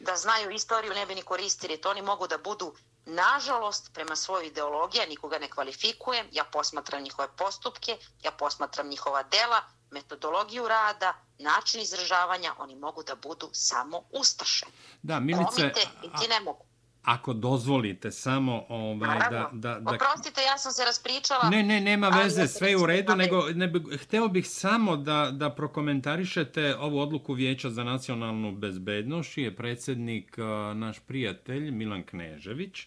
Da 0.00 0.16
znaju 0.16 0.50
istoriju 0.50 0.94
ne 0.94 1.06
bi 1.06 1.14
ni 1.14 1.22
koristili. 1.22 1.80
To 1.80 1.90
oni 1.90 2.02
mogu 2.02 2.26
da 2.26 2.38
budu 2.38 2.74
Nažalost, 3.08 3.90
prema 3.94 4.16
svojoj 4.16 4.46
ideologiji, 4.46 5.06
nikoga 5.08 5.38
ne 5.38 5.50
kvalifikujem, 5.50 6.26
ja 6.32 6.44
posmatram 6.44 7.02
njihove 7.02 7.28
postupke, 7.36 7.96
ja 8.22 8.30
posmatram 8.30 8.88
njihova 8.88 9.22
dela, 9.22 9.62
metodologiju 9.90 10.68
rada, 10.68 11.14
način 11.38 11.80
izražavanja, 11.80 12.54
oni 12.58 12.76
mogu 12.76 13.02
da 13.02 13.14
budu 13.14 13.50
samo 13.52 14.02
ustaše. 14.10 14.66
Da, 15.02 15.20
Milice... 15.20 15.44
Komite, 15.56 15.80
ti 16.20 16.28
ne 16.28 16.40
mogu. 16.40 16.67
Ako 17.02 17.32
dozvolite 17.32 18.10
samo 18.10 18.64
ovaj, 18.68 19.18
da, 19.18 19.50
da, 19.52 19.78
da... 19.80 19.90
Oprostite, 19.94 20.40
ja 20.40 20.58
sam 20.58 20.72
se 20.72 20.84
raspričala. 20.84 21.50
Ne, 21.50 21.62
ne, 21.62 21.80
nema 21.80 22.08
veze, 22.08 22.46
sve 22.46 22.70
je 22.70 22.76
u 22.76 22.86
redu, 22.86 23.16
nego 23.16 23.42
ne, 23.54 23.72
hteo 24.02 24.28
bih 24.28 24.48
samo 24.48 24.96
da, 24.96 25.30
da 25.32 25.50
prokomentarišete 25.50 26.76
ovu 26.76 26.98
odluku 26.98 27.32
Vijeća 27.32 27.70
za 27.70 27.84
nacionalnu 27.84 28.52
bezbednost, 28.52 29.38
je 29.38 29.56
predsednik 29.56 30.36
naš 30.74 30.98
prijatelj 30.98 31.70
Milan 31.70 32.02
Knežević. 32.02 32.86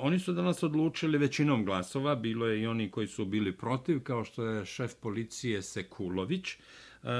Oni 0.00 0.18
su 0.18 0.32
danas 0.32 0.62
odlučili 0.62 1.18
većinom 1.18 1.64
glasova, 1.64 2.14
bilo 2.14 2.46
je 2.46 2.60
i 2.62 2.66
oni 2.66 2.90
koji 2.90 3.06
su 3.06 3.24
bili 3.24 3.56
protiv, 3.56 4.02
kao 4.02 4.24
što 4.24 4.44
je 4.44 4.66
šef 4.66 4.94
policije 4.94 5.62
Sekulović, 5.62 6.56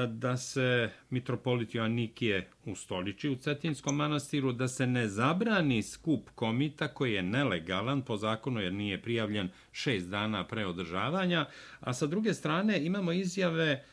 da 0.08 0.36
se 0.36 0.90
mitropolit 1.10 1.74
Joannikije 1.74 2.48
ustoliči 2.66 3.28
u 3.28 3.36
Cetinskom 3.36 3.96
manastiru, 3.96 4.52
da 4.52 4.68
se 4.68 4.86
ne 4.86 5.08
zabrani 5.08 5.82
skup 5.82 6.30
komita 6.34 6.88
koji 6.88 7.12
je 7.12 7.22
nelegalan 7.22 8.02
po 8.02 8.16
zakonu 8.16 8.60
jer 8.60 8.72
nije 8.72 9.02
prijavljen 9.02 9.48
šest 9.72 10.08
dana 10.08 10.46
pre 10.46 10.66
održavanja, 10.66 11.46
a 11.80 11.94
sa 11.94 12.06
druge 12.06 12.34
strane 12.34 12.84
imamo 12.84 13.12
izjave 13.12 13.84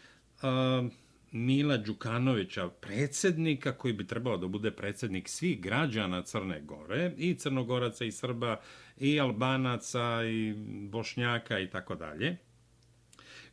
Mila 1.31 1.77
Đukanovića, 1.77 2.69
predsednika 2.69 3.71
koji 3.71 3.93
bi 3.93 4.07
trebao 4.07 4.37
da 4.37 4.47
bude 4.47 4.71
predsednik 4.71 5.29
svih 5.29 5.61
građana 5.61 6.21
Crne 6.21 6.61
Gore, 6.61 7.13
i 7.17 7.35
Crnogoraca, 7.35 8.05
i 8.05 8.11
Srba, 8.11 8.59
i 8.97 9.19
Albanaca, 9.19 10.23
i 10.23 10.53
Bošnjaka 10.89 11.59
i 11.59 11.69
tako 11.69 11.95
dalje, 11.95 12.37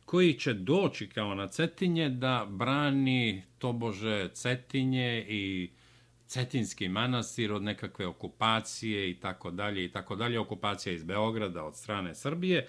koji 0.07 0.33
će 0.33 0.53
doći 0.53 1.09
kao 1.09 1.35
na 1.35 1.47
Cetinje 1.47 2.09
da 2.09 2.47
brani 2.49 3.43
tobože 3.57 4.29
Cetinje 4.33 5.25
i 5.29 5.69
Cetinski 6.27 6.89
manastir 6.89 7.53
od 7.53 7.63
nekakve 7.63 8.07
okupacije 8.07 9.09
i 9.09 9.13
tako 9.19 9.51
dalje 9.51 9.85
i 9.85 9.91
tako 9.91 10.15
dalje, 10.15 10.39
okupacija 10.39 10.93
iz 10.93 11.03
Beograda 11.03 11.63
od 11.63 11.75
strane 11.75 12.15
Srbije, 12.15 12.67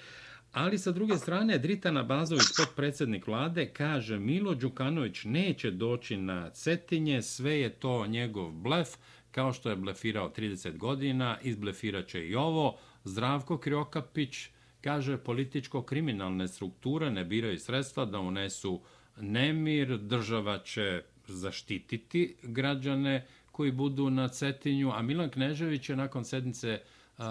Ali 0.53 0.79
sa 0.79 0.93
druge 0.93 1.17
strane, 1.17 1.59
Dritana 1.59 2.03
Bazović, 2.03 2.47
podpredsednik 2.57 3.27
vlade, 3.27 3.67
kaže 3.67 4.19
Milo 4.19 4.55
Đukanović 4.55 5.25
neće 5.25 5.71
doći 5.71 6.17
na 6.17 6.51
Cetinje, 6.51 7.23
sve 7.23 7.61
je 7.61 7.71
to 7.71 8.07
njegov 8.07 8.51
blef, 8.51 8.89
kao 9.31 9.53
što 9.53 9.71
je 9.71 9.77
blefirao 9.77 10.33
30 10.37 10.77
godina, 10.77 11.39
izblefiraće 11.43 12.27
i 12.27 12.35
ovo. 12.35 12.79
Zdravko 13.05 13.59
Kriokapić 13.59 14.49
kaže 14.81 15.19
političko-kriminalne 15.19 16.49
strukture 16.49 17.11
ne 17.11 17.25
biraju 17.25 17.59
sredstva 17.59 18.05
da 18.05 18.21
unesu 18.21 18.81
nemir, 19.21 19.99
država 19.99 20.59
će 20.59 21.03
zaštititi 21.27 22.37
građane 22.43 23.27
koji 23.53 23.73
budu 23.73 24.11
na 24.11 24.29
Cetinju, 24.29 24.91
a 24.91 25.03
Milan 25.03 25.31
Knežević 25.31 25.89
je 25.89 25.97
nakon 25.97 26.25
sednice 26.25 26.81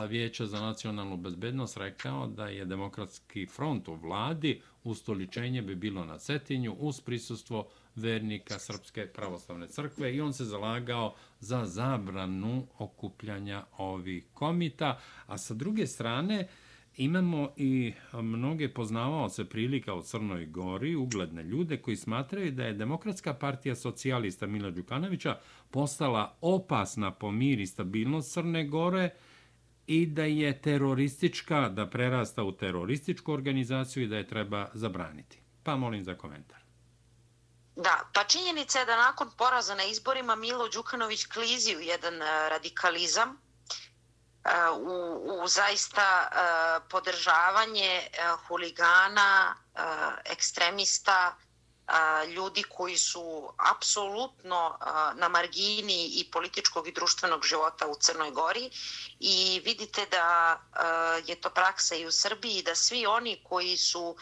Vijeća 0.10 0.46
za 0.46 0.62
nacionalnu 0.62 1.18
bezbednost 1.18 1.78
rekao 1.78 2.28
da 2.28 2.48
je 2.48 2.66
demokratski 2.66 3.46
front 3.46 3.88
u 3.88 3.96
vladi 3.96 4.62
ustoličenje 4.84 5.62
bi 5.62 5.76
bilo 5.76 6.06
na 6.06 6.18
Cetinju 6.18 6.76
uz 6.80 7.02
prisustvo 7.02 7.68
vernika 7.96 8.60
Srpske 8.60 9.08
pravoslavne 9.08 9.68
crkve 9.68 10.16
i 10.16 10.22
on 10.22 10.34
se 10.34 10.46
zalagao 10.46 11.16
za 11.40 11.66
zabranu 11.66 12.68
okupljanja 12.78 13.66
ovih 13.78 14.24
komita, 14.34 15.00
a 15.26 15.38
sa 15.38 15.54
druge 15.54 15.88
strane 15.88 16.48
Imamo 16.98 17.54
i 17.56 17.94
mnoge 18.14 18.74
poznavaoce 18.74 19.46
prilika 19.46 19.94
u 19.94 20.02
Crnoj 20.02 20.46
Gori, 20.46 20.96
ugledne 20.96 21.44
ljude 21.44 21.82
koji 21.82 21.98
smatraju 21.98 22.52
da 22.52 22.64
je 22.64 22.74
Demokratska 22.74 23.34
partija 23.34 23.76
socijalista 23.76 24.48
Mila 24.48 24.72
Đukanovića 24.72 25.40
postala 25.72 26.38
opasna 26.42 27.12
po 27.12 27.32
mir 27.32 27.60
i 27.60 27.68
stabilnost 27.68 28.34
Crne 28.34 28.68
Gore 28.68 29.10
i 29.88 30.06
da 30.06 30.24
je 30.24 30.62
teroristička, 30.62 31.70
da 31.70 31.90
prerasta 31.90 32.44
u 32.44 32.52
terorističku 32.52 33.34
organizaciju 33.34 34.04
i 34.04 34.08
da 34.08 34.18
je 34.18 34.28
treba 34.28 34.70
zabraniti. 34.74 35.40
Pa 35.64 35.76
molim 35.76 36.04
za 36.04 36.16
komentar. 36.16 36.58
Da, 37.76 38.10
pa 38.14 38.24
činjenica 38.24 38.80
je 38.80 38.86
da 38.86 38.98
nakon 38.98 39.28
poraza 39.38 39.76
na 39.76 39.84
izborima 39.84 40.36
Milo 40.36 40.70
Đukanović 40.70 41.26
klizi 41.26 41.76
u 41.76 41.80
jedan 41.80 42.22
e, 42.22 42.50
radikalizam, 42.50 43.38
u, 44.74 44.94
u 45.44 45.48
zaista 45.48 46.30
podržavanje 46.90 48.08
huligana, 48.48 49.56
ekstremista, 50.26 51.36
ljudi 52.28 52.64
koji 52.64 52.98
su 52.98 53.50
apsolutno 53.72 54.78
na 55.16 55.30
margini 55.30 56.06
i 56.06 56.32
političkog 56.32 56.88
i 56.88 56.92
društvenog 56.92 57.46
života 57.46 57.88
u 57.88 57.96
Crnoj 57.96 58.32
Gori. 58.32 58.70
I 59.20 59.62
vidite 59.66 60.06
da 60.06 60.60
je 61.26 61.36
to 61.36 61.50
praksa 61.50 61.96
i 61.96 62.06
u 62.06 62.12
Srbiji 62.12 62.62
da 62.62 62.76
svi 62.76 63.06
oni 63.06 63.44
koji 63.44 63.78
su 63.78 64.16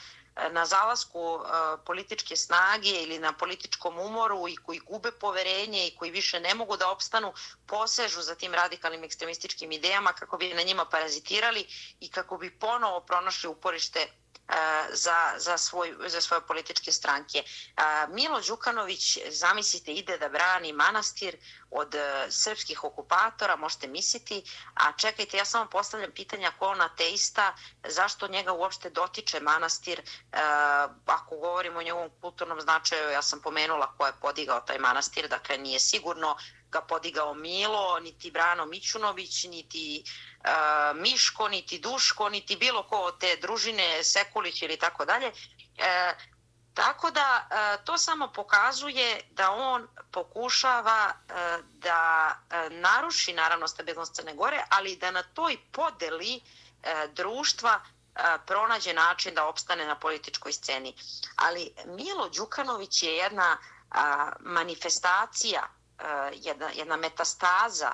na 0.51 0.65
zalasku 0.65 1.39
političke 1.86 2.36
snage 2.36 2.89
ili 2.89 3.19
na 3.19 3.33
političkom 3.33 3.99
umoru 3.99 4.47
i 4.47 4.55
koji 4.55 4.79
gube 4.79 5.11
poverenje 5.11 5.88
i 5.88 5.95
koji 5.95 6.11
više 6.11 6.39
ne 6.39 6.55
mogu 6.55 6.77
da 6.77 6.89
opstanu, 6.89 7.33
posežu 7.65 8.21
za 8.21 8.36
tim 8.36 8.53
radikalnim 8.53 9.03
ekstremističkim 9.03 9.71
idejama 9.71 10.13
kako 10.13 10.38
bi 10.38 10.53
na 10.53 10.61
njima 10.61 10.86
parazitirali 10.86 11.67
i 11.99 12.09
kako 12.09 12.38
bi 12.38 12.59
ponovo 12.59 12.99
pronašli 12.99 13.49
uporište 13.49 14.07
za, 14.93 15.33
za, 15.37 15.57
svoj, 15.57 15.95
za 16.07 16.21
svoje 16.21 16.41
političke 16.41 16.91
stranke. 16.91 17.43
Milo 18.09 18.41
Đukanović, 18.41 19.17
zamislite, 19.29 19.93
ide 19.93 20.17
da 20.17 20.29
brani 20.29 20.73
manastir 20.73 21.37
od 21.71 21.95
e, 21.95 22.27
srpskih 22.29 22.83
okupatora, 22.83 23.55
možete 23.55 23.87
misliti, 23.87 24.43
a 24.73 24.91
čekajte, 24.97 25.37
ja 25.37 25.45
samo 25.45 25.69
postavljam 25.69 26.11
pitanja 26.11 26.51
ko 26.59 26.67
on 26.67 26.81
ateista, 26.81 27.55
zašto 27.87 28.27
njega 28.27 28.53
uopšte 28.53 28.89
dotiče 28.89 29.39
manastir, 29.39 29.99
e, 29.99 30.03
ako 31.05 31.37
govorimo 31.37 31.79
o 31.79 31.83
njegovom 31.83 32.09
kulturnom 32.21 32.61
značaju, 32.61 33.09
ja 33.09 33.21
sam 33.21 33.41
pomenula 33.41 33.93
ko 33.97 34.05
je 34.05 34.13
podigao 34.21 34.59
taj 34.59 34.79
manastir, 34.79 35.27
dakle 35.27 35.57
nije 35.57 35.79
sigurno 35.79 36.37
ga 36.72 36.82
podigao 36.82 37.34
Milo, 37.34 37.99
niti 37.99 38.32
Brano 38.32 38.66
Mićunović, 38.66 39.43
niti 39.43 40.03
uh, 40.03 40.95
Miško, 40.95 41.47
niti 41.47 41.80
Duško, 41.80 42.30
niti 42.30 42.55
bilo 42.55 42.84
ko 42.84 42.97
od 42.97 43.20
te 43.20 43.36
družine, 43.41 44.03
Sekulić 44.03 44.61
ili 44.61 44.78
tako 44.78 45.05
dalje. 45.05 45.32
E, 45.78 46.13
tako 46.74 47.11
da 47.11 47.47
e, 47.49 47.86
to 47.86 47.97
samo 47.97 48.28
pokazuje 48.34 49.22
da 49.32 49.51
on 49.51 49.88
pokušava 50.11 51.13
da 51.63 52.36
naruši 52.70 53.34
naravno 53.34 53.68
stabilnost 53.68 54.16
Crne 54.16 54.34
Gore, 54.34 54.63
ali 54.70 54.95
da 54.95 55.11
na 55.11 55.24
toj 55.24 55.57
podeli 55.72 56.41
društva 57.13 57.82
pronađe 58.47 58.93
način 58.93 59.36
da 59.36 59.45
opstane 59.45 59.86
na 59.86 59.99
političkoj 59.99 60.53
sceni. 60.53 60.95
Ali 61.36 61.74
Milo 61.86 62.30
Đukanović 62.30 63.03
je 63.03 63.16
jedna 63.16 63.57
manifestacija 64.39 65.68
jedna, 66.33 66.69
jedna 66.73 66.97
metastaza 66.97 67.91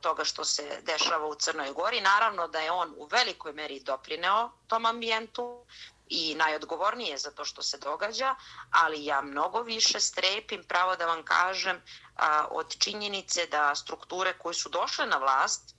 toga 0.00 0.24
što 0.24 0.44
se 0.44 0.80
dešava 0.82 1.26
u 1.26 1.34
Crnoj 1.34 1.72
Gori. 1.72 2.00
Naravno 2.00 2.48
da 2.48 2.60
je 2.60 2.70
on 2.70 2.94
u 2.96 3.06
velikoj 3.06 3.52
meri 3.52 3.80
doprineo 3.80 4.50
tom 4.66 4.86
ambijentu 4.86 5.64
i 6.08 6.34
najodgovornije 6.34 7.18
za 7.18 7.30
to 7.30 7.44
što 7.44 7.62
se 7.62 7.78
događa, 7.78 8.34
ali 8.70 9.04
ja 9.04 9.20
mnogo 9.20 9.62
više 9.62 10.00
strepim, 10.00 10.64
pravo 10.68 10.96
da 10.96 11.06
vam 11.06 11.22
kažem, 11.22 11.82
od 12.50 12.78
činjenice 12.78 13.46
da 13.46 13.74
strukture 13.74 14.38
koje 14.38 14.54
su 14.54 14.68
došle 14.68 15.06
na 15.06 15.16
vlast 15.16 15.74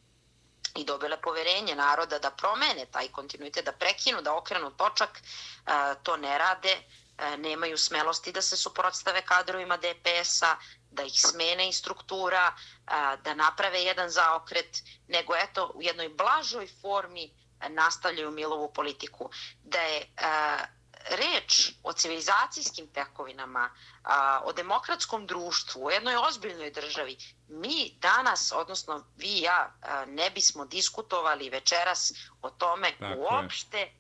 i 0.76 0.84
dobile 0.86 1.22
poverenje 1.22 1.76
naroda 1.76 2.20
da 2.20 2.32
promene 2.32 2.86
taj 2.92 3.08
kontinuitet, 3.08 3.66
da 3.66 3.72
prekinu, 3.72 4.22
da 4.22 4.36
okrenu 4.36 4.72
točak, 4.72 5.22
to 6.04 6.18
ne 6.18 6.38
rade, 6.38 6.78
nemaju 7.38 7.78
smelosti 7.78 8.32
da 8.32 8.42
se 8.42 8.58
suprotstave 8.58 9.22
kadrovima 9.22 9.78
DPS-a, 9.78 10.56
da 10.92 11.04
ih 11.04 11.14
smene 11.16 11.70
i 11.70 11.74
struktura, 11.74 12.56
da 13.24 13.34
naprave 13.34 13.84
jedan 13.84 14.10
zaokret, 14.10 14.78
nego 15.08 15.36
eto 15.36 15.72
u 15.76 15.82
jednoj 15.82 16.10
blažoj 16.10 16.68
formi 16.82 17.30
nastavljaju 17.70 18.32
Milovu 18.32 18.74
politiku. 18.74 19.30
Da 19.64 19.80
je 19.80 20.08
reč 21.10 21.72
o 21.84 21.94
civilizacijskim 21.94 22.88
tekovinama, 22.88 23.70
o 24.44 24.54
demokratskom 24.54 25.28
društvu, 25.28 25.86
o 25.86 25.90
jednoj 25.90 26.16
ozbiljnoj 26.16 26.72
državi, 26.72 27.18
mi 27.48 27.98
danas, 28.00 28.52
odnosno 28.56 29.06
vi 29.16 29.28
i 29.28 29.42
ja, 29.42 29.74
ne 30.08 30.30
bismo 30.30 30.66
diskutovali 30.66 31.50
večeras 31.50 32.14
o 32.42 32.50
tome 32.50 32.92
Tako 33.00 33.20
uopšte 33.20 33.78
je. 33.78 33.94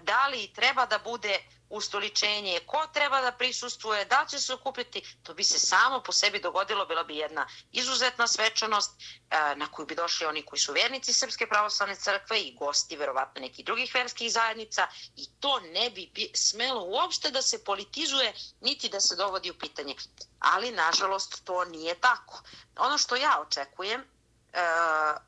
da 0.00 0.26
li 0.26 0.52
treba 0.54 0.86
da 0.86 0.98
bude 0.98 1.38
ustoličenje, 1.70 2.60
ko 2.66 2.86
treba 2.92 3.20
da 3.20 3.32
prisustuje, 3.32 4.04
da 4.04 4.26
će 4.30 4.40
se 4.40 4.54
okupiti, 4.54 5.16
to 5.22 5.34
bi 5.34 5.44
se 5.44 5.58
samo 5.58 6.02
po 6.02 6.12
sebi 6.12 6.40
dogodilo, 6.40 6.86
bila 6.86 7.04
bi 7.04 7.16
jedna 7.16 7.46
izuzetna 7.72 8.26
svečanost 8.26 8.90
e, 9.30 9.54
na 9.56 9.66
koju 9.66 9.86
bi 9.86 9.94
došli 9.94 10.26
oni 10.26 10.42
koji 10.42 10.60
su 10.60 10.72
vernici 10.72 11.12
Srpske 11.12 11.46
pravoslavne 11.46 11.96
crkve 11.96 12.40
i 12.40 12.54
gosti 12.54 12.96
verovatno 12.96 13.40
nekih 13.40 13.64
drugih 13.64 13.94
verskih 13.94 14.32
zajednica 14.32 14.86
i 15.16 15.26
to 15.40 15.60
ne 15.60 15.90
bi 15.90 16.10
smelo 16.34 16.84
uopšte 16.84 17.30
da 17.30 17.42
se 17.42 17.64
politizuje 17.64 18.32
niti 18.60 18.88
da 18.88 19.00
se 19.00 19.16
dovodi 19.16 19.50
u 19.50 19.58
pitanje. 19.58 19.94
Ali, 20.38 20.70
nažalost, 20.70 21.44
to 21.44 21.64
nije 21.64 21.94
tako. 21.94 22.42
Ono 22.76 22.98
što 22.98 23.16
ja 23.16 23.40
očekujem, 23.46 24.00
uh, 24.00 25.20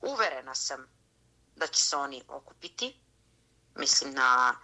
uverena 0.00 0.54
sam 0.54 0.86
da 1.56 1.66
će 1.66 1.82
se 1.82 1.96
oni 1.96 2.22
okupiti, 2.28 2.96
mislim 3.74 4.14
na 4.14 4.54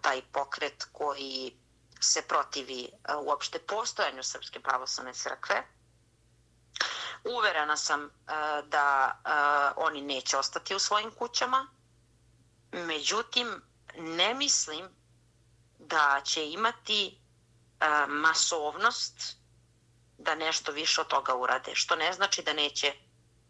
taj 0.00 0.22
pokret 0.32 0.84
koji 0.92 1.56
se 2.00 2.22
protivi 2.22 2.90
uopšte 3.24 3.58
postojanju 3.58 4.22
Srpske 4.22 4.60
pravoslavne 4.60 5.14
crkve. 5.14 5.66
Uverena 7.24 7.76
sam 7.76 8.10
da 8.64 9.16
oni 9.76 10.02
neće 10.02 10.36
ostati 10.36 10.74
u 10.74 10.78
svojim 10.78 11.10
kućama, 11.10 11.68
međutim 12.72 13.62
ne 13.96 14.34
mislim 14.34 14.88
da 15.78 16.20
će 16.24 16.50
imati 16.50 17.20
masovnost 18.08 19.36
da 20.18 20.34
nešto 20.34 20.72
više 20.72 21.00
od 21.00 21.06
toga 21.06 21.34
urade, 21.34 21.74
što 21.74 21.96
ne 21.96 22.12
znači 22.12 22.42
da 22.42 22.52
neće 22.52 22.92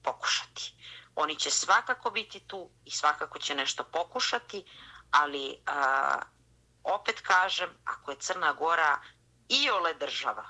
pokušati. 0.03 0.75
Oni 1.15 1.37
će 1.37 1.51
svakako 1.51 2.11
biti 2.11 2.41
tu 2.41 2.71
i 2.85 2.91
svakako 2.91 3.39
će 3.39 3.55
nešto 3.55 3.85
pokušati, 3.85 4.65
ali 5.11 5.63
a, 5.67 6.23
opet 6.85 7.21
kažem, 7.21 7.71
ako 7.85 8.11
je 8.11 8.19
Crna 8.21 8.53
Gora 8.53 9.01
i 9.49 9.71
ole 9.71 9.95
država, 9.95 10.45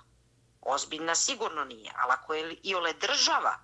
ozbiljna 0.60 1.14
sigurno 1.14 1.64
nije, 1.64 1.92
ali 1.96 2.12
ako 2.12 2.34
je 2.34 2.58
i 2.62 2.74
ole 2.74 2.92
država, 2.92 3.58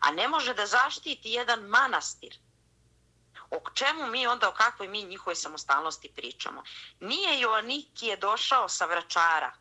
a 0.00 0.10
ne 0.10 0.28
može 0.28 0.54
da 0.54 0.66
zaštiti 0.66 1.30
jedan 1.30 1.60
manastir, 1.60 2.38
o 3.50 3.70
čemu 3.74 4.06
mi 4.06 4.26
onda, 4.26 4.48
o 4.48 4.52
kakvoj 4.52 4.88
mi 4.88 5.04
njihove 5.04 5.36
samostalnosti 5.36 6.12
pričamo? 6.16 6.62
Nije 7.00 7.40
Joannikije 7.40 8.16
došao 8.16 8.68
sa 8.68 8.86
vračara, 8.86 9.52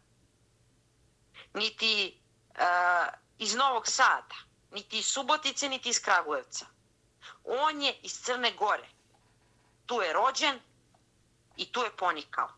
niti 1.54 2.22
uh, 2.50 3.14
iz 3.38 3.56
Novog 3.56 3.88
Sada, 3.88 4.36
niti 4.72 5.00
iz 5.00 5.06
Subotice, 5.06 5.70
niti 5.70 5.90
iz 5.90 6.02
Kragujevca. 6.02 6.66
On 7.44 7.82
je 7.82 8.00
iz 8.02 8.22
Crne 8.22 8.52
Gore 8.52 8.95
tu 9.86 10.02
je 10.02 10.14
rođen 10.14 10.60
i 11.58 11.72
tu 11.72 11.80
je 11.80 11.98
ponikao. 11.98 12.50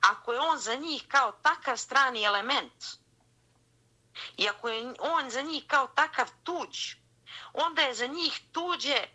Ako 0.00 0.32
je 0.32 0.40
on 0.40 0.58
za 0.58 0.74
njih 0.74 1.04
kao 1.08 1.32
takav 1.32 1.76
strani 1.76 2.22
element 2.22 2.84
i 4.36 4.48
ako 4.48 4.68
je 4.68 4.94
on 4.98 5.30
za 5.30 5.42
njih 5.42 5.64
kao 5.66 5.86
takav 5.86 6.30
tuđ, 6.44 6.94
onda 7.52 7.82
je 7.82 7.94
za 7.94 8.06
njih 8.06 8.40
tuđe 8.52 9.08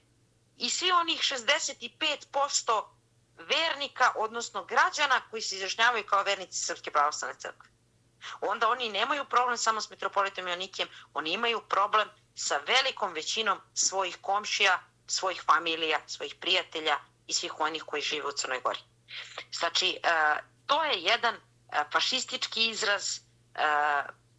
i 0.58 0.70
svi 0.70 0.92
onih 0.92 1.20
65% 1.20 2.84
vernika, 3.38 4.12
odnosno 4.16 4.66
građana 4.66 5.22
koji 5.30 5.42
se 5.42 5.56
izrašnjavaju 5.56 6.06
kao 6.06 6.24
vernici 6.24 6.62
Srpske 6.62 6.92
pravoslavne 6.92 7.40
crkve. 7.40 7.70
Onda 8.42 8.70
oni 8.70 8.90
nemaju 8.90 9.26
problem 9.26 9.58
samo 9.58 9.82
s 9.82 9.90
metropolitom 9.90 10.48
Jonikijem, 10.48 10.90
oni 11.14 11.32
imaju 11.32 11.62
problem 11.70 12.10
sa 12.36 12.58
velikom 12.58 13.14
većinom 13.14 13.60
svojih 13.74 14.18
komšija 14.22 14.80
svojih 15.08 15.42
familija, 15.46 16.00
svojih 16.08 16.36
prijatelja 16.36 16.98
i 17.28 17.34
svih 17.34 17.60
onih 17.60 17.84
koji 17.84 18.02
žive 18.02 18.28
u 18.28 18.32
Crnoj 18.32 18.62
Gori. 18.62 18.80
Znači, 19.52 20.00
e, 20.04 20.38
to 20.66 20.84
je 20.84 21.02
jedan 21.02 21.36
e, 21.36 21.40
fašistički 21.92 22.70
izraz, 22.70 23.18
e, 23.18 23.20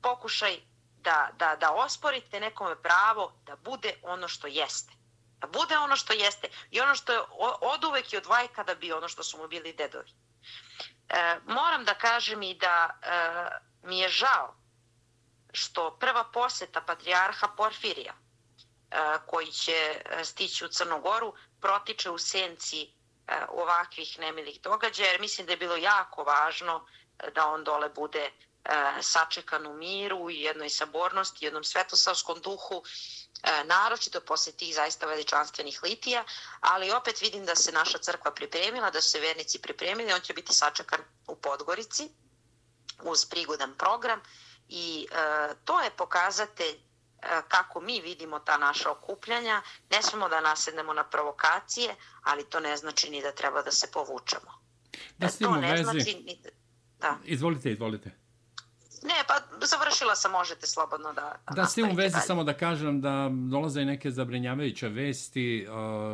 pokušaj 0.03 0.61
da, 1.01 1.31
da, 1.39 1.57
da 1.57 1.73
osporite 1.73 2.41
nekome 2.41 2.83
pravo 2.83 3.33
da 3.47 3.57
bude 3.57 3.95
ono 4.03 4.29
što 4.29 4.47
jeste. 4.47 4.93
Da 5.39 5.47
bude 5.47 5.79
ono 5.79 5.97
što 5.97 6.13
jeste 6.13 6.49
i 6.71 6.81
ono 6.81 6.95
što 6.95 7.13
je 7.13 7.21
od 7.61 7.85
uvek 7.85 8.13
i 8.13 8.17
od 8.17 8.27
vajka 8.27 8.65
da 8.65 8.75
bi 8.75 8.93
ono 8.93 9.09
što 9.09 9.23
su 9.23 9.39
mu 9.39 9.49
bili 9.49 9.73
dedovi. 9.73 10.13
Moram 11.47 11.85
da 11.85 11.95
kažem 11.95 12.43
i 12.43 12.55
da 12.55 12.99
mi 13.83 13.99
je 13.99 14.09
žao 14.09 14.55
što 15.53 15.97
prva 16.01 16.25
poseta 16.25 16.81
patrijarha 16.81 17.49
Porfirija, 17.57 18.15
koji 19.27 19.47
će 19.47 20.01
stići 20.25 20.65
u 20.65 20.69
Crnogoru, 20.69 21.35
protiče 21.61 22.11
u 22.11 22.19
senci 22.19 22.93
ovakvih 23.49 24.19
nemilih 24.19 24.61
događaja, 24.63 25.11
jer 25.11 25.21
mislim 25.21 25.47
da 25.47 25.53
je 25.53 25.57
bilo 25.57 25.77
jako 25.77 26.25
važno 26.25 26.87
da 27.35 27.47
on 27.47 27.65
dole 27.65 27.89
bude 27.89 28.31
sačekan 29.01 29.67
u 29.67 29.75
miru 29.75 30.31
i 30.31 30.41
jednoj 30.41 30.69
sabornosti, 30.71 31.45
jednom 31.45 31.65
svetosavskom 31.65 32.41
duhu, 32.41 32.83
naročito 33.65 34.21
posle 34.21 34.53
tih 34.53 34.75
zaista 34.75 35.07
veličanstvenih 35.07 35.83
litija, 35.83 36.25
ali 36.61 36.91
opet 36.91 37.21
vidim 37.21 37.47
da 37.47 37.55
se 37.57 37.73
naša 37.73 37.99
crkva 37.99 38.35
pripremila, 38.35 38.91
da 38.91 39.01
su 39.01 39.11
se 39.11 39.21
vernici 39.21 39.63
pripremili, 39.63 40.13
on 40.13 40.21
će 40.21 40.35
biti 40.35 40.55
sačekan 40.55 41.01
u 41.27 41.37
Podgorici 41.37 42.09
uz 43.03 43.25
prigodan 43.25 43.75
program 43.75 44.21
i 44.69 45.09
to 45.65 45.81
je 45.81 45.91
pokazatelj 45.91 46.88
kako 47.49 47.81
mi 47.81 48.01
vidimo 48.01 48.39
ta 48.39 48.59
naša 48.59 48.91
okupljanja. 48.91 49.63
Ne 49.91 50.03
smemo 50.03 50.29
da 50.29 50.41
nasednemo 50.41 50.93
na 50.93 51.05
provokacije, 51.05 51.95
ali 52.23 52.45
to 52.45 52.61
ne 52.61 52.77
znači 52.77 53.11
ni 53.11 53.23
da 53.23 53.33
treba 53.33 53.63
da 53.63 53.71
se 53.71 53.91
povučemo. 53.93 54.53
Da 55.19 55.27
e, 55.27 55.31
to 55.41 55.57
ne 55.57 55.73
vezi... 55.73 55.83
znači 55.83 56.23
ni 56.27 56.39
da... 56.43 56.51
da. 57.01 57.19
Izvolite, 57.25 57.73
izvolite. 57.73 58.11
Ne, 59.03 59.15
pa 59.29 59.67
završila 59.67 60.15
sam, 60.15 60.33
možete 60.33 60.67
slobodno 60.67 61.13
da... 61.13 61.37
Da, 61.49 61.55
da 61.55 61.65
s 61.65 61.75
tim 61.75 61.91
u 61.91 61.95
vezi 61.95 62.13
dalje. 62.13 62.27
samo 62.27 62.45
da 62.45 62.55
kažem 62.55 63.01
da 63.01 63.31
dolaze 63.51 63.83
i 63.83 63.85
neke 63.85 64.11
zabrinjavajuće 64.11 64.89
vesti. 64.89 65.67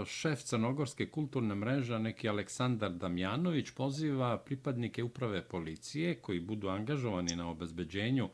Šef 0.07 0.43
Crnogorske 0.43 1.11
kulturne 1.11 1.55
mreže, 1.55 1.99
neki 1.99 2.29
Aleksandar 2.29 2.91
Damjanović, 2.91 3.71
poziva 3.71 4.39
pripadnike 4.39 5.03
uprave 5.03 5.49
policije 5.49 6.23
koji 6.23 6.41
budu 6.41 6.69
angažovani 6.69 7.37
na 7.37 7.51
obezbeđenju 7.51 8.29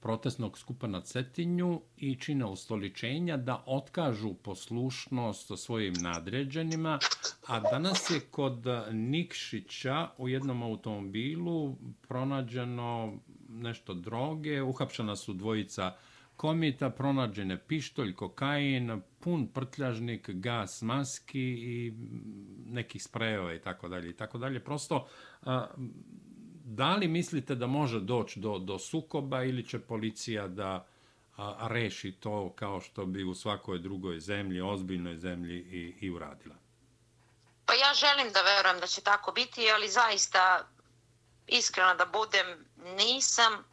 protestnog 0.00 0.58
skupa 0.58 0.86
na 0.86 1.00
Cetinju 1.00 1.80
i 1.96 2.16
čina 2.16 2.48
ustoličenja 2.48 3.36
da 3.36 3.62
otkažu 3.66 4.34
poslušnost 4.34 5.50
svojim 5.56 5.94
nadređenima, 6.00 6.98
a 7.46 7.60
danas 7.60 8.10
je 8.10 8.20
kod 8.20 8.64
Nikšića 8.92 10.08
u 10.18 10.28
jednom 10.28 10.62
automobilu 10.62 11.76
pronađeno 12.08 13.18
nešto 13.48 13.94
droge, 13.94 14.62
uhapšena 14.62 15.16
su 15.16 15.32
dvojica 15.32 15.92
komita, 16.36 16.90
pronađene 16.90 17.58
pištolj, 17.58 18.14
kokain, 18.14 19.00
pun 19.18 19.46
prtljažnik, 19.46 20.30
gas, 20.30 20.82
maski 20.82 21.42
i 21.42 21.92
nekih 22.66 23.02
sprejeva 23.02 23.54
i 23.54 23.60
tako 23.60 23.88
dalje 23.88 24.10
i 24.10 24.12
tako 24.12 24.38
dalje. 24.38 24.60
Prosto, 24.60 25.06
da 26.70 26.96
li 26.96 27.08
mislite 27.08 27.54
da 27.54 27.66
može 27.66 28.00
doći 28.00 28.40
do, 28.40 28.58
do 28.58 28.78
sukoba 28.78 29.42
ili 29.44 29.68
će 29.68 29.78
policija 29.78 30.48
da 30.48 30.86
a, 31.36 31.68
reši 31.68 32.12
to 32.12 32.52
kao 32.56 32.80
što 32.80 33.06
bi 33.06 33.24
u 33.24 33.34
svakoj 33.34 33.78
drugoj 33.78 34.20
zemlji, 34.20 34.60
ozbiljnoj 34.60 35.16
zemlji 35.16 35.56
i, 35.56 36.06
i 36.06 36.10
uradila? 36.10 36.54
Pa 37.66 37.74
ja 37.74 37.94
želim 37.94 38.32
da 38.32 38.42
verujem 38.42 38.80
da 38.80 38.86
će 38.86 39.00
tako 39.00 39.32
biti, 39.32 39.70
ali 39.74 39.88
zaista 39.88 40.68
iskreno 41.46 41.94
da 41.94 42.06
budem, 42.06 42.46
nisam 42.96 43.52
uh, 43.52 43.64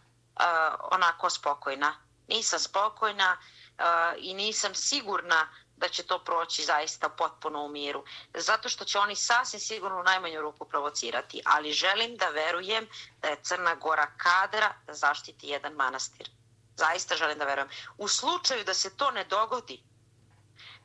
onako 0.91 1.29
spokojna. 1.29 1.93
Nisam 2.27 2.59
spokojna 2.59 3.37
uh, 3.37 3.83
i 4.17 4.33
nisam 4.33 4.75
sigurna 4.75 5.47
da 5.77 5.89
će 5.89 6.03
to 6.03 6.19
proći 6.19 6.63
zaista 6.63 7.09
potpuno 7.09 7.65
u 7.65 7.69
miru. 7.69 8.03
Zato 8.33 8.69
što 8.69 8.85
će 8.85 8.99
oni 8.99 9.15
sasvim 9.15 9.59
sigurno 9.59 9.99
u 9.99 10.03
najmanju 10.03 10.41
ruku 10.41 10.65
provocirati. 10.65 11.41
Ali 11.45 11.73
želim 11.73 12.15
da 12.17 12.29
verujem 12.29 12.87
da 13.21 13.27
je 13.27 13.41
Crna 13.43 13.75
Gora 13.75 14.07
kadra 14.17 14.73
da 14.85 14.93
zaštiti 14.93 15.47
jedan 15.47 15.73
manastir. 15.73 16.29
Zaista 16.75 17.15
želim 17.15 17.37
da 17.37 17.45
verujem. 17.45 17.69
U 17.97 18.07
slučaju 18.07 18.63
da 18.63 18.73
se 18.73 18.97
to 18.97 19.11
ne 19.11 19.23
dogodi, 19.23 19.83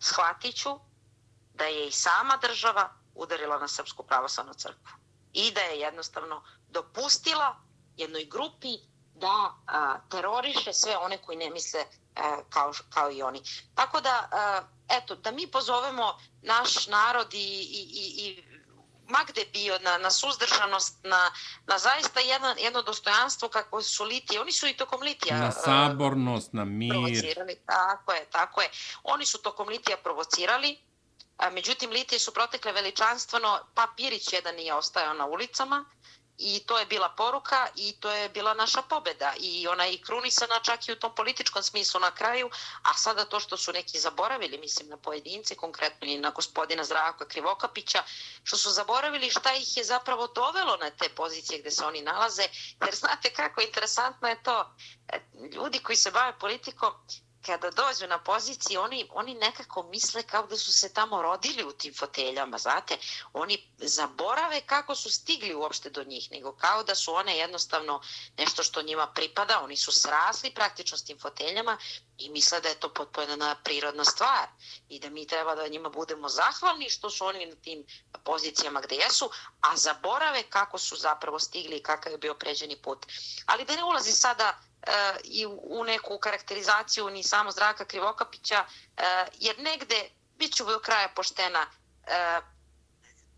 shvatit 0.00 0.56
ću 0.56 0.78
da 1.54 1.64
je 1.64 1.86
i 1.86 1.92
sama 1.92 2.36
država 2.36 2.92
udarila 3.14 3.58
na 3.58 3.68
Srpsku 3.68 4.02
pravoslavnu 4.02 4.54
crkvu 4.54 4.92
i 5.32 5.50
da 5.50 5.60
je 5.60 5.80
jednostavno 5.80 6.42
dopustila 6.68 7.56
jednoj 7.96 8.24
grupi 8.24 8.78
da 9.14 9.54
a, 9.66 9.98
teroriše 10.10 10.72
sve 10.72 10.96
one 10.96 11.18
koji 11.18 11.38
ne 11.38 11.50
misle 11.50 11.80
a, 12.16 12.42
kao, 12.50 12.72
kao 12.90 13.12
i 13.12 13.22
oni. 13.22 13.42
Tako 13.74 14.00
da, 14.00 14.28
a, 14.32 14.62
eto, 14.88 15.14
da 15.14 15.30
mi 15.30 15.46
pozovemo 15.46 16.18
naš 16.42 16.86
narod 16.86 17.34
i, 17.34 17.38
i, 17.38 17.82
i, 17.92 18.26
i 18.26 18.52
ma 19.08 19.24
gde 19.28 19.44
bio, 19.52 19.78
na, 19.78 19.98
na 19.98 20.10
suzdržanost, 20.10 20.98
na, 21.04 21.30
na 21.66 21.78
zaista 21.78 22.20
jedno, 22.20 22.54
jedno 22.58 22.82
dostojanstvo 22.82 23.48
kako 23.48 23.82
su 23.82 24.04
litije. 24.04 24.40
Oni 24.40 24.52
su 24.52 24.66
i 24.66 24.76
tokom 24.76 25.02
litija... 25.02 25.38
Na 25.38 25.52
sabornost, 25.52 26.52
na 26.52 26.64
mir. 26.64 26.90
Provocirali, 26.90 27.56
tako 27.66 28.12
je, 28.12 28.24
tako 28.30 28.60
je. 28.60 28.68
Oni 29.02 29.26
su 29.26 29.38
tokom 29.38 29.68
litija 29.68 29.96
provocirali, 29.96 30.78
a, 31.36 31.50
međutim 31.50 31.90
litije 31.90 32.18
su 32.18 32.34
protekle 32.34 32.72
veličanstveno, 32.72 33.58
papirić 33.74 34.32
jedan 34.32 34.54
nije 34.54 34.74
ostajao 34.74 35.14
na 35.14 35.26
ulicama, 35.26 35.84
i 36.44 36.60
to 36.60 36.78
je 36.78 36.86
bila 36.86 37.08
poruka 37.08 37.68
i 37.76 37.92
to 37.92 38.10
je 38.10 38.28
bila 38.28 38.54
naša 38.54 38.82
pobeda 38.82 39.32
i 39.40 39.68
ona 39.68 39.84
je 39.84 39.98
krunisana 39.98 40.60
čak 40.62 40.88
i 40.88 40.92
u 40.92 40.96
tom 40.96 41.14
političkom 41.14 41.62
smislu 41.62 42.00
na 42.00 42.10
kraju, 42.10 42.50
a 42.82 42.94
sada 42.94 43.24
to 43.24 43.40
što 43.40 43.56
su 43.56 43.72
neki 43.72 43.98
zaboravili, 43.98 44.58
mislim 44.58 44.88
na 44.88 44.96
pojedince, 44.96 45.54
konkretno 45.54 46.06
i 46.06 46.18
na 46.18 46.30
gospodina 46.30 46.84
Zdravka 46.84 47.24
Krivokapića, 47.26 48.02
što 48.44 48.56
su 48.56 48.70
zaboravili 48.70 49.30
šta 49.30 49.54
ih 49.54 49.76
je 49.76 49.84
zapravo 49.84 50.26
dovelo 50.26 50.76
na 50.76 50.90
te 50.90 51.08
pozicije 51.08 51.60
gde 51.60 51.70
se 51.70 51.84
oni 51.84 52.02
nalaze, 52.02 52.42
jer 52.80 52.94
znate 52.94 53.30
kako 53.30 53.60
interesantno 53.60 54.28
je 54.28 54.42
to, 54.42 54.74
e, 55.08 55.18
ljudi 55.52 55.78
koji 55.78 55.96
se 55.96 56.10
bave 56.10 56.38
politikom, 56.38 56.92
kada 57.46 57.70
dođu 57.70 58.06
na 58.06 58.18
poziciji, 58.18 58.76
oni, 58.76 59.08
oni 59.10 59.34
nekako 59.34 59.82
misle 59.82 60.22
kao 60.22 60.46
da 60.46 60.56
su 60.56 60.72
se 60.72 60.92
tamo 60.94 61.22
rodili 61.22 61.64
u 61.64 61.72
tim 61.72 61.94
foteljama, 61.94 62.58
znate. 62.58 62.98
Oni 63.32 63.68
zaborave 63.78 64.60
kako 64.60 64.94
su 64.94 65.10
stigli 65.10 65.54
uopšte 65.54 65.90
do 65.90 66.04
njih, 66.04 66.30
nego 66.30 66.52
kao 66.52 66.82
da 66.82 66.94
su 66.94 67.14
one 67.14 67.36
jednostavno 67.36 68.00
nešto 68.38 68.62
što 68.62 68.82
njima 68.82 69.06
pripada. 69.06 69.60
Oni 69.64 69.76
su 69.76 69.92
srasli 69.92 70.54
praktično 70.54 70.98
s 70.98 71.04
tim 71.04 71.18
foteljama 71.18 71.78
i 72.18 72.30
misle 72.30 72.60
da 72.60 72.68
je 72.68 72.80
to 72.80 72.94
potpuno 72.94 73.56
prirodna 73.64 74.04
stvar 74.04 74.48
i 74.88 74.98
da 74.98 75.10
mi 75.10 75.26
treba 75.26 75.54
da 75.54 75.68
njima 75.68 75.88
budemo 75.88 76.28
zahvalni 76.28 76.90
što 76.90 77.10
su 77.10 77.24
oni 77.24 77.46
na 77.46 77.54
tim 77.54 77.86
pozicijama 78.24 78.80
gde 78.80 78.94
jesu, 78.94 79.30
a 79.60 79.76
zaborave 79.76 80.42
kako 80.42 80.78
su 80.78 80.96
zapravo 80.96 81.38
stigli 81.38 81.76
i 81.76 81.82
kakav 81.82 82.12
je 82.12 82.18
bio 82.18 82.34
pređeni 82.34 82.76
put. 82.82 83.06
Ali 83.46 83.64
da 83.64 83.76
ne 83.76 83.84
ulazi 83.84 84.12
sada 84.12 84.60
i 85.24 85.46
u 85.46 85.84
neku 85.84 86.18
karakterizaciju 86.18 87.10
ni 87.10 87.22
samo 87.22 87.50
Zdraka 87.50 87.84
Krivokapića, 87.84 88.64
e, 88.96 89.26
jer 89.38 89.58
negde, 89.58 90.10
bit 90.38 90.54
ću 90.54 90.64
do 90.64 90.78
kraja 90.78 91.08
poštena, 91.08 91.66
e, 92.06 92.40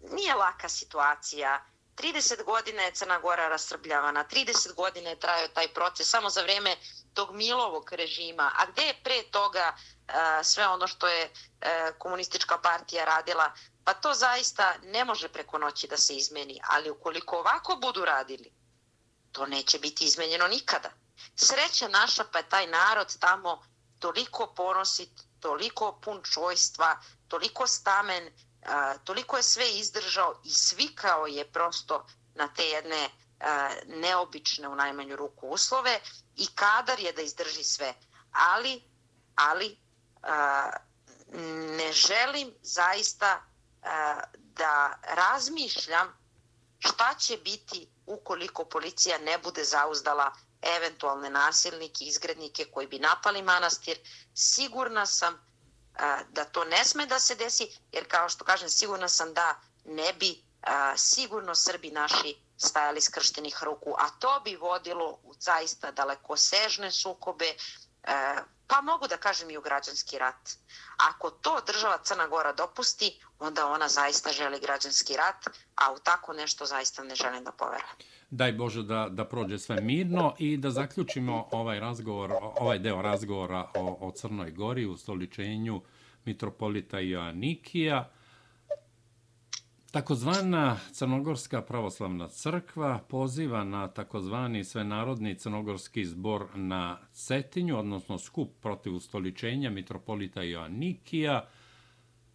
nije 0.01 0.35
laka 0.35 0.69
situacija. 0.69 1.65
30 1.97 2.45
godina 2.45 2.83
je 2.83 2.93
Crna 2.93 3.19
Gora 3.19 3.49
rasrbljavana, 3.49 4.25
30 4.25 4.75
godina 4.75 5.11
je 5.11 5.21
trajao 5.21 5.49
taj 5.49 5.69
proces 5.69 6.11
samo 6.11 6.31
za 6.31 6.43
vreme 6.43 6.77
tog 7.15 7.35
Milovog 7.35 7.93
režima. 7.93 8.53
A 8.57 8.67
gde 8.67 8.83
je 8.83 9.01
pre 9.05 9.23
toga 9.31 9.77
e, 9.77 10.45
sve 10.45 10.69
ono 10.69 10.87
što 10.87 11.09
je 11.09 11.31
e, 11.61 11.93
komunistička 11.99 12.59
partija 12.59 13.05
radila? 13.05 13.53
Pa 13.85 13.95
to 13.95 14.15
zaista 14.15 14.75
ne 14.83 15.05
može 15.05 15.29
preko 15.29 15.59
noći 15.59 15.89
da 15.89 15.97
se 15.97 16.17
izmeni, 16.17 16.61
ali 16.69 16.91
ukoliko 16.91 17.37
ovako 17.37 17.77
budu 17.77 18.05
radili, 18.05 18.53
to 19.33 19.47
neće 19.47 19.79
biti 19.79 20.05
izmenjeno 20.05 20.49
nikada. 20.49 21.04
Sreća 21.37 21.89
naša 21.89 22.25
pa 22.33 22.39
je 22.39 22.49
taj 22.49 22.67
narod 22.67 23.17
tamo 23.19 23.62
toliko 23.99 24.47
ponosit, 24.57 25.11
toliko 25.41 26.01
pun 26.03 26.23
čojstva, 26.23 26.97
toliko 27.29 27.67
stamen, 27.67 28.33
a, 28.67 28.99
toliko 28.99 29.37
je 29.37 29.43
sve 29.43 29.71
izdržao 29.71 30.41
i 30.45 30.51
svikao 30.51 31.27
je 31.27 31.53
prosto 31.53 32.07
na 32.35 32.49
te 32.55 32.65
jedne 32.65 33.09
a, 33.41 33.71
neobične 33.87 34.69
u 34.69 34.75
najmanju 34.75 35.17
ruku 35.17 35.49
uslove 35.49 36.01
i 36.37 36.47
kadar 36.55 37.01
je 37.01 37.12
da 37.12 37.23
izdrži 37.23 37.65
sve. 37.65 37.95
Ali, 38.33 38.83
ali 39.35 39.79
a, 40.23 40.71
ne 41.79 41.93
želim 41.93 42.55
zaista 42.62 43.43
da 44.37 44.99
razmišljam 45.03 46.19
šta 46.79 47.15
će 47.15 47.37
biti 47.37 47.89
ukoliko 48.07 48.65
policija 48.65 49.19
ne 49.19 49.39
bude 49.39 49.65
zauzdala 49.65 50.33
eventualne 50.77 51.31
nasilnike, 51.31 52.05
izgrednike 52.05 52.65
koji 52.65 52.87
bi 52.87 52.99
napali 52.99 53.43
manastir. 53.43 53.99
Sigurna 54.35 55.07
sam 55.07 55.39
a, 55.99 56.19
da 56.31 56.45
to 56.45 56.65
ne 56.65 56.85
sme 56.85 57.07
da 57.07 57.21
se 57.21 57.35
desi, 57.35 57.69
jer 57.93 58.09
kao 58.09 58.29
što 58.29 58.45
kažem, 58.45 58.69
sigurna 58.69 59.09
sam 59.09 59.35
da 59.35 59.61
ne 59.85 60.12
bi 60.12 60.43
a, 60.62 60.97
sigurno 60.97 61.55
Srbi 61.55 61.91
naši 61.91 62.37
stajali 62.59 63.01
skrštenih 63.01 63.62
ruku, 63.62 63.95
a 63.99 64.11
to 64.11 64.41
bi 64.45 64.57
vodilo 64.57 65.19
u 65.23 65.35
zaista 65.41 65.91
dalekosežne 65.91 66.91
sukobe, 66.93 67.55
a, 68.05 68.43
pa 68.67 68.81
mogu 68.81 69.09
da 69.09 69.17
kažem 69.17 69.51
i 69.51 69.57
u 69.57 69.61
građanski 69.61 70.19
rat. 70.19 70.51
Ako 70.97 71.31
to 71.31 71.61
država 71.67 71.99
Crna 71.99 72.27
Gora 72.27 72.53
dopusti, 72.53 73.21
onda 73.45 73.67
ona 73.67 73.89
zaista 73.89 74.31
želi 74.33 74.59
građanski 74.61 75.13
rat, 75.17 75.57
a 75.75 75.93
u 75.93 75.97
tako 76.05 76.33
nešto 76.33 76.67
zaista 76.67 77.05
ne 77.05 77.15
želim 77.15 77.45
da 77.45 77.53
poverujem. 77.53 77.97
Daj 78.31 78.53
Bože 78.53 78.83
da, 78.83 79.09
da 79.11 79.25
prođe 79.25 79.59
sve 79.59 79.81
mirno 79.81 80.35
i 80.39 80.57
da 80.57 80.71
zaključimo 80.71 81.49
ovaj 81.51 81.81
razgovor, 81.81 82.33
ovaj 82.41 82.79
deo 82.79 83.03
razgovora 83.03 83.71
o, 83.75 83.99
o 84.01 84.11
Crnoj 84.11 84.51
Gori 84.51 84.87
u 84.87 84.97
stoličenju 84.97 85.83
mitropolita 86.25 86.99
Joannikija. 86.99 88.11
Takozvana 89.91 90.77
Crnogorska 90.93 91.63
pravoslavna 91.63 92.29
crkva 92.29 92.99
poziva 93.09 93.65
na 93.65 93.89
takozvani 93.89 94.65
svenarodni 94.65 95.35
crnogorski 95.35 96.05
zbor 96.05 96.47
na 96.55 96.99
Cetinju, 97.13 97.79
odnosno 97.79 98.19
skup 98.19 98.51
protiv 98.61 98.95
ustoličenja 98.95 99.71
mitropolita 99.71 100.43
Joannikija, 100.43 101.49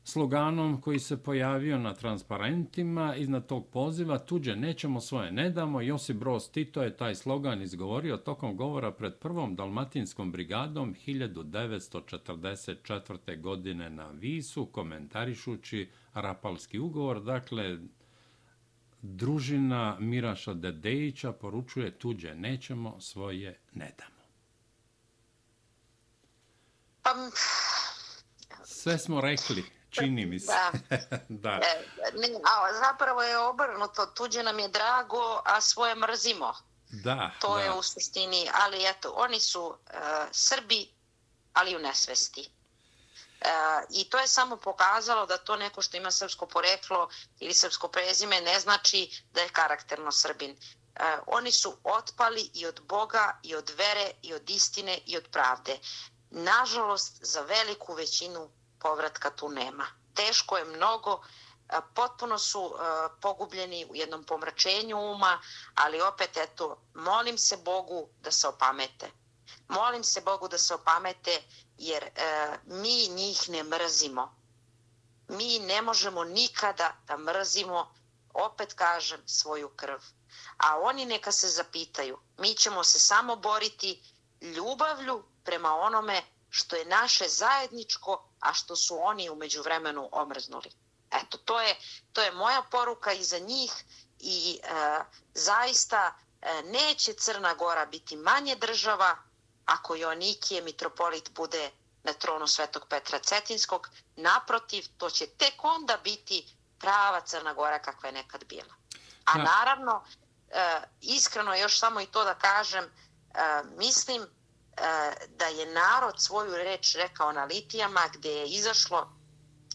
sloganom 0.04 0.82
koji 0.82 1.00
se 1.00 1.24
pojavio 1.24 1.78
na 1.78 1.94
transparentima 1.94 3.16
iznad 3.16 3.48
tog 3.48 3.68
poziva 3.68 4.20
tuđe 4.20 4.56
nećemo 4.56 5.02
svoje 5.02 5.32
ne 5.32 5.50
damo. 5.50 5.82
Josip 5.82 6.18
Broz 6.18 6.52
Tito 6.52 6.84
je 6.84 6.98
taj 6.98 7.16
slogan 7.16 7.62
izgovorio 7.62 8.18
tokom 8.18 8.58
govora 8.58 8.92
pred 8.92 9.16
prvom 9.16 9.56
dalmatinskom 9.56 10.32
brigadom 10.32 10.96
1944. 11.08 13.42
godine 13.42 13.90
na 13.90 14.08
Visu, 14.08 14.66
komentarišući 14.66 15.90
Rapalski 16.14 16.80
ugovor. 16.80 17.24
Dakle, 17.24 17.78
družina 19.02 19.98
Miraša 20.00 20.54
Dedejića 20.54 21.32
poručuje 21.32 21.92
tuđe 21.92 22.36
nećemo, 22.36 23.02
svoje 23.02 23.60
ne 23.74 23.94
damo. 23.98 24.20
Pa, 27.02 27.10
Sve 28.66 28.98
smo 28.98 29.22
rekli. 29.22 29.79
Čini 29.90 30.26
mi 30.26 30.40
se. 30.40 30.52
Da. 30.52 30.72
da. 31.44 31.50
E, 31.50 31.86
ne, 32.16 32.28
a 32.44 32.74
zapravo 32.74 33.24
je 33.24 33.38
obrnuto. 33.38 34.06
Tuđe 34.06 34.44
nam 34.44 34.60
je 34.60 34.68
drago, 34.68 35.42
a 35.46 35.62
svoje 35.62 35.96
mrzimo. 35.96 36.54
Da. 36.90 37.32
To 37.40 37.56
da. 37.56 37.62
je 37.62 37.72
u 37.72 37.84
suštini. 37.84 38.50
Ali 38.54 38.86
eto, 38.86 39.14
oni 39.16 39.40
su 39.40 39.62
uh, 39.62 39.76
Srbi, 40.32 40.90
ali 41.54 41.76
u 41.76 41.80
nesvesti. 41.80 42.50
Uh, 43.42 43.48
I 43.90 44.10
to 44.10 44.18
je 44.18 44.28
samo 44.28 44.58
pokazalo 44.58 45.26
da 45.26 45.38
to 45.38 45.56
neko 45.56 45.82
što 45.82 45.98
ima 45.98 46.12
srpsko 46.12 46.46
poreklo 46.46 47.10
ili 47.40 47.54
srpsko 47.54 47.88
prezime 47.88 48.42
ne 48.42 48.60
znači 48.60 49.24
da 49.34 49.42
je 49.42 49.50
karakterno 49.50 50.12
Srbin. 50.12 50.52
Uh, 50.52 51.06
oni 51.28 51.52
su 51.52 51.78
otpali 51.84 52.50
i 52.54 52.66
od 52.66 52.82
Boga, 52.82 53.40
i 53.44 53.56
od 53.56 53.70
vere, 53.70 54.12
i 54.22 54.34
od 54.34 54.50
istine, 54.50 55.00
i 55.06 55.18
od 55.18 55.28
pravde. 55.32 55.80
Nažalost, 56.30 57.18
za 57.22 57.42
veliku 57.42 57.94
većinu 57.94 58.50
povratka 58.80 59.30
tu 59.30 59.50
nema. 59.50 59.86
Teško 60.14 60.58
je 60.58 60.66
mnogo, 60.66 61.22
potpuno 61.94 62.38
su 62.38 62.76
pogubljeni 63.22 63.86
u 63.90 63.96
jednom 63.96 64.24
pomračenju 64.24 64.98
uma, 64.98 65.42
ali 65.76 66.02
opet 66.02 66.38
eto, 66.38 66.82
molim 66.94 67.38
se 67.38 67.58
Bogu 67.58 68.10
da 68.22 68.32
se 68.32 68.48
opamete. 68.48 69.12
Molim 69.68 70.04
se 70.04 70.22
Bogu 70.22 70.48
da 70.48 70.58
se 70.58 70.74
opamete 70.74 71.42
jer 71.78 72.04
e, 72.04 72.12
mi 72.66 73.08
njih 73.08 73.50
ne 73.50 73.64
mrzimo. 73.64 74.36
Mi 75.28 75.60
ne 75.60 75.82
možemo 75.82 76.24
nikada 76.24 76.96
da 77.08 77.18
mrzimo, 77.18 77.94
opet 78.34 78.74
kažem, 78.74 79.22
svoju 79.28 79.70
krv. 79.70 80.00
A 80.58 80.80
oni 80.80 81.06
neka 81.06 81.32
se 81.32 81.48
zapitaju, 81.48 82.20
mi 82.38 82.54
ćemo 82.54 82.84
se 82.84 83.00
samo 83.00 83.36
boriti 83.36 84.04
ljubavlju 84.42 85.24
prema 85.44 85.76
onome 85.76 86.24
što 86.50 86.76
je 86.76 86.86
naše 86.86 87.28
zajedničko, 87.28 88.29
a 88.40 88.54
što 88.54 88.76
su 88.76 89.00
oni 89.02 89.30
umeđu 89.30 89.62
vremenu 89.62 90.10
omrznuli. 90.12 90.72
Eto, 91.12 91.38
to 91.38 91.62
je, 91.62 91.76
to 92.14 92.22
je 92.22 92.32
moja 92.32 92.62
poruka 92.72 93.12
i 93.12 93.24
za 93.24 93.40
njih 93.40 93.72
i 94.20 94.60
e, 94.64 95.00
zaista 95.34 96.14
e, 96.42 96.62
neće 96.64 97.14
Crna 97.14 97.54
Gora 97.54 97.86
biti 97.86 98.16
manje 98.18 98.56
država 98.56 99.18
ako 99.66 99.96
Joannikije 99.96 100.62
mitropolit 100.62 101.32
bude 101.32 101.72
na 102.04 102.14
tronu 102.14 102.48
Svetog 102.48 102.86
Petra 102.90 103.20
Cetinskog. 103.20 103.90
Naprotiv, 104.16 104.86
to 104.98 105.10
će 105.10 105.28
tek 105.28 105.64
onda 105.64 105.98
biti 106.04 106.56
prava 106.80 107.22
Crna 107.22 107.54
Gora 107.54 107.80
kakva 107.80 108.10
je 108.10 108.14
nekad 108.14 108.46
bila. 108.46 108.74
A 109.26 109.38
da. 109.38 109.44
naravno, 109.44 110.04
e, 110.50 110.82
iskreno 111.02 111.56
još 111.56 111.80
samo 111.80 112.02
i 112.02 112.06
to 112.06 112.24
da 112.24 112.36
kažem, 112.36 112.84
e, 112.84 112.90
mislim 113.78 114.28
da 115.28 115.46
je 115.46 115.66
narod 115.66 116.22
svoju 116.22 116.56
reč 116.56 116.96
rekao 116.96 117.32
na 117.32 117.46
litijama 117.46 118.02
gde 118.14 118.30
je 118.30 118.48
izašlo 118.48 119.20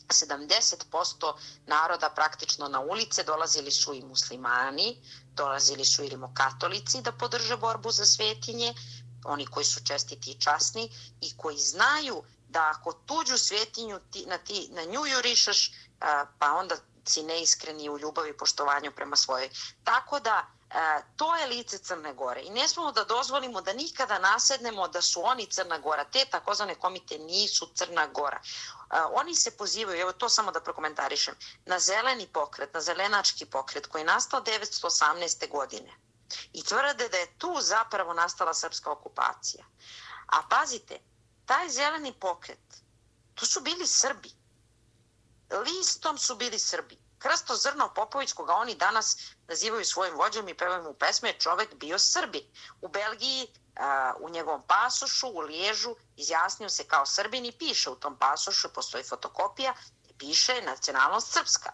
70% 0.09 1.35
naroda 1.67 2.11
praktično 2.11 2.69
na 2.69 2.81
ulice, 2.81 3.23
dolazili 3.23 3.71
su 3.71 3.95
i 3.95 4.03
muslimani, 4.03 5.01
dolazili 5.35 5.85
su 5.85 6.05
i 6.05 6.09
rimokatolici 6.09 7.03
da 7.03 7.13
podrže 7.13 7.57
borbu 7.57 7.91
za 7.91 8.07
svetinje, 8.07 8.75
oni 9.25 9.47
koji 9.47 9.65
su 9.65 9.85
čestiti 9.85 10.31
i 10.31 10.41
časni 10.41 10.91
i 11.21 11.37
koji 11.37 11.59
znaju 11.59 12.23
da 12.49 12.73
ako 12.77 12.93
tuđu 12.93 13.39
svetinju 13.39 14.01
ti, 14.11 14.27
na, 14.27 14.39
ti, 14.39 14.69
na 14.71 14.85
nju 14.85 15.07
jurišaš, 15.07 15.73
pa 16.39 16.53
onda 16.53 16.77
si 17.05 17.23
neiskreni 17.23 17.89
u 17.89 17.99
ljubavi 17.99 18.31
i 18.31 18.37
poštovanju 18.37 18.93
prema 18.97 19.17
svojoj. 19.17 19.51
Tako 19.85 20.21
da 20.21 20.47
to 21.17 21.37
je 21.37 21.47
lice 21.47 21.79
Crne 21.79 22.15
Gore 22.15 22.41
i 22.43 22.51
ne 22.51 22.69
smemo 22.69 22.93
da 22.93 23.05
dozvolimo 23.05 23.61
da 23.61 23.73
nikada 23.73 24.19
nasednemo 24.19 24.89
da 24.89 25.03
su 25.03 25.23
oni 25.25 25.47
Crna 25.47 25.79
Gora. 25.79 26.05
Te 26.05 26.25
takozvane 26.31 26.75
komite 26.75 27.19
nisu 27.19 27.67
Crna 27.75 28.07
Gora. 28.07 28.41
E, 28.41 29.01
oni 29.13 29.35
se 29.35 29.57
pozivaju, 29.57 30.01
evo 30.01 30.13
to 30.13 30.29
samo 30.29 30.51
da 30.51 30.61
prokomentarišem, 30.61 31.35
na 31.67 31.79
zeleni 31.79 32.27
pokret, 32.27 32.75
na 32.75 32.81
zelenački 32.81 33.47
pokret 33.47 33.87
koji 33.87 34.03
je 34.03 34.07
nastao 34.07 34.41
1918. 34.41 35.51
godine 35.51 35.99
i 36.53 36.63
tvrde 36.65 37.09
da 37.09 37.17
je 37.17 37.39
tu 37.39 37.57
zapravo 37.61 38.15
nastala 38.15 38.55
srpska 38.55 38.91
okupacija. 38.91 39.65
A 40.27 40.43
pazite, 40.51 41.01
taj 41.47 41.69
zeleni 41.69 42.13
pokret, 42.13 42.83
to 43.35 43.47
su 43.47 43.61
bili 43.61 43.87
Srbi. 43.87 44.31
Listom 45.51 46.19
su 46.19 46.35
bili 46.35 46.59
Srbi. 46.59 47.04
Krsto 47.25 47.57
Zrno 47.57 47.89
Popović, 47.95 48.33
koga 48.33 48.55
oni 48.55 48.75
danas 48.75 49.17
nazivaju 49.49 49.85
svojim 49.85 50.17
vođom 50.17 50.49
i 50.49 50.55
pevaju 50.55 50.83
mu 50.83 50.95
pesme, 50.95 51.29
je 51.29 51.39
čovek 51.39 51.75
bio 51.75 51.99
Srbin. 51.99 52.43
U 52.81 52.89
Belgiji, 52.89 53.47
u 54.21 54.29
njegovom 54.29 54.63
pasošu, 54.67 55.29
u 55.29 55.41
Liježu, 55.41 55.95
izjasnio 56.17 56.69
se 56.69 56.85
kao 56.85 57.07
Srbin 57.07 57.47
i 57.47 57.53
piše 57.53 57.91
u 57.91 57.97
tom 57.97 58.19
pasošu, 58.19 58.73
postoji 58.75 59.05
fotokopija, 59.05 59.75
piše 60.19 60.63
nacionalnost 60.63 61.33
srpska. 61.33 61.73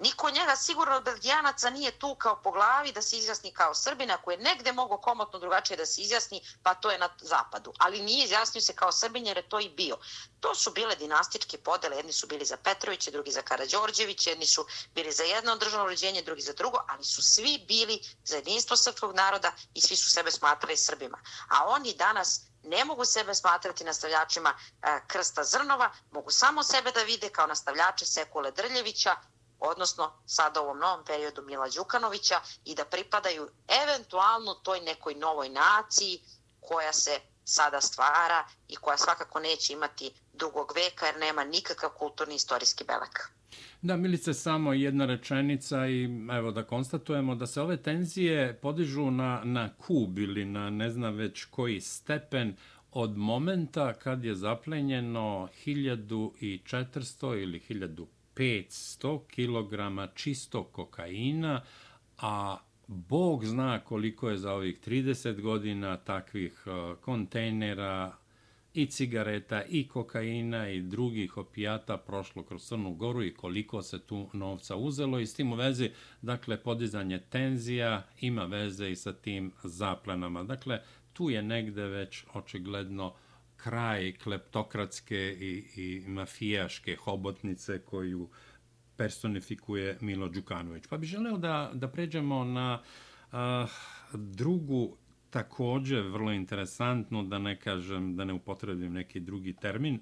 Niko 0.00 0.30
njega 0.30 0.56
sigurno 0.56 0.96
od 0.96 1.04
Belgijanaca 1.04 1.70
nije 1.70 1.98
tu 1.98 2.14
kao 2.14 2.42
po 2.42 2.50
glavi 2.50 2.92
da 2.92 3.02
se 3.02 3.18
izjasni 3.18 3.52
kao 3.52 3.74
Srbina 3.74 4.16
koji 4.16 4.34
je 4.34 4.42
negde 4.42 4.72
mogo 4.72 4.96
komotno 4.96 5.38
drugačije 5.38 5.76
da 5.76 5.86
se 5.86 6.02
izjasni, 6.02 6.40
pa 6.62 6.74
to 6.74 6.90
je 6.90 6.98
na 6.98 7.08
zapadu. 7.20 7.72
Ali 7.78 8.02
nije 8.02 8.24
izjasnio 8.24 8.62
se 8.62 8.72
kao 8.72 8.92
Srbin 8.92 9.26
jer 9.26 9.36
je 9.36 9.48
to 9.48 9.60
i 9.60 9.68
bio. 9.68 9.96
To 10.40 10.54
su 10.54 10.70
bile 10.70 10.96
dinastičke 10.96 11.58
podele, 11.58 11.96
jedni 11.96 12.12
su 12.12 12.26
bili 12.26 12.44
za 12.44 12.56
Petrovića, 12.56 13.10
drugi 13.10 13.30
za 13.30 13.42
Karadžorđević, 13.42 14.26
jedni 14.26 14.46
su 14.46 14.66
bili 14.94 15.12
za 15.12 15.22
jedno 15.22 15.56
državno 15.56 15.86
uređenje, 15.86 16.22
drugi 16.22 16.42
za 16.42 16.52
drugo, 16.52 16.78
ali 16.88 17.04
su 17.04 17.22
svi 17.22 17.64
bili 17.68 18.00
za 18.24 18.36
jedinstvo 18.36 18.76
srpskog 18.76 19.14
naroda 19.14 19.52
i 19.74 19.80
svi 19.80 19.96
su 19.96 20.10
sebe 20.10 20.30
smatrali 20.30 20.76
Srbima. 20.76 21.18
A 21.48 21.64
oni 21.66 21.94
danas 21.94 22.40
ne 22.62 22.84
mogu 22.84 23.04
sebe 23.04 23.34
smatrati 23.34 23.84
nastavljačima 23.84 24.54
e, 24.82 25.00
Krsta 25.06 25.44
Zrnova, 25.44 25.92
mogu 26.10 26.30
samo 26.30 26.62
sebe 26.62 26.92
da 26.92 27.02
vide 27.02 27.28
kao 27.28 27.46
nastavljače 27.46 28.06
Sekule 28.06 28.50
Drljevića, 28.50 29.16
odnosno 29.60 30.12
sada 30.26 30.60
u 30.60 30.64
ovom 30.64 30.78
novom 30.78 31.04
periodu 31.04 31.42
Mila 31.42 31.68
Đukanovića 31.76 32.40
i 32.64 32.74
da 32.74 32.84
pripadaju 32.84 33.48
eventualno 33.82 34.54
toj 34.54 34.80
nekoj 34.80 35.14
novoj 35.14 35.48
naciji 35.48 36.20
koja 36.60 36.92
se 36.92 37.10
sada 37.44 37.80
stvara 37.80 38.44
i 38.68 38.76
koja 38.76 38.96
svakako 38.96 39.40
neće 39.40 39.72
imati 39.72 40.10
dugog 40.32 40.72
veka 40.74 41.06
jer 41.06 41.18
nema 41.18 41.44
nikakav 41.44 41.90
kulturni 41.90 42.34
istorijski 42.34 42.84
belek. 42.84 43.30
Da, 43.82 43.96
Milice, 43.96 44.34
samo 44.34 44.72
jedna 44.72 45.06
rečenica 45.06 45.86
i 45.86 46.08
evo 46.32 46.50
da 46.50 46.66
konstatujemo 46.66 47.34
da 47.34 47.46
se 47.46 47.60
ove 47.60 47.82
tenzije 47.82 48.60
podižu 48.62 49.10
na, 49.10 49.40
na 49.44 49.70
kub 49.76 50.18
ili 50.18 50.44
na 50.44 50.70
ne 50.70 50.90
znam 50.90 51.14
već 51.14 51.44
koji 51.44 51.80
stepen 51.80 52.56
od 52.92 53.16
momenta 53.16 53.92
kad 53.92 54.24
je 54.24 54.34
zaplenjeno 54.34 55.48
1400 55.66 57.42
ili 57.42 57.60
1500 57.68 58.19
500 58.40 59.20
kg 59.26 60.14
čistog 60.14 60.72
kokaina, 60.72 61.62
a 62.18 62.58
Bog 62.86 63.44
zna 63.44 63.80
koliko 63.80 64.30
je 64.30 64.38
za 64.38 64.52
ovih 64.52 64.80
30 64.86 65.40
godina 65.40 65.96
takvih 65.96 66.66
uh, 66.66 66.98
kontejnera 66.98 68.16
i 68.74 68.86
cigareta 68.86 69.62
i 69.64 69.88
kokaina 69.88 70.70
i 70.70 70.80
drugih 70.80 71.36
opijata 71.36 71.96
prošlo 71.96 72.42
kroz 72.42 72.62
Crnu 72.62 72.94
Goru 72.94 73.22
i 73.22 73.34
koliko 73.34 73.82
se 73.82 73.98
tu 73.98 74.28
novca 74.32 74.76
uzelo 74.76 75.18
i 75.18 75.26
s 75.26 75.34
tim 75.34 75.52
u 75.52 75.56
vezi, 75.56 75.90
dakle, 76.22 76.62
podizanje 76.62 77.18
tenzija 77.18 78.02
ima 78.20 78.44
veze 78.44 78.90
i 78.90 78.96
sa 78.96 79.12
tim 79.12 79.52
zaplenama. 79.62 80.42
Dakle, 80.42 80.80
tu 81.12 81.30
je 81.30 81.42
negde 81.42 81.84
već 81.84 82.24
očigledno 82.34 83.14
kraj 83.62 84.12
kleptokratske 84.12 85.36
i, 85.40 85.64
i 85.76 86.08
mafijaške 86.08 86.96
hobotnice 86.96 87.78
koju 87.78 88.28
personifikuje 88.96 89.98
Milo 90.00 90.28
Đukanović. 90.28 90.86
Pa 90.86 90.98
bih 90.98 91.08
želeo 91.08 91.38
da, 91.38 91.70
da 91.74 91.88
pređemo 91.88 92.44
na 92.44 92.82
a, 93.32 93.66
drugu 94.12 94.96
takođe 95.30 96.00
vrlo 96.00 96.32
interesantnu, 96.32 97.22
da 97.22 97.38
ne 97.38 97.56
kažem, 97.60 98.16
da 98.16 98.24
ne 98.24 98.32
upotrebim 98.32 98.92
neki 98.92 99.20
drugi 99.20 99.52
termin, 99.52 100.00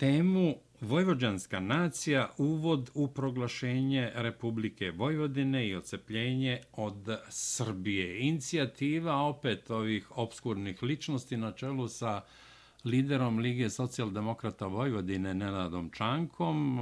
temu 0.00 0.54
Vojvođanska 0.80 1.60
nacija, 1.60 2.30
uvod 2.38 2.90
u 2.94 3.08
proglašenje 3.08 4.10
Republike 4.14 4.90
Vojvodine 4.90 5.68
i 5.68 5.74
ocepljenje 5.74 6.60
od 6.72 7.18
Srbije. 7.28 8.20
Inicijativa 8.20 9.16
opet 9.16 9.70
ovih 9.70 10.18
obskurnih 10.18 10.82
ličnosti 10.82 11.36
na 11.36 11.52
čelu 11.52 11.88
sa 11.88 12.20
liderom 12.84 13.38
Lige 13.38 13.70
socijaldemokrata 13.70 14.66
Vojvodine 14.66 15.34
Nenadom 15.34 15.90
Čankom. 15.90 16.80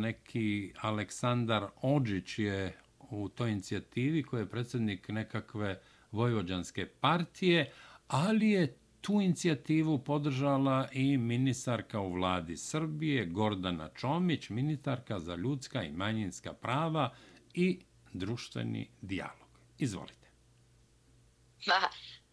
Neki 0.00 0.72
Aleksandar 0.80 1.66
Ođić 1.82 2.38
je 2.38 2.76
u 3.10 3.28
toj 3.28 3.50
inicijativi 3.50 4.22
koji 4.22 4.40
je 4.40 4.50
predsednik 4.50 5.08
nekakve 5.08 5.80
Vojvođanske 6.12 6.86
partije, 6.86 7.72
ali 8.08 8.50
je 8.50 8.74
tu 9.00 9.12
inicijativu 9.12 9.98
podržala 9.98 10.88
i 10.92 11.16
ministarka 11.16 12.00
u 12.00 12.12
vladi 12.12 12.56
Srbije 12.56 13.26
Gordana 13.26 13.88
Čomić, 13.88 14.48
ministarka 14.48 15.18
za 15.18 15.34
ljudska 15.34 15.82
i 15.82 15.92
manjinska 15.92 16.52
prava 16.52 17.14
i 17.54 17.80
društveni 18.12 18.90
dijalog. 19.00 19.48
Izvolite. 19.78 20.30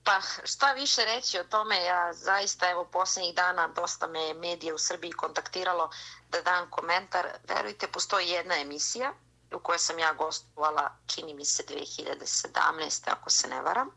Pa 0.03 0.21
šta 0.43 0.73
više 0.73 1.01
reći 1.05 1.39
o 1.39 1.43
tome, 1.43 1.83
ja 1.83 2.13
zaista 2.13 2.69
evo 2.71 2.85
poslednjih 2.85 3.35
dana 3.35 3.67
dosta 3.67 4.07
me 4.07 4.33
medije 4.33 4.73
u 4.73 4.77
Srbiji 4.77 5.11
kontaktiralo 5.11 5.89
da 6.31 6.41
dam 6.41 6.69
komentar. 6.69 7.27
Verujte, 7.47 7.87
postoji 7.87 8.29
jedna 8.29 8.55
emisija 8.61 9.13
u 9.53 9.59
kojoj 9.59 9.79
sam 9.79 9.99
ja 9.99 10.13
gostovala, 10.13 10.97
čini 11.07 11.33
mi 11.33 11.45
se 11.45 11.63
2017. 11.63 13.11
ako 13.11 13.29
se 13.29 13.47
ne 13.47 13.61
varam, 13.61 13.89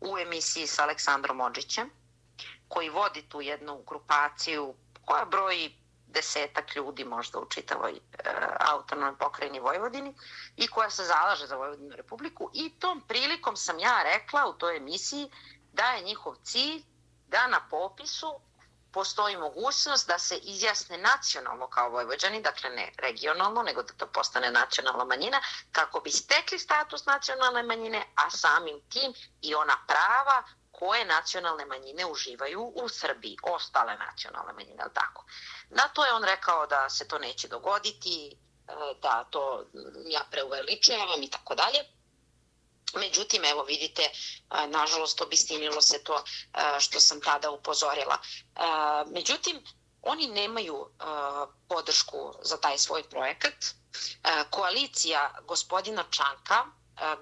u 0.00 0.18
emisiji 0.18 0.66
sa 0.66 0.82
Aleksandrom 0.82 1.40
Ođićem, 1.40 1.90
koji 2.68 2.88
vodi 2.90 3.22
tu 3.28 3.40
jednu 3.40 3.82
grupaciju 3.86 4.74
koja 5.04 5.24
broji 5.24 5.76
desetak 6.06 6.76
ljudi 6.76 7.04
možda 7.04 7.38
u 7.38 7.48
čitavoj 7.48 7.92
e, 7.92 7.98
autonomnoj 8.60 9.16
pokrajini 9.18 9.60
Vojvodini 9.60 10.14
i 10.56 10.66
koja 10.66 10.90
se 10.90 11.04
zalaže 11.04 11.46
za 11.46 11.56
Vojvodinu 11.56 11.96
republiku 11.96 12.50
i 12.54 12.70
tom 12.78 13.00
prilikom 13.08 13.56
sam 13.56 13.78
ja 13.78 14.02
rekla 14.02 14.46
u 14.46 14.52
toj 14.52 14.76
emisiji 14.76 15.30
da 15.72 15.82
je 15.82 16.04
njihov 16.04 16.34
cilj 16.42 16.82
da 17.28 17.46
na 17.46 17.60
popisu 17.70 18.40
postoji 18.92 19.36
mogućnost 19.36 20.08
da 20.08 20.18
se 20.18 20.36
izjasne 20.36 20.98
nacionalno 20.98 21.66
kao 21.66 21.90
Vojvođani, 21.90 22.42
dakle 22.42 22.70
ne 22.70 22.92
regionalno, 22.98 23.62
nego 23.62 23.82
da 23.82 23.92
to 23.92 24.06
postane 24.06 24.50
nacionalna 24.50 25.04
manjina, 25.04 25.40
kako 25.72 26.00
bi 26.00 26.10
stekli 26.10 26.58
status 26.58 27.06
nacionalne 27.06 27.62
manjine, 27.62 28.06
a 28.14 28.30
samim 28.30 28.80
tim 28.88 29.14
i 29.42 29.54
ona 29.54 29.76
prava 29.86 30.42
koje 30.70 31.04
nacionalne 31.04 31.64
manjine 31.64 32.06
uživaju 32.06 32.72
u 32.74 32.88
Srbiji, 32.88 33.36
ostale 33.42 33.96
nacionalne 33.96 34.52
manjine, 34.52 34.82
ali 34.82 34.94
tako. 34.94 35.24
Na 35.70 35.88
to 35.88 36.04
je 36.04 36.12
on 36.12 36.24
rekao 36.24 36.66
da 36.66 36.90
se 36.90 37.08
to 37.08 37.18
neće 37.18 37.48
dogoditi, 37.48 38.36
e, 38.68 38.72
da 39.02 39.24
to 39.30 39.64
ja 40.06 40.24
preuveličavam 40.30 41.22
i 41.22 41.30
tako 41.30 41.54
dalje. 41.54 41.99
Međutim, 42.94 43.44
evo 43.44 43.62
vidite, 43.62 44.10
nažalost 44.68 45.20
obistinilo 45.20 45.80
se 45.80 46.04
to 46.04 46.24
što 46.78 47.00
sam 47.00 47.20
tada 47.20 47.50
upozorila. 47.50 48.18
Međutim, 49.06 49.64
oni 50.02 50.26
nemaju 50.26 50.90
podršku 51.68 52.34
za 52.42 52.56
taj 52.56 52.78
svoj 52.78 53.02
projekat. 53.02 53.54
Koalicija 54.50 55.34
gospodina 55.46 56.04
Čanka, 56.10 56.66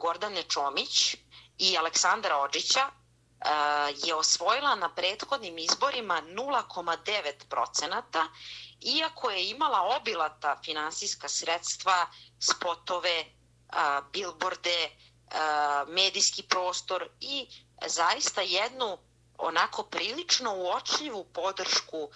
Gordane 0.00 0.42
Čomić 0.42 1.16
i 1.58 1.78
Aleksandra 1.78 2.38
Ođića 2.38 2.90
je 4.04 4.14
osvojila 4.14 4.74
na 4.74 4.94
prethodnim 4.94 5.58
izborima 5.58 6.22
0,9 6.22 7.32
procenata, 7.48 8.28
iako 8.80 9.30
je 9.30 9.50
imala 9.50 9.96
obilata 9.96 10.60
finansijska 10.64 11.28
sredstva, 11.28 12.06
spotove, 12.40 13.24
bilborde, 14.12 14.90
medijski 15.86 16.42
prostor 16.42 17.08
i 17.20 17.46
zaista 17.86 18.40
jednu 18.40 18.98
onako 19.38 19.82
prilično 19.82 20.54
uočljivu 20.54 21.24
podršku 21.24 22.10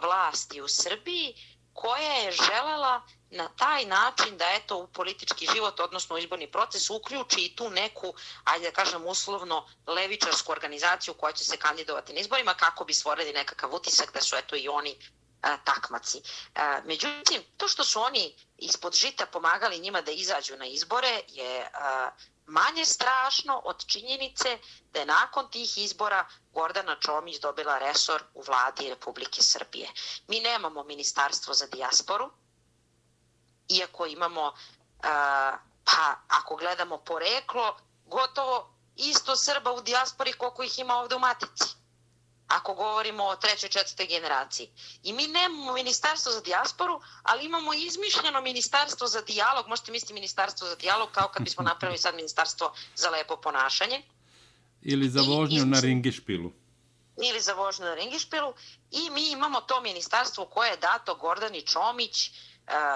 vlasti 0.00 0.60
u 0.60 0.68
Srbiji 0.68 1.34
koja 1.74 2.12
je 2.12 2.32
želela 2.32 3.02
na 3.30 3.48
taj 3.48 3.84
način 3.84 4.36
da 4.36 4.44
eto 4.50 4.76
u 4.76 4.86
politički 4.86 5.48
život, 5.54 5.80
odnosno 5.80 6.16
u 6.16 6.18
izborni 6.18 6.50
proces, 6.50 6.90
uključi 6.90 7.40
i 7.40 7.56
tu 7.56 7.70
neku, 7.70 8.14
ajde 8.44 8.64
da 8.64 8.72
kažem 8.72 9.06
uslovno, 9.06 9.68
levičarsku 9.86 10.52
organizaciju 10.52 11.14
koja 11.14 11.32
će 11.32 11.44
se 11.44 11.56
kandidovati 11.56 12.12
na 12.12 12.20
izborima 12.20 12.54
kako 12.54 12.84
bi 12.84 12.94
stvorili 12.94 13.32
nekakav 13.32 13.74
utisak 13.74 14.12
da 14.14 14.20
su 14.20 14.36
eto 14.36 14.56
i 14.56 14.68
oni 14.68 14.96
a, 15.42 15.56
takmaci. 15.56 16.22
A, 16.54 16.80
međutim, 16.84 17.42
to 17.56 17.68
što 17.68 17.84
su 17.84 18.00
oni 18.00 18.34
ispod 18.58 18.94
žita 18.94 19.26
pomagali 19.26 19.78
njima 19.78 20.00
da 20.00 20.10
izađu 20.10 20.56
na 20.56 20.66
izbore 20.66 21.20
je 21.28 21.70
a, 21.74 22.10
manje 22.46 22.84
strašno 22.86 23.60
od 23.64 23.86
činjenice 23.86 24.58
da 24.92 25.00
je 25.00 25.06
nakon 25.06 25.50
tih 25.50 25.78
izbora 25.78 26.20
Gordana 26.52 26.96
Čomić 26.96 27.38
dobila 27.38 27.78
resor 27.78 28.22
u 28.34 28.42
vladi 28.42 28.88
Republike 28.88 29.42
Srbije. 29.42 29.88
Mi 30.28 30.40
nemamo 30.40 30.82
ministarstvo 30.84 31.54
za 31.54 31.66
dijasporu, 31.66 32.30
iako 33.70 34.06
imamo, 34.06 34.52
pa 35.84 36.16
ako 36.28 36.56
gledamo 36.56 36.98
poreklo, 36.98 37.76
gotovo 38.06 38.74
isto 38.96 39.36
Srba 39.36 39.72
u 39.72 39.80
dijaspori 39.82 40.32
koliko 40.32 40.62
ih 40.62 40.78
ima 40.78 40.94
ovde 40.96 41.14
u 41.14 41.18
Matici 41.18 41.83
ako 42.48 42.74
govorimo 42.74 43.24
o 43.24 43.36
trećoj, 43.36 43.68
četvrtoj 43.68 44.06
generaciji. 44.06 44.70
I 45.02 45.12
mi 45.12 45.26
nemamo 45.26 45.72
ministarstvo 45.72 46.32
za 46.32 46.40
dijasporu, 46.40 47.00
ali 47.22 47.44
imamo 47.44 47.74
izmišljeno 47.74 48.40
ministarstvo 48.40 49.06
za 49.06 49.20
dijalog, 49.20 49.68
možete 49.68 49.92
misliti 49.92 50.14
ministarstvo 50.14 50.68
za 50.68 50.74
dijalog 50.74 51.08
kao 51.12 51.28
kad 51.28 51.42
bismo 51.42 51.64
napravili 51.64 51.98
sad 51.98 52.14
ministarstvo 52.14 52.72
za 52.96 53.10
lepo 53.10 53.36
ponašanje. 53.36 54.02
Ili 54.82 55.08
za 55.08 55.20
vožnju 55.20 55.62
I, 55.62 55.64
na 55.64 55.80
ringišpilu. 55.80 56.52
Ili 57.16 57.40
za 57.40 57.54
vožnju 57.54 57.84
na 57.84 57.94
ringišpilu. 57.94 58.54
I 58.90 59.10
mi 59.10 59.30
imamo 59.30 59.60
to 59.60 59.80
ministarstvo 59.80 60.46
koje 60.46 60.70
je 60.70 60.76
dato 60.76 61.14
Gordani 61.14 61.62
Čomić, 61.62 62.26
e, 62.26 62.30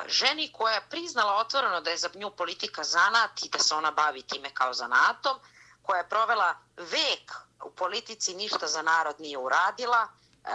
ženi 0.08 0.52
koja 0.52 0.74
je 0.74 0.86
priznala 0.90 1.34
otvoreno 1.34 1.80
da 1.80 1.90
je 1.90 1.96
za 1.96 2.10
nju 2.14 2.30
politika 2.30 2.84
zanat 2.84 3.42
i 3.42 3.48
da 3.48 3.58
se 3.58 3.74
ona 3.74 3.90
bavi 3.90 4.22
time 4.22 4.50
kao 4.54 4.74
zanatom, 4.74 5.36
koja 5.82 5.98
je 5.98 6.08
provela 6.08 6.58
vek 6.76 7.47
u 7.64 7.70
politici 7.70 8.34
ništa 8.34 8.66
za 8.66 8.82
narod 8.82 9.20
nije 9.20 9.38
uradila, 9.38 10.08
e, 10.08 10.48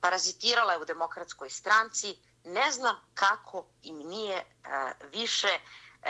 parazitirala 0.00 0.72
je 0.72 0.78
u 0.78 0.84
demokratskoj 0.84 1.50
stranci, 1.50 2.18
ne 2.44 2.72
znam 2.72 2.96
kako 3.14 3.66
im 3.82 3.98
nije 3.98 4.36
e, 4.36 4.44
više 5.12 5.58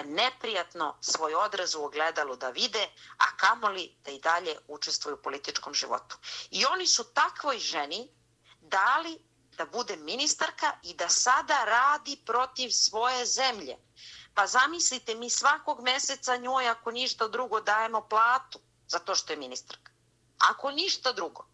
neprijatno 0.05 0.97
svoj 1.01 1.35
odraz 1.35 1.75
u 1.75 1.85
ogledalu 1.85 2.37
da 2.37 2.51
vide, 2.51 2.89
a 3.19 3.37
kamoli 3.37 3.97
da 4.05 4.11
i 4.11 4.21
dalje 4.21 4.57
učestvuju 4.69 5.15
u 5.15 5.23
političkom 5.23 5.75
životu. 5.75 6.17
I 6.51 6.65
oni 6.67 6.87
su 6.87 7.05
takvoj 7.05 7.59
ženi 7.59 8.09
dali 8.61 9.19
da 9.57 9.67
bude 9.67 9.97
ministarka 9.97 10.73
i 10.83 10.95
da 10.95 11.09
sada 11.09 11.65
radi 11.65 12.23
protiv 12.27 12.71
svoje 12.71 13.27
zemlje. 13.27 13.77
Pa 14.35 14.47
zamislite, 14.47 15.15
mi 15.15 15.31
svakog 15.31 15.81
meseca 15.83 16.37
njoj, 16.37 16.69
ako 16.69 16.91
ništa 16.91 17.29
drugo, 17.29 17.61
dajemo 17.61 18.09
platu 18.09 18.59
zato 18.87 19.15
što 19.15 19.33
je 19.33 19.37
ministarka 19.37 19.88
ako 20.39 20.71
ništa 20.71 21.13
drugo. 21.13 21.47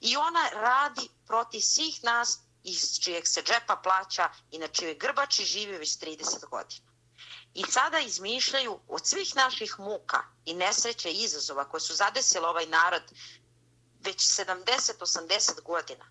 I 0.00 0.16
ona 0.16 0.48
radi 0.48 1.08
protiv 1.26 1.60
svih 1.60 2.04
nas 2.04 2.38
iz 2.64 2.98
čijeg 3.00 3.26
se 3.26 3.42
džepa 3.42 3.76
plaća 3.76 4.30
i 4.50 4.58
na 4.58 4.68
čijoj 4.68 4.94
grbači 4.94 5.44
živi 5.44 5.78
već 5.78 5.98
30 5.98 6.48
godina. 6.48 6.92
I 7.54 7.64
sada 7.64 7.98
izmišljaju 7.98 8.80
od 8.88 9.06
svih 9.06 9.36
naših 9.36 9.74
muka 9.78 10.22
i 10.44 10.54
nesreće 10.54 11.10
i 11.10 11.22
izazova 11.22 11.68
koje 11.68 11.80
su 11.80 11.94
zadesile 11.94 12.48
ovaj 12.48 12.66
narod 12.66 13.02
već 14.00 14.16
70-80 14.16 15.62
godina. 15.62 16.04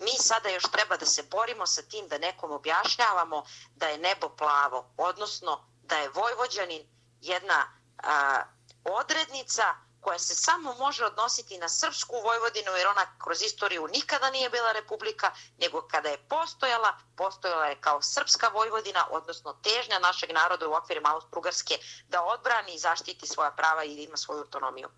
Mi 0.00 0.10
sada 0.18 0.48
još 0.48 0.62
treba 0.62 0.96
da 0.96 1.06
se 1.06 1.22
borimo 1.22 1.66
sa 1.66 1.82
tim 1.82 2.08
da 2.08 2.18
nekom 2.18 2.52
objašnjavamo 2.52 3.44
da 3.76 3.88
je 3.88 3.98
nebo 3.98 4.28
plavo, 4.28 4.94
odnosno 4.96 5.68
da 5.82 5.96
je 5.96 6.08
Vojvođanin 6.08 6.82
jedna 7.20 7.80
a, 7.98 8.42
odrednica 8.84 9.74
koja 10.04 10.18
se 10.18 10.34
samo 10.34 10.74
može 10.74 11.04
odnositi 11.04 11.58
na 11.58 11.68
srpsku 11.68 12.14
Vojvodinu, 12.24 12.72
jer 12.72 12.86
ona 12.88 13.06
kroz 13.24 13.42
istoriju 13.42 13.88
nikada 13.88 14.30
nije 14.30 14.50
bila 14.50 14.72
republika, 14.72 15.32
nego 15.58 15.88
kada 15.88 16.08
je 16.08 16.28
postojala, 16.28 16.98
postojala 17.16 17.66
je 17.66 17.80
kao 17.80 18.02
srpska 18.02 18.48
Vojvodina, 18.48 19.06
odnosno 19.10 19.52
težnja 19.52 19.98
našeg 19.98 20.32
naroda 20.32 20.68
u 20.68 20.72
okvirima 20.72 21.14
Austro-Ugarske 21.14 21.74
da 22.08 22.22
odbrani 22.22 22.74
i 22.74 22.78
zaštiti 22.78 23.26
svoja 23.26 23.50
prava 23.50 23.84
i 23.84 23.96
da 23.96 24.02
ima 24.02 24.16
svoju 24.16 24.40
autonomiju. 24.40 24.88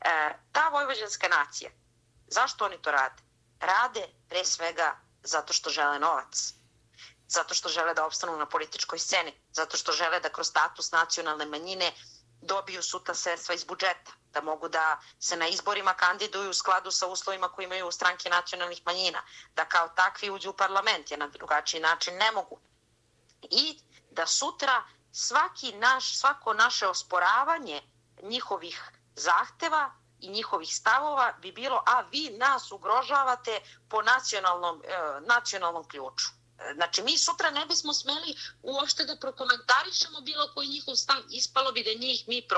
E, 0.00 0.38
ta 0.52 0.68
vojvođanska 0.68 1.28
nacija, 1.28 1.70
zašto 2.26 2.64
oni 2.64 2.82
to 2.82 2.90
rade? 2.90 3.22
rade 3.62 4.08
pre 4.28 4.44
svega 4.44 4.96
zato 5.22 5.52
što 5.52 5.70
žele 5.70 5.98
novac, 5.98 6.54
zato 7.28 7.54
što 7.54 7.68
žele 7.68 7.94
da 7.94 8.06
opstanu 8.06 8.36
na 8.36 8.46
političkoj 8.46 8.98
sceni, 8.98 9.32
zato 9.52 9.76
što 9.76 9.92
žele 9.92 10.20
da 10.20 10.28
kroz 10.28 10.46
status 10.46 10.92
nacionalne 10.92 11.46
manjine 11.46 11.92
dobiju 12.42 12.82
suta 12.82 13.14
sredstva 13.14 13.54
iz 13.54 13.64
budžeta, 13.64 14.12
da 14.32 14.40
mogu 14.40 14.68
da 14.68 15.00
se 15.20 15.36
na 15.36 15.48
izborima 15.48 15.94
kandiduju 15.94 16.50
u 16.50 16.54
skladu 16.54 16.90
sa 16.90 17.06
uslovima 17.06 17.48
koje 17.48 17.64
imaju 17.64 17.92
stranke 17.92 18.30
nacionalnih 18.30 18.82
manjina, 18.86 19.22
da 19.54 19.64
kao 19.64 19.88
takvi 19.88 20.30
uđu 20.30 20.50
u 20.50 20.56
parlament, 20.56 21.10
jer 21.10 21.20
na 21.20 21.28
drugačiji 21.28 21.80
način 21.80 22.16
ne 22.16 22.32
mogu. 22.32 22.58
I 23.42 23.78
da 24.10 24.26
sutra 24.26 24.82
svaki 25.12 25.72
naš, 25.72 26.18
svako 26.18 26.54
naše 26.54 26.86
osporavanje 26.86 27.82
njihovih 28.22 28.90
zahteva 29.14 29.90
i 30.20 30.30
njihovih 30.30 30.76
stavova 30.76 31.32
bi 31.32 31.52
bilo, 31.52 31.82
a 31.86 32.00
vi 32.00 32.30
nas 32.30 32.72
ugrožavate 32.72 33.60
po 33.88 34.02
nacionalnom, 34.02 34.82
e, 34.84 35.20
nacionalnom 35.20 35.88
ključu. 35.88 36.41
Znači, 36.74 37.02
mi 37.02 37.18
sutra 37.18 37.50
ne 37.50 37.66
bismo 37.66 37.94
smeli 37.94 38.36
uopšte 38.62 39.04
da 39.04 39.16
prokomentarišemo 39.16 40.20
bilo 40.20 40.48
koji 40.54 40.68
njihov 40.68 40.94
stav. 40.96 41.16
Ispalo 41.30 41.72
bi 41.72 41.84
da 41.84 42.00
njih 42.00 42.24
mi 42.28 42.48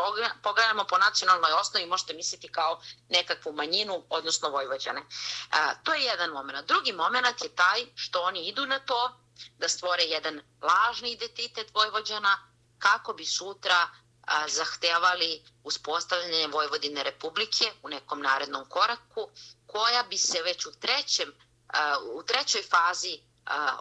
pogledamo 0.42 0.84
po 0.84 0.98
nacionalnoj 0.98 1.52
osnovi, 1.52 1.86
možete 1.86 2.14
misliti 2.14 2.48
kao 2.48 2.80
nekakvu 3.08 3.52
manjinu, 3.52 4.04
odnosno 4.08 4.48
Vojvođane. 4.48 5.02
A, 5.50 5.74
to 5.74 5.94
je 5.94 6.04
jedan 6.04 6.30
moment. 6.30 6.68
Drugi 6.68 6.92
moment 6.92 7.42
je 7.42 7.54
taj 7.54 7.86
što 7.94 8.22
oni 8.22 8.48
idu 8.48 8.66
na 8.66 8.78
to 8.78 9.12
da 9.58 9.68
stvore 9.68 10.02
jedan 10.02 10.40
lažni 10.62 11.10
identitet 11.10 11.74
Vojvođana 11.74 12.38
kako 12.78 13.12
bi 13.12 13.26
sutra 13.26 13.88
a, 14.26 14.48
zahtevali 14.48 15.42
uspostavljanje 15.64 16.46
Vojvodine 16.46 17.02
Republike 17.02 17.72
u 17.82 17.88
nekom 17.88 18.22
narednom 18.22 18.68
koraku, 18.68 19.28
koja 19.66 20.02
bi 20.02 20.18
se 20.18 20.42
već 20.42 20.66
u, 20.66 20.72
trećem, 20.80 21.32
a, 21.68 21.98
u 22.12 22.22
trećoj 22.22 22.62
fazi 22.62 23.18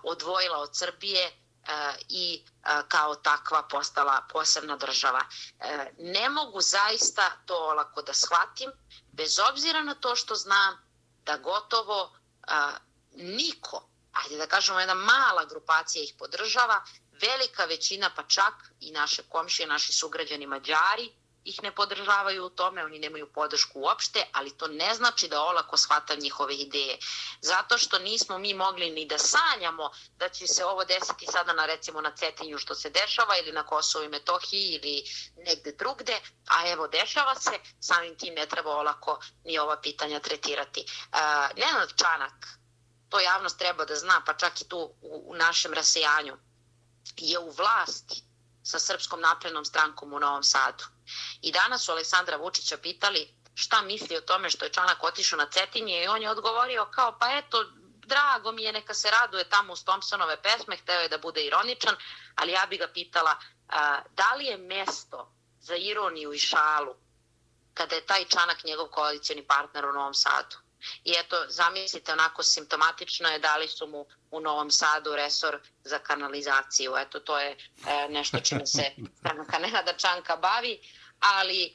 odvojila 0.03 0.57
od 0.57 0.78
Srbije 0.78 1.32
i 2.09 2.45
kao 2.88 3.16
takva 3.16 3.64
postala 3.64 4.28
posebna 4.32 4.78
država. 4.78 5.22
E, 5.59 5.91
ne 5.97 6.30
mogu 6.30 6.61
zaista 6.61 7.32
to 7.45 7.55
olako 7.55 8.01
da 8.01 8.14
shvatim, 8.14 8.72
bez 9.11 9.39
obzira 9.39 9.84
na 9.84 9.95
to 9.95 10.16
što 10.16 10.36
znam 10.36 10.78
da 11.26 11.38
gotovo 11.38 12.18
niko, 13.11 13.89
ajde 14.11 14.38
da 14.38 14.47
kažemo 14.47 14.80
jedna 14.80 14.93
mala 14.93 15.45
grupacija 15.45 16.03
ih 16.03 16.14
podržava, 16.20 16.84
velika 17.11 17.66
većina 17.66 18.11
pa 18.16 18.24
čak 18.24 18.53
i 18.80 18.91
naše 18.91 19.24
komšije, 19.30 19.68
naši 19.68 19.93
sugrađani 19.93 20.47
Mađari, 20.47 21.14
ih 21.45 21.63
ne 21.63 21.71
podržavaju 21.71 22.45
u 22.45 22.49
tome, 22.49 22.85
oni 22.85 22.99
nemaju 22.99 23.31
podršku 23.33 23.79
uopšte, 23.79 24.25
ali 24.31 24.57
to 24.57 24.67
ne 24.67 24.93
znači 24.93 25.27
da 25.27 25.41
olako 25.41 25.77
shvatam 25.77 26.19
njihove 26.19 26.55
ideje. 26.55 26.97
Zato 27.41 27.77
što 27.77 27.99
nismo 27.99 28.37
mi 28.37 28.53
mogli 28.53 28.89
ni 28.89 29.05
da 29.05 29.17
sanjamo 29.17 29.91
da 30.17 30.29
će 30.29 30.47
se 30.47 30.65
ovo 30.65 30.85
desiti 30.85 31.25
sada 31.31 31.53
na 31.53 31.65
recimo 31.65 32.01
na 32.01 32.11
Cetinju 32.15 32.57
što 32.57 32.75
se 32.75 32.89
dešava 32.89 33.37
ili 33.37 33.51
na 33.51 33.63
Kosovo 33.63 34.05
i 34.05 34.09
Metohiji 34.09 34.69
ili 34.73 35.03
negde 35.37 35.71
drugde, 35.71 36.21
a 36.47 36.69
evo 36.69 36.87
dešava 36.87 37.35
se, 37.35 37.51
samim 37.79 38.17
tim 38.17 38.33
ne 38.33 38.45
treba 38.45 38.71
olako 38.71 39.19
ni 39.45 39.59
ova 39.59 39.81
pitanja 39.81 40.19
tretirati. 40.19 40.85
Uh, 41.11 41.19
Nenad 41.57 41.93
Čanak, 41.95 42.47
to 43.09 43.19
javnost 43.19 43.59
treba 43.59 43.85
da 43.85 43.95
zna, 43.95 44.21
pa 44.25 44.33
čak 44.33 44.61
i 44.61 44.67
tu 44.69 44.77
u, 45.01 45.23
u 45.25 45.35
našem 45.35 45.73
rasejanju, 45.73 46.37
je 47.17 47.39
u 47.39 47.51
vlasti 47.51 48.23
sa 48.63 48.79
Srpskom 48.79 49.21
naprednom 49.21 49.65
strankom 49.65 50.13
u 50.13 50.19
Novom 50.19 50.43
Sadu. 50.43 50.83
I 51.43 51.51
danas 51.51 51.85
su 51.85 51.91
Aleksandra 51.91 52.37
Vučića 52.37 52.77
pitali 52.77 53.33
šta 53.55 53.81
misli 53.81 54.17
o 54.17 54.21
tome 54.21 54.49
što 54.49 54.65
je 54.65 54.71
Čanak 54.71 55.03
otišao 55.03 55.37
na 55.37 55.49
Cetinje 55.49 56.03
i 56.03 56.07
on 56.07 56.21
je 56.21 56.29
odgovorio 56.29 56.85
kao 56.85 57.17
pa 57.19 57.37
eto, 57.37 57.65
drago 58.05 58.51
mi 58.51 58.63
je, 58.63 58.73
neka 58.73 58.93
se 58.93 59.11
raduje 59.11 59.49
tamo 59.49 59.73
uz 59.73 59.83
Thompsonove 59.83 60.41
pesme, 60.41 60.77
hteo 60.77 61.01
je 61.01 61.09
da 61.09 61.17
bude 61.17 61.45
ironičan, 61.45 61.95
ali 62.35 62.51
ja 62.51 62.65
bi 62.69 62.77
ga 62.77 62.87
pitala 62.87 63.35
a, 63.69 64.01
da 64.11 64.33
li 64.33 64.45
je 64.45 64.57
mesto 64.57 65.31
za 65.59 65.75
ironiju 65.75 66.33
i 66.33 66.39
šalu 66.39 66.95
kada 67.73 67.95
je 67.95 68.05
taj 68.05 68.25
Čanak 68.25 68.63
njegov 68.63 68.87
koalicijani 68.87 69.47
partner 69.47 69.85
u 69.85 69.93
Novom 69.93 70.13
Sadu. 70.13 70.57
I 71.03 71.13
eto, 71.17 71.45
zamislite, 71.49 72.11
onako 72.11 72.43
simptomatično 72.43 73.29
je 73.29 73.39
dali 73.39 73.67
su 73.67 73.87
mu 73.87 74.05
u 74.31 74.39
Novom 74.39 74.71
Sadu 74.71 75.15
resor 75.15 75.59
za 75.83 75.99
kanalizaciju. 75.99 76.93
Eto, 76.97 77.19
to 77.19 77.39
je 77.39 77.51
e, 77.51 78.07
nešto 78.09 78.39
čime 78.39 78.65
se 78.65 78.91
Nenada 79.61 79.93
Čanka 79.93 80.35
bavi, 80.35 80.79
ali 81.24 81.63
e, 81.63 81.71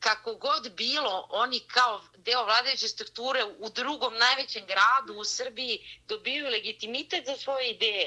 kako 0.00 0.34
god 0.34 0.72
bilo, 0.72 1.26
oni 1.30 1.60
kao 1.60 2.00
deo 2.16 2.44
vladajuće 2.44 2.88
strukture 2.88 3.44
u 3.44 3.68
drugom 3.70 4.14
najvećem 4.14 4.66
gradu 4.66 5.20
u 5.20 5.24
Srbiji 5.24 6.00
dobiju 6.08 6.48
legitimitet 6.48 7.26
za 7.26 7.36
svoje 7.36 7.70
ideje, 7.70 8.06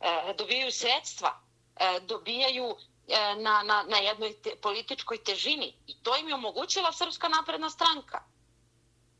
e, 0.00 0.34
dobijaju 0.38 0.72
sredstva, 0.72 1.40
e, 1.76 2.00
dobijaju 2.00 2.76
e, 3.08 3.34
na, 3.36 3.62
na, 3.62 3.84
na 3.88 3.96
jednoj 3.96 4.42
te, 4.42 4.56
političkoj 4.62 5.24
težini. 5.24 5.74
I 5.86 6.02
to 6.02 6.16
im 6.16 6.28
je 6.28 6.34
omogućila 6.34 6.92
Srpska 6.92 7.28
napredna 7.28 7.70
stranka. 7.70 8.35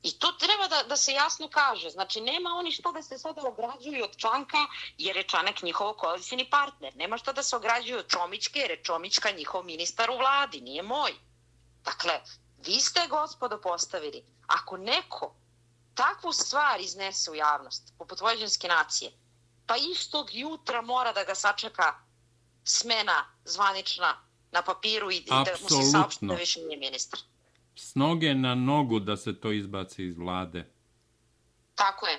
I 0.03 0.19
to 0.19 0.33
treba 0.33 0.69
da, 0.69 0.83
da 0.83 0.97
se 0.97 1.13
jasno 1.13 1.49
kaže. 1.49 1.91
Znači, 1.91 2.21
nema 2.21 2.51
oni 2.51 2.73
što 2.73 2.93
da 2.93 3.03
se 3.03 3.19
sada 3.19 3.43
ograđuju 3.49 4.05
od 4.05 4.17
Čanka, 4.17 4.67
jer 4.99 5.17
je 5.17 5.23
Čanak 5.23 5.63
njihov 5.63 5.93
koalicijni 5.93 6.51
partner. 6.51 6.97
Nema 6.97 7.19
što 7.19 7.33
da 7.33 7.43
se 7.43 7.57
ograđuju 7.57 7.99
od 7.99 8.09
Čomićke, 8.09 8.59
jer 8.59 8.71
je 8.71 8.83
Čomićka 8.85 9.31
njihov 9.31 9.65
ministar 9.65 10.11
u 10.11 10.19
vladi, 10.19 10.61
nije 10.61 10.83
moj. 10.83 11.15
Dakle, 11.85 12.21
vi 12.67 12.81
ste, 12.81 13.07
gospodo, 13.09 13.61
postavili. 13.61 14.25
Ako 14.47 14.77
neko 14.77 15.35
takvu 15.95 16.33
stvar 16.33 16.81
iznese 16.81 17.31
u 17.31 17.35
javnost, 17.35 17.93
poput 17.99 18.21
vođenske 18.21 18.69
nacije, 18.69 19.13
pa 19.67 19.77
istog 19.77 20.35
jutra 20.35 20.83
mora 20.83 21.13
da 21.13 21.25
ga 21.25 21.35
sačeka 21.35 21.95
smena 22.65 23.25
zvanična 23.45 24.17
na 24.53 24.63
papiru 24.63 25.11
i 25.11 25.25
Absolutno. 25.31 25.69
da 25.69 25.77
mu 25.77 25.83
se 25.83 25.91
saopšte 25.91 26.27
da 26.27 26.35
više 26.35 26.61
nije 26.61 26.79
ministar 26.79 27.21
s 27.77 27.95
noge 27.95 28.35
na 28.35 28.55
nogu 28.55 29.01
da 29.01 29.17
se 29.17 29.41
to 29.41 29.53
izbaci 29.53 30.05
iz 30.05 30.17
vlade. 30.19 30.65
Tako 31.75 32.07
je. 32.07 32.19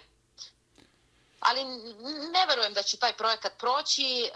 Ali 1.40 1.64
ne 2.34 2.46
verujem 2.48 2.74
da 2.74 2.84
će 2.84 2.98
taj 2.98 3.14
projekat 3.14 3.58
proći. 3.60 4.24
E, 4.24 4.30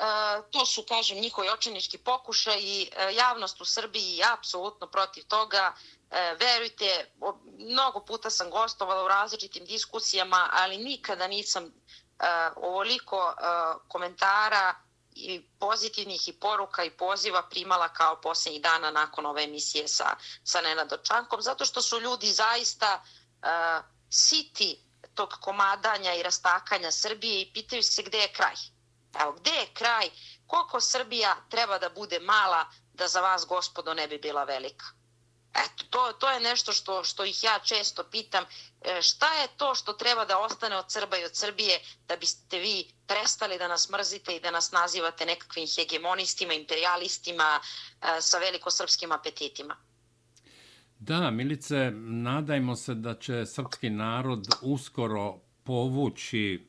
to 0.51 0.65
su, 0.65 0.83
kažem, 0.87 1.17
njihovi 1.17 1.49
očinički 1.49 1.97
pokušaj 1.97 2.59
i 2.59 2.81
e, 2.81 3.13
javnost 3.13 3.61
u 3.61 3.65
Srbiji 3.65 4.17
je 4.17 4.25
apsolutno 4.33 4.87
protiv 4.87 5.23
toga. 5.27 5.73
E, 6.11 6.35
verujte, 6.39 7.11
mnogo 7.57 7.99
puta 7.99 8.29
sam 8.29 8.49
gostovala 8.49 9.05
u 9.05 9.07
različitim 9.07 9.65
diskusijama, 9.65 10.49
ali 10.51 10.77
nikada 10.77 11.27
nisam 11.27 11.73
ovoliko 12.55 13.33
komentara 13.87 14.75
i 15.15 15.41
pozitivnih 15.59 16.27
i 16.27 16.33
poruka 16.33 16.83
i 16.83 16.89
poziva 16.89 17.43
primala 17.49 17.89
kao 17.89 18.21
posljednjih 18.21 18.61
dana 18.61 18.91
nakon 18.91 19.25
ove 19.25 19.43
emisije 19.43 19.87
sa, 19.87 20.15
sa 20.43 20.61
Nenadom 20.61 20.99
Čankom, 21.03 21.41
zato 21.41 21.65
što 21.65 21.81
su 21.81 21.99
ljudi 21.99 22.31
zaista 22.31 23.03
uh, 23.03 23.85
siti 24.09 24.79
tog 25.15 25.29
komadanja 25.41 26.13
i 26.13 26.23
rastakanja 26.23 26.91
Srbije 26.91 27.41
i 27.41 27.53
pitaju 27.53 27.83
se 27.83 28.03
gde 28.03 28.17
je 28.17 28.33
kraj. 28.33 28.55
Evo, 29.21 29.31
gde 29.31 29.51
je 29.51 29.73
kraj? 29.73 30.09
Koliko 30.47 30.81
Srbija 30.81 31.35
treba 31.49 31.77
da 31.79 31.89
bude 31.89 32.19
mala 32.19 32.65
da 32.93 33.07
za 33.07 33.21
vas, 33.21 33.45
gospodo, 33.45 33.93
ne 33.93 34.07
bi 34.07 34.17
bila 34.17 34.43
velika? 34.43 34.85
Eto, 35.53 35.83
to, 35.89 36.13
to 36.19 36.29
je 36.29 36.39
nešto 36.39 36.71
što, 36.71 37.03
što 37.03 37.25
ih 37.25 37.43
ja 37.43 37.59
često 37.63 38.03
pitam. 38.11 38.43
E, 38.81 39.01
šta 39.01 39.33
je 39.33 39.47
to 39.57 39.75
što 39.75 39.93
treba 39.93 40.25
da 40.25 40.39
ostane 40.39 40.77
od 40.77 40.85
Srba 40.87 41.17
i 41.17 41.25
od 41.25 41.35
Srbije 41.35 41.79
da 42.07 42.15
biste 42.15 42.59
vi 42.59 42.85
prestali 43.07 43.57
da 43.57 43.67
nas 43.67 43.89
mrzite 43.89 44.35
i 44.35 44.39
da 44.39 44.51
nas 44.51 44.71
nazivate 44.71 45.25
nekakvim 45.25 45.67
hegemonistima, 45.75 46.53
imperialistima 46.53 47.59
e, 47.59 48.21
sa 48.21 48.37
velikosrpskim 48.37 49.11
apetitima? 49.11 49.75
Da, 50.99 51.31
Milice, 51.31 51.91
nadajmo 51.95 52.75
se 52.75 52.93
da 52.93 53.15
će 53.19 53.45
srpski 53.45 53.89
narod 53.89 54.47
uskoro 54.61 55.39
povući 55.63 56.67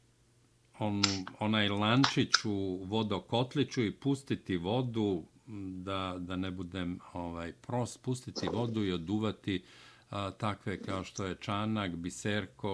on, 0.79 1.03
onaj 1.41 1.69
lančić 1.69 2.31
u 2.45 2.85
vodokotliću 2.85 3.83
i 3.83 4.01
pustiti 4.01 4.57
vodu 4.57 5.25
da, 5.61 6.17
da 6.19 6.37
ne 6.37 6.51
budem 6.51 6.99
ovaj, 7.13 7.53
prost, 7.53 8.03
pustiti 8.03 8.49
vodu 8.53 8.85
i 8.85 8.93
oduvati 8.93 9.63
a, 10.11 10.31
takve 10.31 10.83
kao 10.83 11.05
što 11.05 11.25
je 11.25 11.37
Čanak, 11.41 11.97
Biserko, 11.97 12.73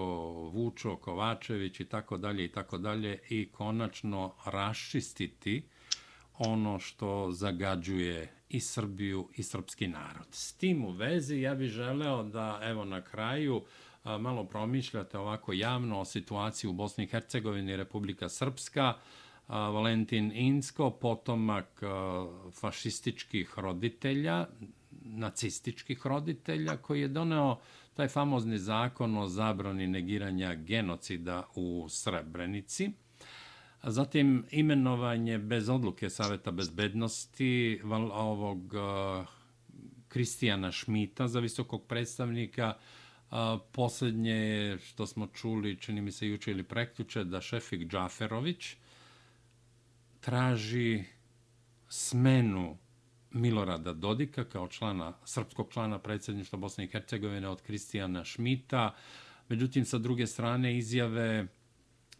Vučo, 0.53 0.95
Kovačević 0.95 1.79
i 1.79 1.85
tako 1.85 2.17
dalje 2.17 2.45
i 2.45 2.51
tako 2.51 2.77
dalje 2.77 3.19
i 3.29 3.49
konačno 3.51 4.33
raščistiti 4.45 5.63
ono 6.37 6.79
što 6.79 7.31
zagađuje 7.31 8.33
i 8.49 8.59
Srbiju 8.59 9.29
i 9.35 9.43
srpski 9.43 9.87
narod. 9.87 10.27
S 10.31 10.53
tim 10.53 10.85
u 10.85 10.91
vezi 10.91 11.41
ja 11.41 11.55
bih 11.55 11.69
želeo 11.69 12.23
da 12.23 12.59
evo 12.63 12.85
na 12.85 13.01
kraju 13.01 13.63
a, 14.03 14.17
malo 14.17 14.43
promišljate 14.43 15.17
ovako 15.17 15.53
javno 15.53 15.99
o 15.99 16.05
situaciji 16.05 16.69
u 16.69 16.73
Bosni 16.73 17.03
i 17.03 17.07
Hercegovini 17.07 17.77
Republika 17.77 18.29
Srpska, 18.29 18.93
Valentin 19.49 20.31
Insko, 20.35 20.91
potomak 20.91 21.81
fašističkih 22.59 23.53
roditelja, 23.57 24.47
nacističkih 25.03 26.05
roditelja, 26.05 26.77
koji 26.77 27.01
je 27.01 27.07
doneo 27.07 27.57
taj 27.93 28.07
famozni 28.07 28.57
zakon 28.57 29.17
o 29.17 29.27
zabrani 29.27 29.87
negiranja 29.87 30.55
genocida 30.55 31.43
u 31.55 31.87
Srebrenici, 31.89 32.91
Zatim 33.83 34.45
imenovanje 34.51 35.37
bez 35.37 35.69
odluke 35.69 36.09
Saveta 36.09 36.51
bezbednosti 36.51 37.81
ovog 38.13 38.73
Kristijana 40.07 40.71
Šmita 40.71 41.27
za 41.27 41.39
visokog 41.39 41.85
predstavnika. 41.87 42.73
Poslednje 43.71 44.31
je 44.31 44.79
što 44.79 45.07
smo 45.07 45.27
čuli, 45.27 45.77
čini 45.79 46.01
mi 46.01 46.11
se 46.11 46.27
juče 46.27 46.51
ili 46.51 46.63
preključe, 46.63 47.23
da 47.23 47.41
Šefik 47.41 47.87
Džaferović 47.87 48.75
traži 50.19 51.03
smenu 51.87 52.77
Milorada 53.31 53.93
Dodika 53.93 54.43
kao 54.43 54.67
člana, 54.67 55.13
srpskog 55.25 55.73
člana 55.73 55.99
predsjedništva 55.99 56.59
Bosne 56.59 56.83
i 56.83 56.87
Hercegovine 56.87 57.47
od 57.47 57.61
Kristijana 57.61 58.25
Šmita. 58.25 58.95
Međutim, 59.49 59.85
sa 59.85 59.97
druge 59.97 60.27
strane, 60.27 60.77
izjave 60.77 61.47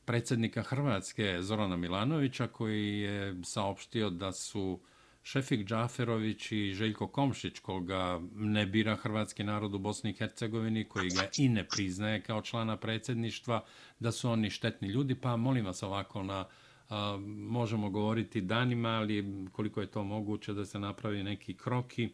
predsjednika 0.05 0.63
Hrvatske 0.63 1.37
Zorana 1.41 1.77
Milanovića 1.77 2.47
koji 2.47 2.99
je 2.99 3.35
saopštio 3.43 4.09
da 4.09 4.31
su 4.31 4.79
Šefik 5.23 5.67
Džaferović 5.67 6.51
i 6.51 6.73
Željko 6.73 7.07
Komšić, 7.07 7.59
koga 7.59 8.21
ne 8.35 8.65
bira 8.65 8.95
hrvatski 8.95 9.43
narod 9.43 9.75
u 9.75 9.79
Bosni 9.79 10.09
i 10.09 10.13
Hercegovini, 10.13 10.89
koji 10.89 11.09
ga 11.09 11.27
i 11.37 11.49
ne 11.49 11.67
priznaje 11.67 12.21
kao 12.21 12.41
člana 12.41 12.77
predsjedništva, 12.77 13.63
da 13.99 14.11
su 14.11 14.29
oni 14.29 14.49
štetni 14.49 14.87
ljudi, 14.87 15.15
pa 15.15 15.35
molim 15.35 15.65
vas 15.65 15.83
ovako 15.83 16.23
na 16.23 16.45
a, 16.89 17.17
možemo 17.49 17.89
govoriti 17.89 18.41
danima, 18.41 18.89
ali 18.89 19.47
koliko 19.51 19.81
je 19.81 19.91
to 19.91 20.03
moguće 20.03 20.53
da 20.53 20.65
se 20.65 20.79
napravi 20.79 21.23
neki 21.23 21.57
kroki 21.57 22.09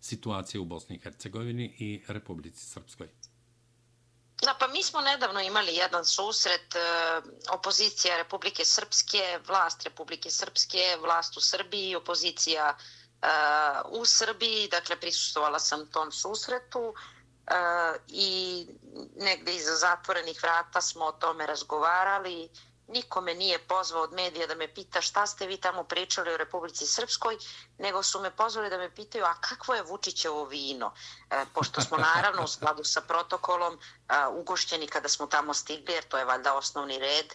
situacije 0.00 0.60
u 0.60 0.64
Bosni 0.64 0.96
i 0.96 0.98
Hercegovini 0.98 1.74
i 1.78 2.02
Republici 2.08 2.66
Srpskoj. 2.66 3.08
Da, 4.42 4.54
pa 4.60 4.68
mi 4.68 4.82
smo 4.82 5.00
nedavno 5.00 5.40
imali 5.40 5.74
jedan 5.74 6.04
susret 6.04 6.74
e, 6.74 6.78
opozicija 7.50 8.16
Republike 8.16 8.64
Srpske, 8.64 9.38
vlast 9.48 9.84
Republike 9.84 10.30
Srpske, 10.30 10.96
vlast 11.00 11.36
u 11.36 11.40
Srbiji, 11.40 11.96
opozicija 11.96 12.76
e, 12.76 13.26
u 13.88 14.04
Srbiji, 14.04 14.68
dakle 14.68 15.00
prisustovala 15.00 15.58
sam 15.58 15.86
tom 15.86 16.12
susretu 16.12 16.94
e, 17.46 17.54
i 18.08 18.66
negde 19.16 19.54
iza 19.54 19.74
zatvorenih 19.74 20.42
vrata 20.42 20.80
smo 20.80 21.04
o 21.04 21.12
tome 21.12 21.46
razgovarali 21.46 22.48
niko 22.88 23.20
me 23.20 23.34
nije 23.34 23.58
pozvao 23.58 24.02
od 24.02 24.12
medija 24.12 24.46
da 24.46 24.54
me 24.54 24.74
pita 24.74 25.00
šta 25.00 25.26
ste 25.26 25.46
vi 25.46 25.56
tamo 25.56 25.84
pričali 25.84 26.32
o 26.32 26.36
Republici 26.36 26.86
Srpskoj, 26.86 27.36
nego 27.78 28.02
su 28.02 28.20
me 28.20 28.30
pozvali 28.30 28.70
da 28.70 28.78
me 28.78 28.94
pitaju 28.94 29.24
a 29.24 29.34
kakvo 29.34 29.74
je 29.74 29.82
Vučićevo 29.82 30.44
vino, 30.44 30.92
e, 31.30 31.44
pošto 31.54 31.80
smo 31.80 31.96
naravno 31.96 32.44
u 32.44 32.48
skladu 32.48 32.84
sa 32.84 33.00
protokolom 33.00 33.74
e, 33.74 33.78
ugošćeni 34.26 34.86
kada 34.86 35.08
smo 35.08 35.26
tamo 35.26 35.54
stigli, 35.54 35.94
jer 35.94 36.04
to 36.04 36.18
je 36.18 36.24
valjda 36.24 36.54
osnovni 36.54 36.98
red, 36.98 37.26
e, 37.26 37.34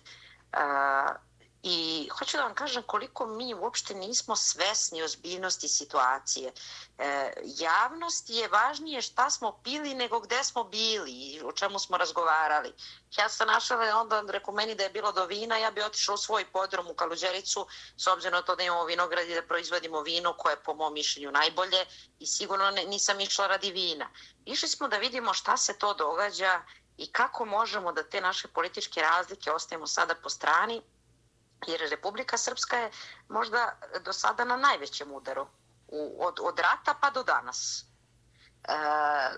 I 1.64 2.10
hoću 2.20 2.38
da 2.38 2.44
vam 2.44 2.54
kažem 2.56 2.84
koliko 2.84 3.26
mi 3.26 3.54
uopšte 3.54 3.94
nismo 3.94 4.36
svesni 4.36 5.04
ozbiljnosti 5.04 5.68
situacije. 5.68 6.52
E, 6.98 7.34
javnost 7.44 8.30
je 8.30 8.48
važnije 8.48 9.02
šta 9.02 9.30
smo 9.30 9.60
pili 9.64 9.94
nego 9.94 10.20
gde 10.20 10.44
smo 10.44 10.64
bili 10.64 11.12
i 11.12 11.42
o 11.44 11.52
čemu 11.52 11.80
smo 11.80 11.98
razgovarali. 11.98 12.74
Ja 13.18 13.30
sam 13.30 13.48
našla 13.48 13.78
onda 13.96 14.24
rekao 14.28 14.54
meni 14.54 14.76
da 14.76 14.84
je 14.84 14.90
bilo 14.90 15.12
do 15.12 15.26
vina, 15.26 15.58
ja 15.58 15.72
bi 15.72 15.82
otišla 15.82 16.14
u 16.14 16.18
svoj 16.18 16.46
podrom 16.46 16.88
u 16.88 16.94
Kaluđericu 16.94 17.68
s 17.98 18.08
obzirom 18.08 18.34
na 18.34 18.42
to 18.42 18.56
da 18.56 18.64
imamo 18.64 18.86
vinograd 18.86 19.30
i 19.30 19.36
da 19.36 19.42
proizvodimo 19.42 20.02
vino 20.02 20.34
koje 20.34 20.54
je 20.54 20.64
po 20.64 20.74
mom 20.74 20.94
mišljenju 20.94 21.32
najbolje 21.32 21.86
i 22.20 22.28
sigurno 22.28 22.72
ne, 22.72 22.86
nisam 22.86 23.20
išla 23.20 23.48
radi 23.48 23.72
vina. 23.72 24.10
Išli 24.46 24.70
smo 24.70 24.88
da 24.88 24.98
vidimo 24.98 25.34
šta 25.34 25.58
se 25.58 25.78
to 25.78 25.94
događa 25.94 26.62
i 26.98 27.12
kako 27.12 27.46
možemo 27.46 27.92
da 27.92 28.04
te 28.04 28.22
naše 28.22 28.48
političke 28.48 29.02
razlike 29.02 29.52
ostavimo 29.52 29.88
sada 29.88 30.16
po 30.16 30.30
strani 30.30 30.82
jer 31.68 31.90
Republika 31.90 32.38
Srpska 32.38 32.78
je 32.78 32.92
možda 33.30 33.80
do 34.06 34.14
sada 34.14 34.46
na 34.46 34.58
najvećem 34.58 35.12
udaru 35.12 35.48
u, 35.88 36.26
od, 36.26 36.40
od 36.42 36.60
rata 36.60 36.94
pa 37.02 37.10
do 37.10 37.24
danas. 37.24 37.86
E, 38.64 38.74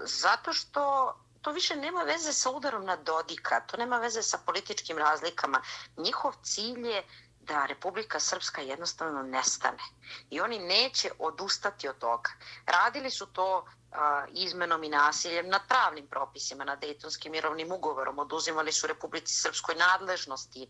zato 0.02 0.54
što 0.54 1.14
to 1.42 1.52
više 1.52 1.76
nema 1.76 2.04
veze 2.04 2.34
sa 2.34 2.50
udarom 2.50 2.86
na 2.86 2.96
Dodika, 2.96 3.60
to 3.60 3.78
nema 3.78 3.98
veze 3.98 4.24
sa 4.24 4.38
političkim 4.46 4.98
razlikama. 4.98 5.62
Njihov 5.98 6.34
cilj 6.44 6.88
je 6.88 7.04
da 7.42 7.66
Republika 7.66 8.20
Srpska 8.20 8.62
jednostavno 8.62 9.24
nestane. 9.24 9.84
I 10.30 10.42
oni 10.42 10.60
neće 10.60 11.12
odustati 11.20 11.88
od 11.88 11.98
toga. 11.98 12.32
Radili 12.66 13.12
su 13.12 13.26
to 13.26 13.66
a, 13.92 14.26
izmenom 14.30 14.84
i 14.84 14.90
nasiljem 14.90 15.50
nad 15.50 15.62
pravnim 15.68 16.08
propisima, 16.08 16.64
nad 16.64 16.80
Dejtonskim 16.80 17.32
mirovnim 17.32 17.72
ugovorom. 17.72 18.20
Oduzimali 18.20 18.72
su 18.72 18.88
Republici 18.88 19.36
Srpskoj 19.36 19.76
nadležnosti 19.76 20.70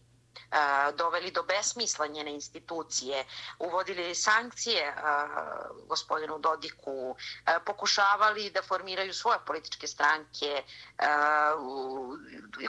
doveli 0.96 1.32
do 1.32 1.44
besmisla 1.44 2.08
njene 2.08 2.34
institucije, 2.34 3.26
uvodili 3.60 4.16
sankcije 4.16 4.94
gospodinu 5.86 6.40
Dodiku, 6.40 7.16
pokušavali 7.66 8.50
da 8.50 8.62
formiraju 8.62 9.14
svoje 9.14 9.40
političke 9.46 9.88
stranke, 9.88 10.64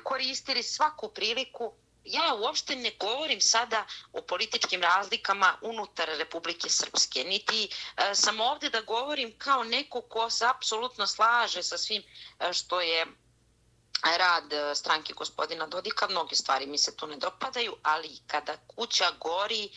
koristili 0.02 0.62
svaku 0.62 1.08
priliku. 1.10 1.72
Ja 2.04 2.34
uopšte 2.34 2.76
ne 2.76 2.90
govorim 3.00 3.40
sada 3.40 3.84
o 4.12 4.22
političkim 4.22 4.82
razlikama 4.82 5.56
unutar 5.62 6.08
Republike 6.08 6.68
Srpske, 6.68 7.24
niti 7.24 7.68
sam 8.14 8.40
ovde 8.40 8.70
da 8.70 8.80
govorim 8.80 9.34
kao 9.38 9.64
neko 9.64 10.00
ko 10.02 10.30
se 10.30 10.46
apsolutno 10.46 11.06
slaže 11.06 11.62
sa 11.62 11.78
svim 11.78 12.02
što 12.52 12.80
je 12.80 13.06
rad 14.02 14.52
e, 14.52 14.74
stranke 14.74 15.12
gospodina 15.12 15.66
Dodika, 15.66 16.08
mnoge 16.08 16.36
stvari 16.36 16.66
mi 16.66 16.78
se 16.78 16.96
tu 16.96 17.06
ne 17.06 17.16
dopadaju, 17.16 17.76
ali 17.82 18.18
kada 18.26 18.56
kuća 18.76 19.10
gori, 19.20 19.70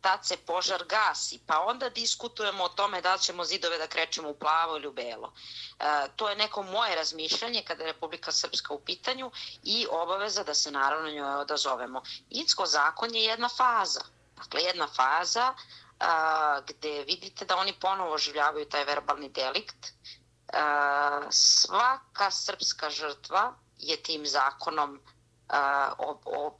tad 0.00 0.26
se 0.26 0.36
požar 0.36 0.84
gasi, 0.84 1.40
pa 1.46 1.60
onda 1.60 1.88
diskutujemo 1.88 2.64
o 2.64 2.68
tome 2.68 3.00
da 3.00 3.18
ćemo 3.18 3.44
zidove 3.44 3.78
da 3.78 3.86
krećemo 3.86 4.28
u 4.28 4.38
plavo 4.38 4.76
ili 4.76 4.86
u 4.86 4.92
belo. 4.92 5.32
E, 5.78 5.84
to 6.16 6.28
je 6.28 6.36
neko 6.36 6.62
moje 6.62 6.96
razmišljanje 6.96 7.62
kada 7.66 7.84
je 7.84 7.92
Republika 7.92 8.32
Srpska 8.32 8.74
u 8.74 8.80
pitanju 8.80 9.30
i 9.62 9.86
obaveza 9.90 10.42
da 10.42 10.54
se 10.54 10.70
naravno 10.70 11.10
njoj 11.10 11.34
odazovemo. 11.34 12.02
Insko 12.30 12.66
zakon 12.66 13.14
je 13.14 13.24
jedna 13.24 13.48
faza, 13.48 14.00
dakle 14.36 14.62
jedna 14.62 14.86
faza 14.86 15.54
a, 16.02 16.60
gde 16.66 17.04
vidite 17.04 17.44
da 17.44 17.56
oni 17.56 17.72
ponovo 17.72 18.14
oživljavaju 18.14 18.68
taj 18.68 18.84
verbalni 18.84 19.28
delikt, 19.28 19.92
svaka 21.30 22.30
srpska 22.30 22.90
žrtva 22.90 23.54
je 23.78 24.02
tim 24.02 24.26
zakonom 24.26 25.00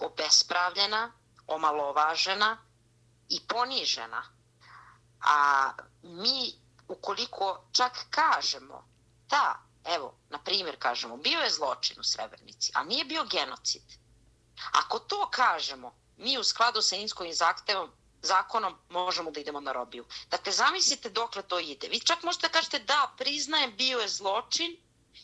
obespravljena, 0.00 1.12
omalovažena 1.46 2.58
i 3.28 3.40
ponižena. 3.48 4.22
A 5.20 5.70
mi, 6.02 6.54
ukoliko 6.88 7.64
čak 7.72 7.92
kažemo 8.10 8.88
da, 9.28 9.58
evo, 9.84 10.14
na 10.30 10.38
primjer 10.38 10.76
kažemo, 10.78 11.16
bio 11.16 11.40
je 11.40 11.50
zločin 11.50 12.00
u 12.00 12.04
Srebrnici, 12.04 12.72
a 12.74 12.84
nije 12.84 13.04
bio 13.04 13.24
genocid. 13.24 13.82
Ako 14.72 14.98
to 14.98 15.28
kažemo, 15.30 15.94
mi 16.16 16.38
u 16.38 16.44
skladu 16.44 16.82
sa 16.82 16.96
inskovim 16.96 17.34
zahtevom 17.34 17.90
zakonom 18.22 18.74
možemo 18.88 19.30
da 19.30 19.40
idemo 19.40 19.60
na 19.60 19.72
robiju. 19.72 20.04
Dakle, 20.30 20.52
zamislite 20.52 21.10
dokle 21.10 21.42
to 21.42 21.58
ide. 21.58 21.88
Vi 21.88 22.00
čak 22.00 22.22
možete 22.22 22.48
da 22.48 22.52
kažete 22.52 22.78
da, 22.78 23.14
priznajem, 23.18 23.76
bio 23.76 23.98
je 23.98 24.08
zločin 24.08 24.76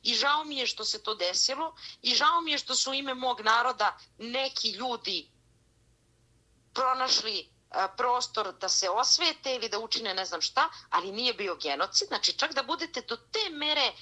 i 0.02 0.14
žao 0.14 0.44
mi 0.44 0.56
je 0.56 0.66
što 0.66 0.84
se 0.84 1.02
to 1.02 1.14
desilo 1.14 1.74
i 2.02 2.14
žao 2.14 2.40
mi 2.40 2.50
je 2.52 2.58
što 2.58 2.74
su 2.74 2.92
ime 2.92 3.14
mog 3.14 3.40
naroda 3.40 3.98
neki 4.18 4.70
ljudi 4.70 5.30
pronašli 6.74 7.48
prostor 7.96 8.52
da 8.60 8.68
se 8.68 8.90
osvete 8.90 9.54
ili 9.54 9.68
da 9.68 9.78
učine 9.78 10.14
ne 10.14 10.24
znam 10.24 10.40
šta, 10.40 10.68
ali 10.90 11.12
nije 11.12 11.34
bio 11.34 11.56
genocid. 11.56 12.08
Znači 12.08 12.32
čak 12.32 12.54
da 12.54 12.62
budete 12.62 13.00
do 13.00 13.16
te 13.16 13.50
mere, 13.50 13.92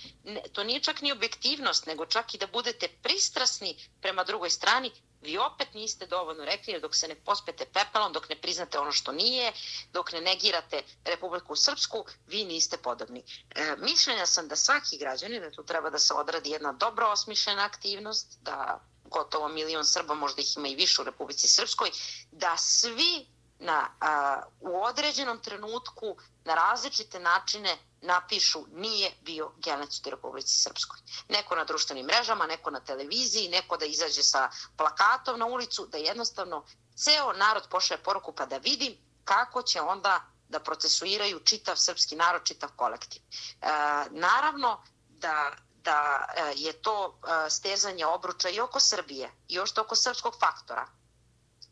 to 0.52 0.64
nije 0.64 0.80
čak 0.80 1.02
ni 1.02 1.12
objektivnost, 1.12 1.86
nego 1.86 2.06
čak 2.06 2.34
i 2.34 2.38
da 2.38 2.46
budete 2.46 2.88
pristrasni 3.02 3.76
prema 4.00 4.24
drugoj 4.24 4.50
strani, 4.50 4.90
vi 5.20 5.38
opet 5.38 5.74
niste 5.74 6.06
dovoljno 6.06 6.44
rekli, 6.44 6.72
jer 6.72 6.80
dok 6.80 6.96
se 6.96 7.08
ne 7.08 7.14
pospete 7.14 7.66
pepelom, 7.66 8.12
dok 8.12 8.28
ne 8.28 8.36
priznate 8.36 8.78
ono 8.78 8.92
što 8.92 9.12
nije, 9.12 9.52
dok 9.92 10.12
ne 10.12 10.20
negirate 10.20 10.82
Republiku 11.04 11.56
Srpsku, 11.56 12.04
vi 12.26 12.44
niste 12.44 12.76
podobni. 12.76 13.24
E, 13.54 13.76
mišljenja 13.78 14.26
sam 14.26 14.48
da 14.48 14.56
svaki 14.56 14.98
građanin, 14.98 15.42
da 15.42 15.50
tu 15.50 15.64
treba 15.64 15.90
da 15.90 15.98
se 15.98 16.14
odradi 16.14 16.50
jedna 16.50 16.72
dobro 16.72 17.08
osmišljena 17.08 17.64
aktivnost, 17.64 18.38
da 18.40 18.80
gotovo 19.04 19.48
milion 19.48 19.84
Srba, 19.84 20.14
možda 20.14 20.42
ih 20.42 20.56
ima 20.56 20.68
i 20.68 20.74
više 20.74 21.02
u 21.02 21.04
Republici 21.04 21.48
Srpskoj, 21.48 21.90
da 22.32 22.56
svi 22.56 23.26
na, 23.58 23.90
a, 24.00 24.42
u 24.60 24.82
određenom 24.82 25.38
trenutku 25.38 26.16
na 26.44 26.54
različite 26.54 27.20
načine 27.20 27.76
napišu 28.06 28.64
nije 28.72 29.12
bio 29.20 29.52
genocid 29.56 30.06
u 30.06 30.10
Republici 30.10 30.58
Srpskoj. 30.58 30.98
Neko 31.28 31.56
na 31.56 31.64
društvenim 31.64 32.06
mrežama, 32.06 32.46
neko 32.46 32.70
na 32.70 32.80
televiziji, 32.80 33.48
neko 33.48 33.76
da 33.76 33.84
izađe 33.84 34.22
sa 34.22 34.50
plakatom 34.76 35.38
na 35.38 35.46
ulicu, 35.46 35.86
da 35.86 35.98
jednostavno 35.98 36.64
ceo 36.96 37.32
narod 37.32 37.68
pošle 37.70 37.96
poruku 37.96 38.32
pa 38.32 38.46
da 38.46 38.56
vidim 38.58 38.96
kako 39.24 39.62
će 39.62 39.80
onda 39.80 40.20
da 40.48 40.60
procesuiraju 40.60 41.40
čitav 41.40 41.76
srpski 41.76 42.16
narod, 42.16 42.44
čitav 42.44 42.70
kolektiv. 42.76 43.22
E, 43.22 43.66
naravno 44.10 44.82
da 45.08 45.56
da 45.86 46.26
e, 46.36 46.52
je 46.56 46.72
to 46.72 46.96
e, 47.06 47.50
stezanje 47.50 48.06
obruča 48.06 48.48
i 48.48 48.60
oko 48.60 48.80
Srbije 48.80 49.30
i 49.48 49.54
još 49.54 49.78
oko 49.78 49.94
srpskog 49.96 50.34
faktora. 50.40 50.86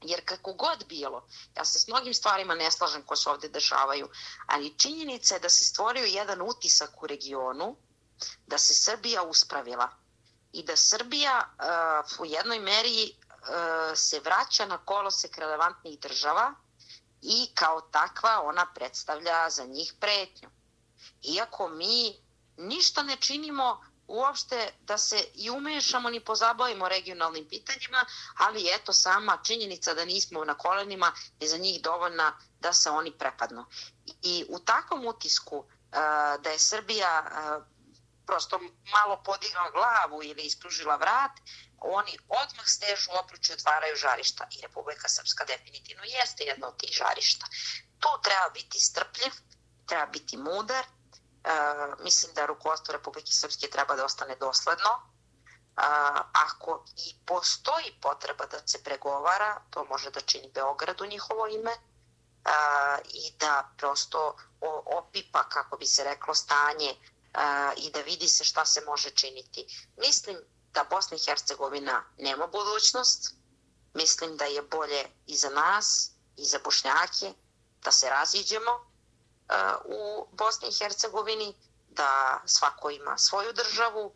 Jer 0.04 0.24
kako 0.24 0.52
god 0.52 0.84
bilo, 0.88 1.26
ja 1.56 1.64
se 1.64 1.78
s 1.78 1.88
mnogim 1.88 2.14
stvarima 2.14 2.54
ne 2.54 2.70
slažem 2.70 3.02
koje 3.02 3.18
se 3.18 3.30
ovde 3.30 3.48
dešavaju, 3.48 4.08
ali 4.46 4.78
činjenica 4.78 5.34
je 5.34 5.40
da 5.40 5.48
se 5.48 5.64
stvorio 5.64 6.04
jedan 6.04 6.42
utisak 6.42 7.02
u 7.02 7.06
regionu 7.06 7.76
da 8.46 8.58
se 8.58 8.74
Srbija 8.74 9.22
uspravila 9.22 9.88
i 10.52 10.62
da 10.62 10.76
Srbija 10.76 11.54
uh, 11.58 12.20
u 12.20 12.24
jednoj 12.24 12.58
meri 12.58 13.12
uh, 13.12 13.96
se 13.96 14.20
vraća 14.20 14.66
na 14.66 14.78
kolosek 14.78 15.38
relevantnih 15.38 15.98
država 16.00 16.54
i 17.22 17.50
kao 17.54 17.80
takva 17.80 18.42
ona 18.44 18.66
predstavlja 18.74 19.50
za 19.50 19.64
njih 19.64 19.94
pretnju. 20.00 20.50
Iako 21.22 21.68
mi 21.68 22.24
ništa 22.56 23.02
ne 23.02 23.16
činimo 23.16 23.80
uopšte 24.06 24.72
da 24.80 24.98
se 24.98 25.24
i 25.34 25.50
umešamo 25.50 26.10
ni 26.10 26.20
pozabavimo 26.20 26.88
regionalnim 26.88 27.48
pitanjima, 27.48 28.04
ali 28.36 28.70
eto 28.74 28.92
sama 28.92 29.38
činjenica 29.44 29.94
da 29.94 30.04
nismo 30.04 30.44
na 30.44 30.54
kolenima 30.54 31.12
je 31.40 31.48
za 31.48 31.56
njih 31.56 31.82
dovoljna 31.82 32.38
da 32.60 32.72
se 32.72 32.90
oni 32.90 33.18
prepadnu. 33.18 33.64
I 34.22 34.44
u 34.48 34.58
takvom 34.58 35.06
utisku 35.06 35.56
uh, 35.58 35.66
da 36.42 36.50
je 36.50 36.58
Srbija 36.58 37.22
uh, 37.24 37.64
prosto 38.26 38.60
malo 38.92 39.22
podigla 39.24 39.70
glavu 39.70 40.22
ili 40.22 40.42
ispružila 40.42 40.96
vrat, 40.96 41.32
oni 41.78 42.18
odmah 42.28 42.66
stežu 42.66 43.10
opruču 43.24 43.52
i 43.52 43.54
otvaraju 43.54 43.96
žarišta. 43.96 44.46
I 44.50 44.62
Republika 44.62 45.08
Srpska 45.08 45.44
definitivno 45.44 46.04
jeste 46.04 46.44
jedna 46.44 46.68
od 46.68 46.76
tih 46.76 46.90
žarišta. 46.92 47.46
Tu 48.00 48.08
treba 48.22 48.48
biti 48.54 48.78
strpljiv, 48.80 49.32
treba 49.86 50.06
biti 50.06 50.36
mudar, 50.36 50.84
E, 50.84 50.93
mislim 51.98 52.34
da 52.34 52.46
rukovodstvo 52.46 52.92
Republike 52.92 53.32
Srpske 53.32 53.70
treba 53.70 53.96
da 53.96 54.04
ostane 54.04 54.36
dosledno. 54.36 54.90
E, 54.90 55.82
ako 56.32 56.84
i 56.96 57.16
postoji 57.26 57.98
potreba 58.02 58.46
da 58.46 58.58
se 58.66 58.82
pregovara, 58.82 59.60
to 59.70 59.84
može 59.84 60.10
da 60.10 60.20
čini 60.20 60.50
Beograd 60.54 61.00
u 61.00 61.06
njihovo 61.06 61.46
ime 61.46 61.70
e, 61.70 61.78
i 63.04 63.32
da 63.38 63.70
prosto 63.76 64.36
opipa, 64.98 65.48
kako 65.48 65.76
bi 65.76 65.86
se 65.86 66.04
reklo, 66.04 66.34
stanje 66.34 66.96
i 67.76 67.90
da 67.90 68.00
vidi 68.00 68.28
se 68.28 68.44
šta 68.44 68.64
se 68.64 68.80
može 68.80 69.10
činiti. 69.10 69.66
Mislim 69.96 70.36
da 70.72 70.84
Bosna 70.84 71.16
i 71.16 71.24
Hercegovina 71.24 72.04
nema 72.18 72.46
budućnost, 72.46 73.34
mislim 73.94 74.36
da 74.36 74.44
je 74.44 74.62
bolje 74.62 75.06
i 75.26 75.36
za 75.36 75.50
nas 75.50 76.10
i 76.36 76.44
za 76.44 76.58
Bošnjake 76.64 77.34
da 77.84 77.92
se 77.92 78.10
raziđemo, 78.10 78.93
u 79.84 80.26
Bosni 80.32 80.68
i 80.68 80.72
Hercegovini, 80.78 81.54
da 81.88 82.40
svako 82.46 82.90
ima 82.90 83.18
svoju 83.18 83.52
državu, 83.52 84.12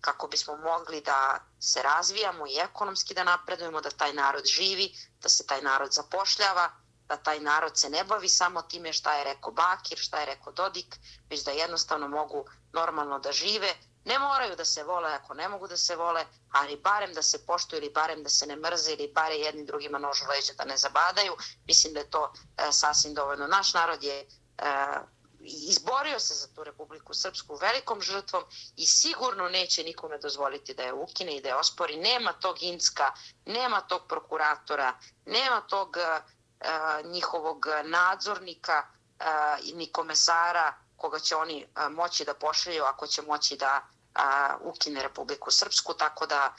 kako 0.00 0.28
bismo 0.28 0.56
mogli 0.56 1.00
da 1.00 1.40
se 1.60 1.82
razvijamo 1.82 2.46
i 2.46 2.58
ekonomski 2.58 3.14
da 3.14 3.24
napredujemo, 3.24 3.80
da 3.80 3.90
taj 3.90 4.12
narod 4.12 4.44
živi, 4.46 4.94
da 5.22 5.28
se 5.28 5.46
taj 5.46 5.62
narod 5.62 5.92
zapošljava, 5.92 6.70
da 7.08 7.16
taj 7.16 7.40
narod 7.40 7.78
se 7.78 7.90
ne 7.90 8.04
bavi 8.04 8.28
samo 8.28 8.62
time 8.62 8.92
šta 8.92 9.14
je 9.14 9.24
rekao 9.24 9.52
Bakir, 9.52 9.98
šta 9.98 10.20
je 10.20 10.26
rekao 10.26 10.52
Dodik, 10.52 10.96
već 11.30 11.44
da 11.44 11.50
jednostavno 11.50 12.08
mogu 12.08 12.44
normalno 12.72 13.18
da 13.18 13.32
žive. 13.32 13.74
Ne 14.04 14.18
moraju 14.18 14.56
da 14.56 14.64
se 14.64 14.82
vole 14.84 15.12
ako 15.12 15.34
ne 15.34 15.48
mogu 15.48 15.68
da 15.68 15.76
se 15.76 15.96
vole, 15.96 16.24
ali 16.50 16.76
barem 16.76 17.14
da 17.14 17.22
se 17.22 17.46
poštuju 17.46 17.80
ili 17.80 17.90
barem 17.90 18.22
da 18.22 18.28
se 18.28 18.46
ne 18.46 18.56
mrze 18.56 18.92
ili 18.92 19.12
bare 19.14 19.34
jedni 19.34 19.64
drugima 19.64 19.98
nožu 19.98 20.24
leđa 20.28 20.52
da 20.52 20.64
ne 20.64 20.76
zabadaju. 20.76 21.36
Mislim 21.66 21.94
da 21.94 22.00
je 22.00 22.10
to 22.10 22.32
e, 22.56 22.72
sasvim 22.72 23.14
dovoljno. 23.14 23.46
Naš 23.46 23.74
narod 23.74 24.02
je 24.02 24.26
izborio 25.42 26.20
se 26.20 26.34
za 26.34 26.46
tu 26.54 26.64
Republiku 26.64 27.14
Srpsku 27.14 27.56
velikom 27.56 28.00
žrtvom 28.00 28.44
i 28.76 28.86
sigurno 28.86 29.48
neće 29.48 29.84
nikome 29.84 30.18
dozvoliti 30.18 30.74
da 30.74 30.82
je 30.82 30.92
ukine 30.92 31.36
i 31.36 31.40
da 31.42 31.48
je 31.48 31.54
ospori. 31.54 31.96
Nema 31.96 32.32
tog 32.32 32.62
Inska, 32.62 33.12
nema 33.46 33.80
tog 33.80 34.02
prokuratora, 34.08 34.94
nema 35.26 35.60
tog 35.60 35.96
uh, 35.96 37.10
njihovog 37.10 37.66
nadzornika 37.84 38.86
uh, 38.86 39.76
ni 39.76 39.92
komesara 39.92 40.74
koga 40.96 41.18
će 41.18 41.36
oni 41.36 41.64
uh, 41.64 41.92
moći 41.92 42.24
da 42.24 42.34
pošalju 42.34 42.84
ako 42.84 43.06
će 43.06 43.22
moći 43.22 43.56
da 43.56 43.82
ukine 44.60 45.02
Republiku 45.02 45.50
Srpsku. 45.50 45.94
Tako 45.94 46.26
da 46.26 46.54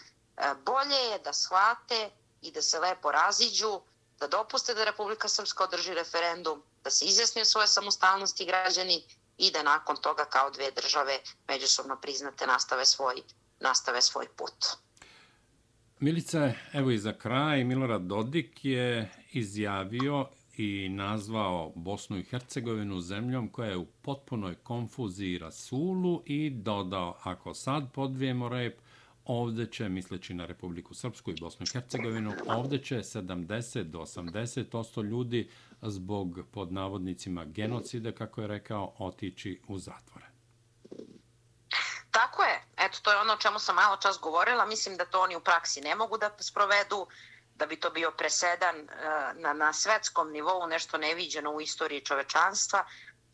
bolje 0.65 0.95
je 0.95 1.19
da 1.19 1.33
shvate 1.33 2.09
i 2.41 2.51
da 2.51 2.61
se 2.61 2.79
lepo 2.79 3.11
raziđu, 3.11 3.81
da 4.19 4.27
dopuste 4.27 4.73
da 4.73 4.83
Republika 4.83 5.27
Srpska 5.27 5.63
održi 5.63 5.93
referendum, 5.93 6.63
da 6.83 6.89
se 6.89 7.05
izjasne 7.05 7.45
svoje 7.45 7.67
samostalnosti 7.67 8.45
građani 8.45 9.03
i 9.37 9.51
da 9.51 9.63
nakon 9.63 9.95
toga 9.95 10.25
kao 10.25 10.49
dve 10.49 10.71
države 10.71 11.19
međusobno 11.47 11.95
priznate 12.01 12.47
nastave 12.47 12.85
svoj, 12.85 13.15
nastave 13.59 14.01
svoj 14.01 14.27
put. 14.35 14.65
Milice, 15.99 16.53
evo 16.73 16.91
i 16.91 16.97
za 16.97 17.13
kraj, 17.13 17.63
Milorad 17.63 18.01
Dodik 18.01 18.65
je 18.65 19.11
izjavio 19.31 20.27
i 20.57 20.89
nazvao 20.89 21.71
Bosnu 21.75 22.17
i 22.17 22.23
Hercegovinu 22.23 23.01
zemljom 23.01 23.49
koja 23.49 23.69
je 23.69 23.77
u 23.77 23.85
potpunoj 23.85 24.55
konfuziji 24.55 25.37
rasulu 25.37 26.23
i 26.25 26.49
dodao, 26.49 27.17
ako 27.23 27.53
sad 27.53 27.91
podvijemo 27.93 28.49
rep, 28.49 28.79
ovde 29.25 29.65
će, 29.65 29.89
misleći 29.89 30.33
na 30.33 30.45
Republiku 30.45 30.93
Srpsku 30.93 31.31
i 31.31 31.35
Bosnu 31.39 31.63
i 31.63 31.71
Hercegovinu, 31.73 32.33
ovde 32.47 32.77
će 32.77 32.95
70 32.95 33.83
do 33.83 33.99
80% 33.99 35.03
ljudi 35.03 35.49
zbog 35.81 36.39
pod 36.51 36.71
navodnicima 36.71 37.45
genocida, 37.45 38.11
kako 38.11 38.41
je 38.41 38.47
rekao, 38.47 38.93
otići 38.99 39.61
u 39.67 39.77
zatvore. 39.77 40.25
Tako 42.11 42.43
je. 42.43 42.61
Eto, 42.77 42.99
to 43.01 43.11
je 43.11 43.17
ono 43.17 43.33
o 43.33 43.37
čemu 43.37 43.59
sam 43.59 43.75
malo 43.75 43.97
čas 43.97 44.19
govorila. 44.19 44.65
Mislim 44.65 44.97
da 44.97 45.05
to 45.05 45.21
oni 45.21 45.35
u 45.35 45.39
praksi 45.39 45.81
ne 45.81 45.95
mogu 45.95 46.17
da 46.17 46.29
sprovedu, 46.39 47.07
da 47.55 47.65
bi 47.65 47.79
to 47.79 47.89
bio 47.89 48.11
presedan 48.11 48.75
e, 48.75 48.87
na, 49.33 49.53
na 49.53 49.73
svetskom 49.73 50.31
nivou, 50.31 50.67
nešto 50.67 50.97
neviđeno 50.97 51.51
u 51.51 51.61
istoriji 51.61 52.05
čovečanstva, 52.05 52.85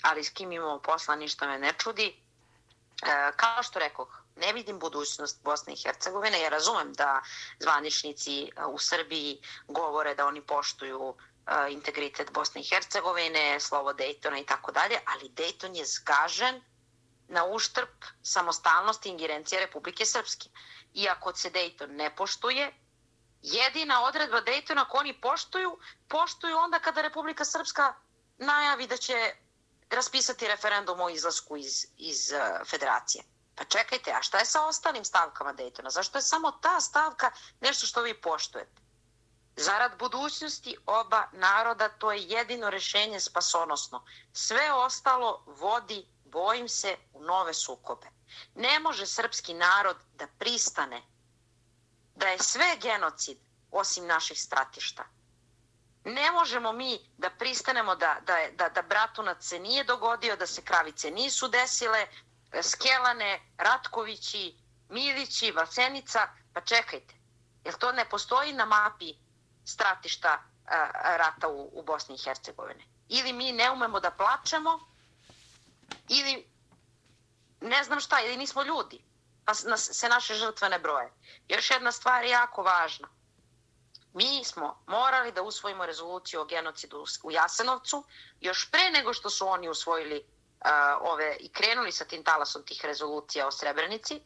ali 0.02 0.24
s 0.24 0.30
kim 0.30 0.52
imamo 0.52 0.80
posla 0.80 1.16
ništa 1.16 1.48
me 1.48 1.60
ne 1.60 1.74
čudi. 1.78 2.08
E, 2.08 3.32
kao 3.36 3.64
što 3.64 3.80
rekoh, 3.80 4.24
ne 4.36 4.54
vidim 4.54 4.80
budućnost 4.80 5.44
Bosne 5.44 5.74
i 5.74 5.82
Hercegovine. 5.84 6.42
Ja 6.42 6.50
razumem 6.50 6.94
da 6.94 7.22
zvaničnici 7.60 8.44
e, 8.44 8.66
u 8.66 8.78
Srbiji 8.80 9.42
govore 9.68 10.16
da 10.16 10.28
oni 10.28 10.42
poštuju 10.42 11.16
integritet 11.70 12.32
Bosne 12.32 12.62
i 12.62 12.64
Hercegovine, 12.64 13.60
slovo 13.60 13.94
Dejtona 13.94 14.40
i 14.40 14.46
tako 14.46 14.72
dalje, 14.72 15.00
ali 15.06 15.30
Dejton 15.30 15.76
je 15.76 15.86
zgažen 15.86 16.62
na 17.28 17.46
uštrb 17.46 17.90
samostalnosti 18.24 19.10
ingerencije 19.10 19.62
Republike 19.62 20.06
Srpske. 20.06 20.50
Iako 20.94 21.36
se 21.36 21.50
Dejton 21.50 21.96
ne 21.96 22.16
poštuje, 22.16 22.74
jedina 23.42 24.04
odredba 24.04 24.42
Dejtona 24.42 24.86
koju 24.86 25.00
oni 25.00 25.22
poštuju, 25.22 25.80
poštuju 26.08 26.58
onda 26.58 26.80
kada 26.80 27.02
Republika 27.02 27.46
Srpska 27.46 27.94
najavi 28.38 28.88
da 28.88 28.98
će 28.98 29.36
raspisati 29.90 30.48
referendum 30.48 31.02
o 31.02 31.10
izlasku 31.10 31.58
iz, 31.58 31.86
iz 31.98 32.32
uh, 32.32 32.68
federacije. 32.68 33.24
Pa 33.56 33.64
čekajte, 33.64 34.12
a 34.12 34.22
šta 34.22 34.40
je 34.40 34.46
sa 34.46 34.66
ostalim 34.66 35.06
stavkama 35.06 35.54
Daytona? 35.54 35.90
Zašto 35.90 36.18
je 36.18 36.22
samo 36.22 36.52
ta 36.52 36.82
stavka 36.82 37.32
nešto 37.62 37.86
što 37.86 38.02
vi 38.02 38.22
poštujete? 38.22 38.87
Zarad 39.60 39.98
budućnosti 40.00 40.78
oba 40.86 41.28
naroda 41.32 41.90
to 41.90 42.12
je 42.12 42.24
jedino 42.24 42.70
rešenje 42.70 43.20
spasonosno. 43.20 44.06
Sve 44.34 44.74
ostalo 44.74 45.44
vodi, 45.46 46.06
bojim 46.26 46.70
se, 46.70 46.98
u 47.14 47.24
nove 47.24 47.54
sukobe. 47.54 48.08
Ne 48.56 48.80
može 48.80 49.06
srpski 49.06 49.54
narod 49.54 49.98
da 50.14 50.28
pristane 50.28 51.02
da 52.16 52.28
je 52.28 52.40
sve 52.40 52.78
genocid 52.82 53.38
osim 53.72 54.06
naših 54.06 54.42
stratišta. 54.42 55.04
Ne 56.06 56.32
možemo 56.32 56.72
mi 56.72 57.00
da 57.18 57.30
pristanemo 57.30 57.96
da, 57.96 58.18
da, 58.26 58.38
da, 58.52 58.70
da 58.70 58.82
Bratunac 58.82 59.46
se 59.46 59.60
nije 59.60 59.84
dogodio, 59.84 60.36
da 60.36 60.48
se 60.48 60.62
kravice 60.62 61.12
nisu 61.12 61.48
desile, 61.48 62.08
Skelane, 62.62 63.42
Ratkovići, 63.58 64.58
Milići, 64.90 65.52
Vasenica, 65.52 66.28
pa 66.54 66.62
čekajte, 66.62 67.16
jer 67.64 67.76
to 67.76 67.92
ne 67.92 68.10
postoji 68.10 68.54
na 68.54 68.66
mapi 68.66 69.27
stratišta 69.68 70.44
rata 71.04 71.48
u, 71.48 71.70
u 71.74 71.84
Bosni 71.84 72.16
i 72.16 72.24
Hercegovine? 72.24 72.84
Ili 73.10 73.34
mi 73.34 73.52
ne 73.52 73.72
umemo 73.72 74.00
da 74.00 74.12
plačemo, 74.12 74.80
ili 76.10 76.48
ne 77.62 77.84
znam 77.84 78.00
šta, 78.00 78.20
ili 78.22 78.38
nismo 78.38 78.64
ljudi, 78.64 79.04
pa 79.46 79.54
se 79.78 80.10
naše 80.10 80.34
žrtve 80.34 80.70
ne 80.70 80.80
broje. 80.80 81.12
Još 81.48 81.72
jedna 81.72 81.92
stvar 81.92 82.24
je 82.24 82.30
jako 82.30 82.64
važna. 82.64 83.08
Mi 84.14 84.44
smo 84.44 84.84
morali 84.88 85.32
da 85.32 85.42
usvojimo 85.42 85.86
rezoluciju 85.86 86.42
o 86.42 86.46
genocidu 86.46 87.06
u 87.24 87.32
Jasenovcu 87.32 88.04
još 88.42 88.72
pre 88.72 88.90
nego 88.92 89.14
što 89.14 89.30
su 89.30 89.48
oni 89.48 89.70
usvojili 89.70 90.26
ove 91.02 91.38
i 91.40 91.50
krenuli 91.50 91.92
sa 91.92 92.06
tim 92.06 92.24
talasom 92.24 92.64
tih 92.64 92.86
rezolucija 92.86 93.48
o 93.48 93.52
Srebrenici. 93.52 94.22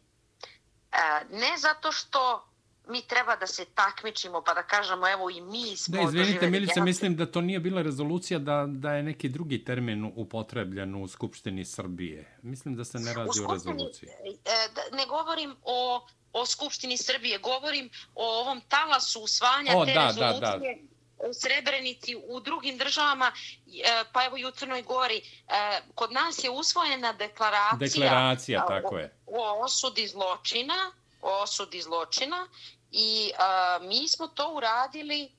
Ne 1.30 1.58
zato 1.58 1.92
što 1.92 2.51
mi 2.88 3.02
treba 3.02 3.36
da 3.36 3.48
se 3.48 3.66
takmičimo 3.66 4.42
pa 4.46 4.54
da 4.54 4.64
kažemo 4.64 5.10
evo 5.10 5.30
i 5.30 5.42
mi 5.42 5.78
smo 5.78 5.98
Da, 5.98 6.02
izvinite 6.02 6.50
Milice, 6.50 6.82
mislim 6.82 7.16
da 7.16 7.26
to 7.26 7.42
nije 7.42 7.60
bila 7.60 7.82
rezolucija 7.82 8.40
da, 8.40 8.66
da 8.68 8.94
je 8.94 9.04
neki 9.04 9.30
drugi 9.30 9.64
termin 9.64 10.12
upotrebljen 10.16 10.96
u 10.96 11.08
Skupštini 11.08 11.66
Srbije. 11.66 12.38
Mislim 12.42 12.76
da 12.76 12.86
se 12.86 13.00
ne 13.00 13.14
radi 13.14 13.40
o 13.48 13.54
rezoluciji. 13.54 14.10
E, 14.10 14.68
da, 14.76 14.98
ne 14.98 15.06
govorim 15.06 15.56
o, 15.64 16.08
o 16.34 16.46
Skupštini 16.46 16.98
Srbije, 16.98 17.38
govorim 17.38 17.90
o 18.16 18.40
ovom 18.40 18.62
talasu 18.68 19.22
usvanja 19.22 19.72
o, 19.78 19.86
te 19.86 19.94
da, 19.94 20.08
rezolucije. 20.08 20.40
Da, 20.40 20.58
da 20.58 20.92
u 21.30 21.34
Srebrenici, 21.34 22.16
u 22.28 22.40
drugim 22.40 22.78
državama, 22.78 23.32
e, 23.68 24.04
pa 24.14 24.26
evo 24.26 24.38
i 24.38 24.46
u 24.46 24.52
Crnoj 24.52 24.82
Gori, 24.82 25.18
e, 25.18 25.22
kod 25.96 26.12
nas 26.12 26.44
je 26.44 26.50
usvojena 26.50 27.14
deklaracija, 27.14 27.78
deklaracija 27.80 28.66
tako 28.68 28.98
je. 28.98 29.16
o 29.26 29.64
osudi 29.64 30.08
zločina, 30.08 30.92
osudi 31.22 31.82
zločina 31.82 32.48
i 32.92 33.32
a, 33.40 33.80
mi 33.82 34.08
smo 34.08 34.28
to 34.28 34.54
uradili 34.54 35.32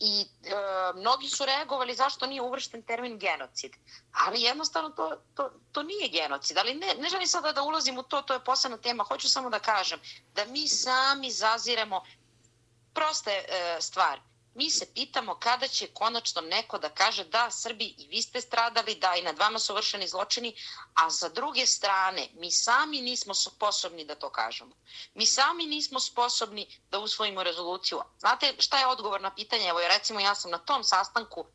i 0.00 0.24
a, 0.54 0.92
mnogi 0.96 1.28
su 1.28 1.44
reagovali 1.46 1.94
zašto 1.94 2.26
nije 2.26 2.42
uvršten 2.42 2.82
termin 2.82 3.18
genocid. 3.18 3.72
Ali 4.12 4.42
jednostavno 4.42 4.90
to, 4.90 5.16
to, 5.34 5.50
to 5.72 5.82
nije 5.82 6.08
genocid. 6.08 6.58
Ali 6.58 6.74
ne, 6.74 6.94
ne 6.94 7.08
želim 7.08 7.26
sada 7.26 7.52
da 7.52 7.62
ulazim 7.62 7.98
u 7.98 8.02
to, 8.02 8.22
to 8.22 8.34
je 8.34 8.44
posebna 8.44 8.76
tema. 8.76 9.04
Hoću 9.04 9.30
samo 9.30 9.50
da 9.50 9.58
kažem 9.58 10.00
da 10.34 10.44
mi 10.44 10.68
sami 10.68 11.30
zaziremo 11.30 12.02
proste 12.94 13.30
e, 13.30 13.76
stvari 13.80 14.20
mi 14.56 14.70
se 14.70 14.86
pitamo 14.94 15.34
kada 15.34 15.68
će 15.68 15.86
konačno 15.86 16.40
neko 16.40 16.78
da 16.78 16.88
kaže 16.88 17.24
da 17.24 17.50
Srbi 17.50 17.84
i 17.98 18.06
vi 18.08 18.22
ste 18.22 18.40
stradali, 18.40 18.94
da 18.94 19.14
i 19.14 19.22
nad 19.22 19.38
vama 19.38 19.58
su 19.58 19.74
vršeni 19.74 20.08
zločini, 20.08 20.54
a 20.94 21.10
za 21.10 21.28
druge 21.28 21.66
strane 21.66 22.28
mi 22.34 22.50
sami 22.50 23.00
nismo 23.00 23.34
sposobni 23.34 24.04
da 24.04 24.14
to 24.14 24.30
kažemo. 24.30 24.74
Mi 25.14 25.26
sami 25.26 25.66
nismo 25.66 26.00
sposobni 26.00 26.66
da 26.90 26.98
usvojimo 26.98 27.42
rezoluciju. 27.42 28.00
Znate 28.18 28.54
šta 28.58 28.78
je 28.78 28.86
odgovor 28.86 29.20
na 29.20 29.34
pitanje? 29.34 29.68
Evo 29.68 29.80
recimo 29.88 30.20
ja 30.20 30.34
sam 30.34 30.50
na 30.50 30.58
tom 30.58 30.84
sastanku 30.84 31.46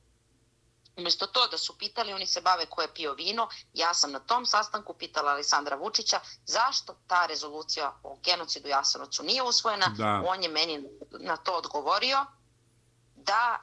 Umesto 0.97 1.27
to 1.27 1.47
da 1.47 1.57
su 1.57 1.77
pitali, 1.77 2.13
oni 2.13 2.25
se 2.25 2.41
bave 2.41 2.65
ko 2.65 2.81
je 2.81 2.93
pio 2.93 3.13
vino, 3.13 3.49
ja 3.73 3.93
sam 3.93 4.11
na 4.11 4.19
tom 4.19 4.45
sastanku 4.45 4.93
pitala 4.93 5.31
Aleksandra 5.31 5.75
Vučića 5.75 6.19
zašto 6.45 6.95
ta 7.07 7.25
rezolucija 7.25 7.99
o 8.03 8.17
genocidu 8.23 8.67
Jasenovcu 8.67 9.23
nije 9.23 9.43
usvojena. 9.43 9.87
Da. 9.97 10.23
On 10.27 10.43
je 10.43 10.49
meni 10.49 10.83
na 11.19 11.37
to 11.37 11.51
odgovorio 11.51 12.25
da 13.25 13.59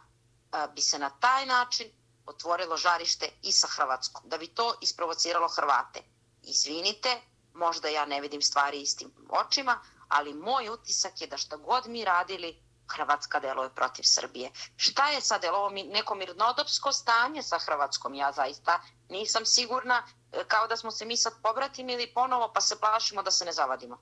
bi 0.75 0.81
se 0.81 0.99
na 0.99 1.11
taj 1.11 1.47
način 1.47 1.87
otvorilo 2.27 2.77
žarište 2.77 3.31
i 3.43 3.53
sa 3.53 3.67
Hrvatskom, 3.67 4.23
da 4.25 4.39
bi 4.39 4.47
to 4.47 4.75
isprovociralo 4.81 5.49
Hrvate. 5.49 6.03
Izvinite, 6.43 7.21
možda 7.55 7.89
ja 7.89 8.07
ne 8.07 8.21
vidim 8.21 8.43
stvari 8.43 8.81
istim 8.81 9.13
očima, 9.29 9.81
ali 10.09 10.35
moj 10.35 10.69
utisak 10.69 11.21
je 11.21 11.27
da 11.27 11.37
šta 11.37 11.57
god 11.57 11.87
mi 11.87 12.05
radili, 12.05 12.63
Hrvatska 12.89 13.41
deluje 13.41 13.71
protiv 13.75 14.03
Srbije. 14.03 14.51
Šta 14.77 15.09
je 15.09 15.21
sad, 15.21 15.45
je 15.45 15.53
ovo 15.53 15.71
neko 15.71 16.15
mirnodopsko 16.15 16.93
stanje 16.93 17.43
sa 17.43 17.59
Hrvatskom? 17.59 18.15
Ja 18.15 18.33
zaista 18.33 18.81
nisam 19.09 19.47
sigurna, 19.47 20.03
e, 20.33 20.45
kao 20.49 20.67
da 20.67 20.77
smo 20.77 20.91
se 20.91 21.05
mi 21.05 21.17
sad 21.17 21.33
pobratili 21.43 22.13
ponovo 22.15 22.53
pa 22.55 22.61
se 22.61 22.81
plašimo 22.81 23.23
da 23.23 23.31
se 23.31 23.45
ne 23.45 23.53
zavadimo. 23.53 23.99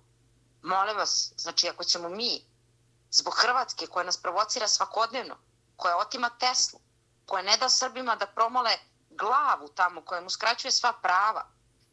Molim 0.62 0.96
vas, 0.96 1.32
znači 1.36 1.68
ako 1.68 1.84
ćemo 1.84 2.08
mi 2.08 2.44
zbog 3.16 3.34
Hrvatske 3.34 3.86
koja 3.86 4.04
nas 4.04 4.16
provocira 4.16 4.68
svakodnevno, 4.68 5.36
koja 5.76 5.96
otima 5.96 6.30
Teslu, 6.38 6.80
koja 7.26 7.42
ne 7.42 7.56
da 7.56 7.68
Srbima 7.68 8.16
da 8.16 8.26
promole 8.26 8.78
glavu 9.10 9.68
tamo, 9.68 10.04
koja 10.04 10.20
mu 10.20 10.30
skraćuje 10.30 10.72
sva 10.72 10.92
prava, 10.92 11.46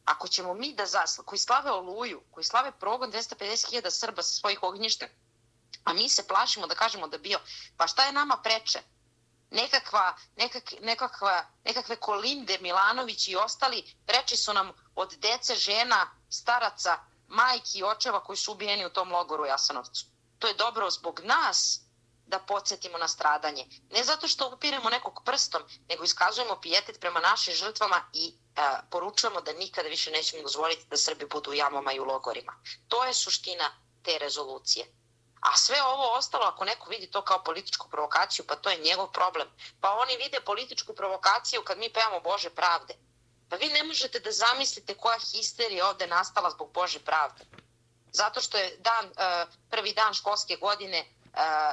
ako 0.05 0.27
ćemo 0.27 0.53
mi 0.53 0.73
da 0.73 0.85
zasla, 0.85 1.23
koji 1.23 1.39
slave 1.39 1.71
oluju, 1.71 2.21
koji 2.31 2.43
slave 2.43 2.71
progon 2.71 3.11
250.000 3.11 3.91
Srba 3.91 4.23
sa 4.23 4.33
svojih 4.33 4.63
ognjišta, 4.63 5.05
a 5.83 5.93
mi 5.93 6.09
se 6.09 6.27
plašimo 6.27 6.67
da 6.67 6.75
kažemo 6.75 7.07
da 7.07 7.17
bio, 7.17 7.39
pa 7.77 7.87
šta 7.87 8.05
je 8.05 8.11
nama 8.11 8.37
preče? 8.43 8.79
Nekakva, 9.51 10.15
nekak, 10.35 10.73
nekakva, 10.81 11.45
nekakve 11.63 11.95
Kolinde, 11.95 12.57
Milanović 12.61 13.27
i 13.27 13.35
ostali 13.35 13.95
preči 14.05 14.37
su 14.37 14.53
nam 14.53 14.71
od 14.95 15.13
dece, 15.13 15.55
žena, 15.55 16.07
staraca, 16.29 16.97
majki 17.27 17.79
i 17.79 17.83
očeva 17.83 18.23
koji 18.23 18.37
su 18.37 18.51
ubijeni 18.51 18.85
u 18.85 18.89
tom 18.89 19.11
logoru 19.11 19.45
Jasanovcu 19.45 20.12
to 20.43 20.47
je 20.47 20.53
dobro 20.53 20.91
zbog 20.91 21.19
nas 21.23 21.79
da 22.27 22.39
podsjetimo 22.39 22.97
na 22.97 23.07
stradanje. 23.07 23.65
Ne 23.91 24.03
zato 24.03 24.27
što 24.27 24.49
upiremo 24.49 24.89
nekog 24.89 25.21
prstom, 25.25 25.61
nego 25.89 26.03
iskazujemo 26.03 26.61
pijetet 26.61 26.99
prema 26.99 27.19
našim 27.19 27.53
žrtvama 27.53 28.01
i 28.13 28.25
e, 28.27 28.61
poručujemo 28.89 29.41
da 29.41 29.53
nikada 29.53 29.89
više 29.89 30.11
nećemo 30.11 30.43
dozvoliti 30.43 30.85
da 30.89 30.97
Srbi 30.97 31.25
budu 31.25 31.51
u 31.51 31.53
jamama 31.53 31.93
i 31.93 31.99
u 31.99 32.03
logorima. 32.03 32.53
To 32.87 33.03
je 33.05 33.13
suština 33.13 33.71
te 34.03 34.17
rezolucije. 34.17 34.85
A 35.41 35.57
sve 35.57 35.83
ovo 35.83 36.11
ostalo, 36.17 36.45
ako 36.45 36.65
neko 36.65 36.89
vidi 36.89 37.11
to 37.11 37.21
kao 37.21 37.43
političku 37.43 37.89
provokaciju, 37.89 38.45
pa 38.47 38.55
to 38.55 38.69
je 38.69 38.77
njegov 38.77 39.11
problem. 39.11 39.47
Pa 39.81 39.91
oni 39.91 40.17
vide 40.17 40.41
političku 40.41 40.93
provokaciju 40.95 41.63
kad 41.63 41.77
mi 41.77 41.93
pevamo 41.93 42.19
Bože 42.19 42.49
pravde. 42.49 42.93
Pa 43.49 43.55
vi 43.55 43.67
ne 43.67 43.83
možete 43.83 44.19
da 44.19 44.31
zamislite 44.31 44.97
koja 44.97 45.19
histerija 45.19 45.87
ovde 45.87 46.07
nastala 46.07 46.49
zbog 46.49 46.73
Bože 46.73 46.99
pravde 46.99 47.62
zato 48.13 48.41
što 48.41 48.57
je 48.57 48.77
dan, 48.77 49.05
e, 49.05 49.45
prvi 49.69 49.93
dan 49.93 50.13
školske 50.13 50.55
godine 50.55 50.97
e, 50.97 51.05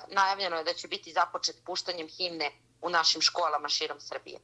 najavljeno 0.08 0.56
je 0.56 0.64
da 0.64 0.74
će 0.74 0.88
biti 0.88 1.12
započet 1.12 1.56
puštanjem 1.66 2.08
himne 2.08 2.52
u 2.80 2.90
našim 2.90 3.22
školama 3.22 3.68
širom 3.68 4.00
Srbije. 4.00 4.38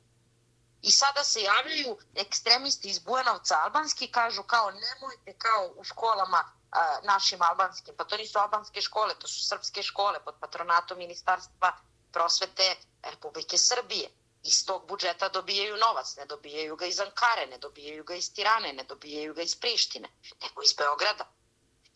I 0.82 0.90
sada 0.90 1.24
se 1.24 1.43
javljaju 1.43 1.98
ekstremisti 2.14 2.89
iz 2.89 2.98
Bujanovca 2.98 3.59
albanski, 3.64 4.12
kažu 4.12 4.43
kao 4.43 4.70
nemojte 4.70 5.35
kao 5.39 5.73
u 5.77 5.85
školama 5.85 6.44
e, 6.44 6.78
našim 7.06 7.43
albanskim, 7.43 7.94
pa 7.97 8.05
to 8.05 8.16
nisu 8.16 8.39
albanske 8.39 8.81
škole, 8.81 9.14
to 9.18 9.28
su 9.28 9.48
srpske 9.48 9.82
škole 9.82 10.24
pod 10.24 10.35
patronatom 10.40 10.98
Ministarstva 10.98 11.77
prosvete 12.12 12.77
Republike 13.02 13.59
Srbije. 13.59 14.10
Iz 14.43 14.66
tog 14.66 14.86
budžeta 14.89 15.28
dobijaju 15.28 15.77
novac, 15.77 16.16
ne 16.16 16.27
dobijaju 16.27 16.77
ga 16.77 16.86
iz 16.86 17.01
Ankare, 17.01 17.47
ne 17.47 17.59
dobijaju 17.59 18.05
ga 18.05 18.14
iz 18.14 18.35
Tirane, 18.35 18.73
ne 18.73 18.85
dobijaju 18.85 19.35
ga 19.35 19.43
iz 19.43 19.56
Prištine, 19.56 20.09
nego 20.43 20.62
iz 20.62 20.73
Beograda 20.73 21.27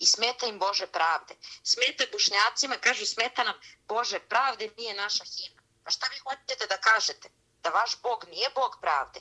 i 0.01 0.07
smeta 0.07 0.47
im 0.47 0.59
Bože 0.59 0.87
pravde. 0.87 1.35
Smeta 1.63 2.05
bušnjacima, 2.13 2.77
kažu 2.77 3.07
smeta 3.07 3.45
nam 3.45 3.55
Bože 3.89 4.21
pravde 4.21 4.71
nije 4.77 4.95
naša 4.95 5.25
himna. 5.25 5.63
Pa 5.85 5.91
šta 5.91 6.07
vi 6.11 6.19
hoćete 6.19 6.67
da 6.67 6.77
kažete? 6.77 7.29
Da 7.63 7.71
vaš 7.71 8.03
Bog 8.03 8.25
nije 8.29 8.51
Bog 8.55 8.77
pravde? 8.81 9.21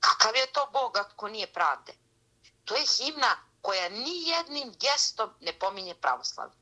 Kakav 0.00 0.36
je 0.36 0.46
to 0.52 0.68
Bog 0.72 0.96
ako 0.96 1.28
nije 1.28 1.52
pravde? 1.52 1.92
To 2.64 2.76
je 2.76 2.84
himna 2.96 3.36
koja 3.62 3.88
ni 3.88 4.28
jednim 4.28 4.72
gestom 4.80 5.30
ne 5.40 5.58
pominje 5.58 5.94
pravoslavlje. 5.94 6.56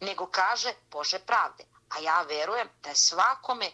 Nego 0.00 0.26
kaže 0.26 0.74
Bože 0.90 1.18
pravde. 1.18 1.64
A 1.88 1.98
ja 1.98 2.22
verujem 2.22 2.68
da 2.82 2.88
je 2.88 2.96
svakome 2.96 3.66
e, 3.66 3.72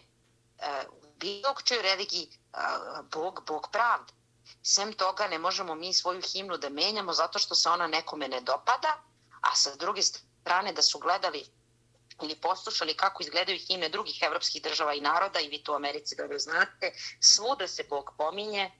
u 1.03 1.13
bilo 1.17 1.55
čoj 1.65 1.83
religiji 1.83 2.29
e, 2.29 2.59
Bog, 3.03 3.45
Bog 3.47 3.69
pravde. 3.73 4.13
Sem 4.63 4.93
toga 4.93 5.27
ne 5.29 5.39
možemo 5.39 5.75
mi 5.75 5.95
svoju 5.95 6.23
himnu 6.33 6.57
da 6.57 6.69
menjamo 6.69 7.13
zato 7.13 7.39
što 7.39 7.55
se 7.55 7.69
ona 7.69 7.87
nekome 7.87 8.29
ne 8.29 8.41
dopada, 8.41 9.03
a 9.41 9.55
sa 9.55 9.75
druge 9.75 10.03
strane 10.03 10.73
da 10.73 10.83
su 10.83 10.99
gledali 10.99 11.47
ili 12.23 12.35
poslušali 12.41 12.97
kako 12.97 13.23
izgledaju 13.23 13.59
himne 13.69 13.89
drugih 13.89 14.23
evropskih 14.23 14.63
država 14.63 14.95
i 14.95 15.01
naroda 15.01 15.41
i 15.41 15.49
vi 15.49 15.63
to 15.65 15.73
u 15.73 15.77
Americi 15.77 16.17
dobro 16.17 16.39
znate, 16.39 16.93
svuda 17.21 17.69
se 17.69 17.85
Bog 17.91 18.11
pominje. 18.19 18.71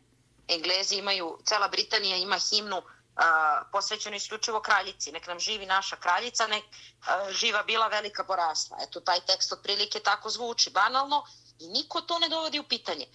Englezi 0.49 0.97
imaju, 0.97 1.39
cela 1.45 1.69
Britanija 1.69 2.17
ima 2.17 2.39
himnu 2.39 2.83
a, 3.17 3.63
posvećeno 3.73 4.17
isključivo 4.17 4.61
kraljici. 4.61 5.13
Nek 5.13 5.27
nam 5.27 5.39
živi 5.39 5.67
naša 5.67 5.97
kraljica, 5.97 6.47
nek 6.47 6.65
a, 7.07 7.33
živa 7.33 7.63
bila 7.63 7.89
velika 7.89 8.25
porasla. 8.25 8.77
Eto, 8.89 9.01
taj 9.01 9.21
tekst 9.21 9.53
otprilike 9.53 10.01
tako 10.01 10.31
zvuči 10.31 10.71
banalno 10.71 11.25
i 11.59 11.69
niko 11.69 12.01
to 12.01 12.19
ne 12.19 12.29
dovodi 12.29 12.59
u 12.59 12.69
pitanje. 12.69 13.07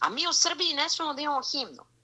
A 0.00 0.08
mi 0.08 0.26
u 0.28 0.32
Srbiji 0.32 0.74
ne 0.74 0.88
smemo 0.90 1.14
da 1.14 1.20
imamo 1.20 1.42
himnu. 1.52 1.95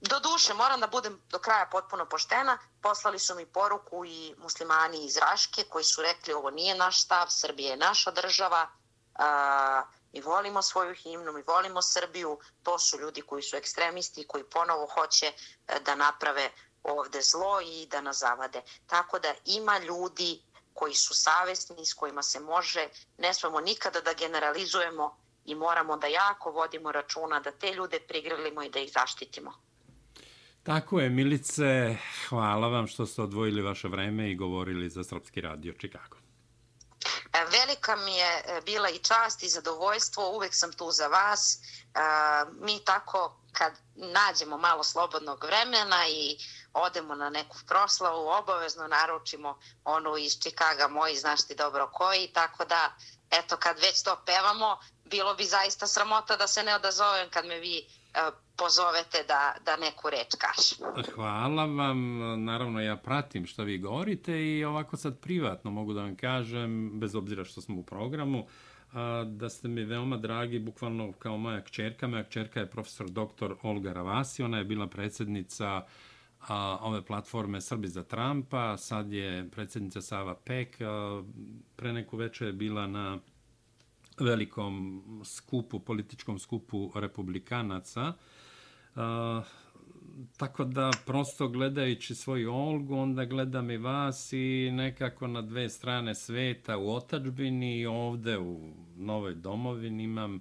Do 0.00 0.20
duše, 0.20 0.54
moram 0.54 0.80
da 0.80 0.86
budem 0.86 1.22
do 1.30 1.38
kraja 1.38 1.66
potpuno 1.72 2.06
poštena, 2.06 2.58
poslali 2.82 3.18
su 3.18 3.34
mi 3.34 3.46
poruku 3.46 4.04
i 4.04 4.34
muslimani 4.38 5.04
iz 5.04 5.16
Raške 5.16 5.64
koji 5.64 5.84
su 5.84 6.02
rekli 6.02 6.34
ovo 6.34 6.50
nije 6.50 6.74
naš 6.74 7.02
stav, 7.02 7.26
Srbija 7.30 7.70
je 7.70 7.76
naša 7.76 8.10
država, 8.10 8.68
a, 9.14 9.82
mi 10.12 10.20
volimo 10.20 10.62
svoju 10.62 10.94
himnu, 10.94 11.32
mi 11.32 11.42
volimo 11.42 11.82
Srbiju, 11.82 12.38
to 12.62 12.78
su 12.78 12.98
ljudi 12.98 13.22
koji 13.22 13.42
su 13.42 13.56
ekstremisti, 13.56 14.26
koji 14.26 14.44
ponovo 14.44 14.86
hoće 14.86 15.26
e, 15.26 15.80
da 15.80 15.94
naprave 15.94 16.50
ovde 16.82 17.20
zlo 17.22 17.60
i 17.60 17.86
da 17.86 18.00
nas 18.00 18.18
zavade. 18.18 18.62
Tako 18.86 19.18
da 19.18 19.34
ima 19.44 19.78
ljudi 19.78 20.42
koji 20.74 20.94
su 20.94 21.14
savesni, 21.14 21.86
s 21.86 21.94
kojima 21.94 22.22
se 22.22 22.40
može, 22.40 22.88
ne 23.18 23.34
smemo 23.34 23.60
nikada 23.60 24.00
da 24.00 24.12
generalizujemo 24.12 25.16
i 25.44 25.54
moramo 25.54 25.96
da 25.96 26.06
jako 26.06 26.50
vodimo 26.50 26.92
računa 26.92 27.40
da 27.40 27.50
te 27.50 27.72
ljude 27.72 28.00
prigrlimo 28.00 28.62
i 28.62 28.70
da 28.70 28.78
ih 28.78 28.92
zaštitimo. 28.92 29.66
Tako 30.66 31.00
je, 31.00 31.10
Milice, 31.10 31.96
hvala 32.28 32.68
vam 32.68 32.86
što 32.86 33.06
ste 33.06 33.22
odvojili 33.22 33.62
vaše 33.62 33.88
vreme 33.88 34.30
i 34.30 34.34
govorili 34.34 34.90
za 34.90 35.04
Srpski 35.04 35.40
radio 35.40 35.72
Čikago. 35.72 36.16
E, 37.32 37.44
velika 37.50 37.96
mi 37.96 38.16
je 38.16 38.42
e, 38.46 38.60
bila 38.64 38.88
i 38.88 38.98
čast 38.98 39.42
i 39.42 39.48
zadovoljstvo, 39.48 40.30
uvek 40.30 40.54
sam 40.54 40.72
tu 40.72 40.90
za 40.90 41.06
vas. 41.06 41.58
E, 41.58 41.98
mi 42.60 42.84
tako 42.84 43.40
kad 43.52 43.72
nađemo 43.94 44.56
malo 44.56 44.84
slobodnog 44.84 45.44
vremena 45.44 46.08
i 46.08 46.36
odemo 46.72 47.14
na 47.14 47.30
neku 47.30 47.56
proslavu, 47.66 48.28
obavezno 48.28 48.88
naručimo 48.88 49.58
onu 49.84 50.16
iz 50.16 50.32
Čikaga, 50.42 50.88
moji 50.88 51.16
znaš 51.16 51.46
ti 51.46 51.54
dobro 51.54 51.90
koji, 51.92 52.28
tako 52.32 52.64
da 52.64 52.94
eto 53.30 53.56
kad 53.56 53.78
već 53.78 54.02
to 54.02 54.22
pevamo, 54.26 54.78
bilo 55.04 55.34
bi 55.34 55.44
zaista 55.44 55.86
sramota 55.86 56.36
da 56.36 56.46
se 56.46 56.62
ne 56.62 56.74
odazovem 56.74 57.30
kad 57.30 57.46
me 57.46 57.58
vi 57.58 57.88
pozovete 58.56 59.18
da, 59.28 59.54
da 59.64 59.76
neku 59.76 60.10
reč 60.10 60.34
kažem. 60.38 61.04
Hvala 61.14 61.64
vam. 61.64 62.18
Naravno, 62.44 62.80
ja 62.80 62.96
pratim 62.96 63.46
što 63.46 63.64
vi 63.64 63.78
govorite 63.78 64.46
i 64.46 64.64
ovako 64.64 64.96
sad 64.96 65.18
privatno 65.18 65.70
mogu 65.70 65.92
da 65.92 66.00
vam 66.00 66.16
kažem, 66.16 67.00
bez 67.00 67.14
obzira 67.14 67.44
što 67.44 67.60
smo 67.60 67.80
u 67.80 67.82
programu, 67.82 68.46
da 69.26 69.48
ste 69.48 69.68
mi 69.68 69.84
veoma 69.84 70.16
dragi, 70.16 70.58
bukvalno 70.58 71.12
kao 71.12 71.36
moja 71.36 71.64
kćerka. 71.64 72.06
Moja 72.06 72.24
kćerka 72.24 72.60
je 72.60 72.70
profesor 72.70 73.06
dr. 73.10 73.52
Olga 73.62 73.92
Ravasi, 73.92 74.42
ona 74.42 74.58
je 74.58 74.64
bila 74.64 74.86
predsjednica 74.86 75.86
a, 76.48 76.78
ove 76.80 77.02
platforme 77.02 77.60
Srbi 77.60 77.88
za 77.88 78.02
Trumpa, 78.02 78.76
sad 78.76 79.12
je 79.12 79.48
predsjednica 79.50 80.00
Sava 80.00 80.34
Pek, 80.34 80.80
a, 80.80 81.22
pre 81.76 81.92
neku 81.92 82.16
večer 82.16 82.46
je 82.46 82.52
bila 82.52 82.86
na 82.86 83.18
velikom 84.20 85.02
skupu, 85.24 85.80
političkom 85.80 86.38
skupu 86.38 86.92
republikanaca. 86.94 88.12
A, 88.94 89.42
tako 90.36 90.64
da 90.64 90.90
prosto 91.06 91.48
gledajući 91.48 92.14
svoju 92.14 92.52
Olgu, 92.54 92.94
onda 92.94 93.24
gledam 93.24 93.70
i 93.70 93.76
vas 93.76 94.32
i 94.32 94.70
nekako 94.72 95.26
na 95.26 95.42
dve 95.42 95.68
strane 95.68 96.14
sveta 96.14 96.78
u 96.78 96.94
otačbini 96.94 97.78
i 97.78 97.86
ovde 97.86 98.38
u 98.38 98.72
Novoj 98.96 99.34
domovini 99.34 100.04
imam 100.04 100.40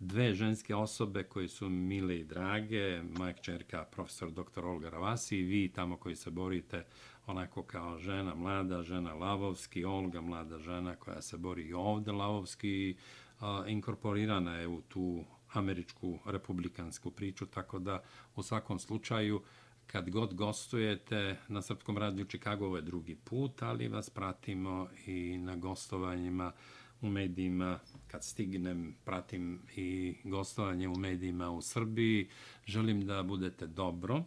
dve 0.00 0.34
ženske 0.34 0.74
osobe 0.74 1.22
koje 1.22 1.48
su 1.48 1.68
mile 1.68 2.16
i 2.16 2.24
drage, 2.24 3.02
moja 3.18 3.32
kćerka 3.32 3.84
profesor 3.84 4.30
dr. 4.30 4.64
Olga 4.64 4.90
Ravasi 4.90 5.36
i 5.36 5.42
vi 5.42 5.68
tamo 5.68 5.96
koji 5.96 6.16
se 6.16 6.30
borite 6.30 6.84
onako 7.26 7.62
kao 7.62 7.98
žena, 7.98 8.34
mlada 8.34 8.82
žena 8.82 9.14
Lavovski, 9.14 9.84
Olga 9.84 10.20
mlada 10.20 10.58
žena 10.58 10.96
koja 10.96 11.22
se 11.22 11.36
bori 11.36 11.62
i 11.62 11.74
ovde 11.74 12.12
Lavovski, 12.12 12.96
a, 13.40 13.64
inkorporirana 13.66 14.54
je 14.54 14.68
u 14.68 14.80
tu 14.80 15.24
američku 15.52 16.18
republikansku 16.26 17.10
priču, 17.10 17.46
tako 17.46 17.78
da 17.78 18.02
u 18.36 18.42
svakom 18.42 18.78
slučaju 18.78 19.42
kad 19.86 20.10
god 20.10 20.34
gostujete 20.34 21.36
na 21.48 21.62
Srpskom 21.62 21.98
radiju 21.98 22.24
Čikago, 22.24 22.66
ovo 22.66 22.76
je 22.76 22.82
drugi 22.82 23.14
put, 23.14 23.62
ali 23.62 23.88
vas 23.88 24.10
pratimo 24.10 24.88
i 25.06 25.38
na 25.38 25.56
gostovanjima 25.56 26.52
u 27.00 27.08
medijima, 27.08 27.78
kad 28.06 28.24
stignem, 28.24 28.96
pratim 29.04 29.62
i 29.76 30.16
gostovanje 30.24 30.88
u 30.88 30.96
medijima 30.96 31.50
u 31.50 31.62
Srbiji. 31.62 32.28
Želim 32.66 33.06
da 33.06 33.22
budete 33.22 33.66
dobro, 33.66 34.24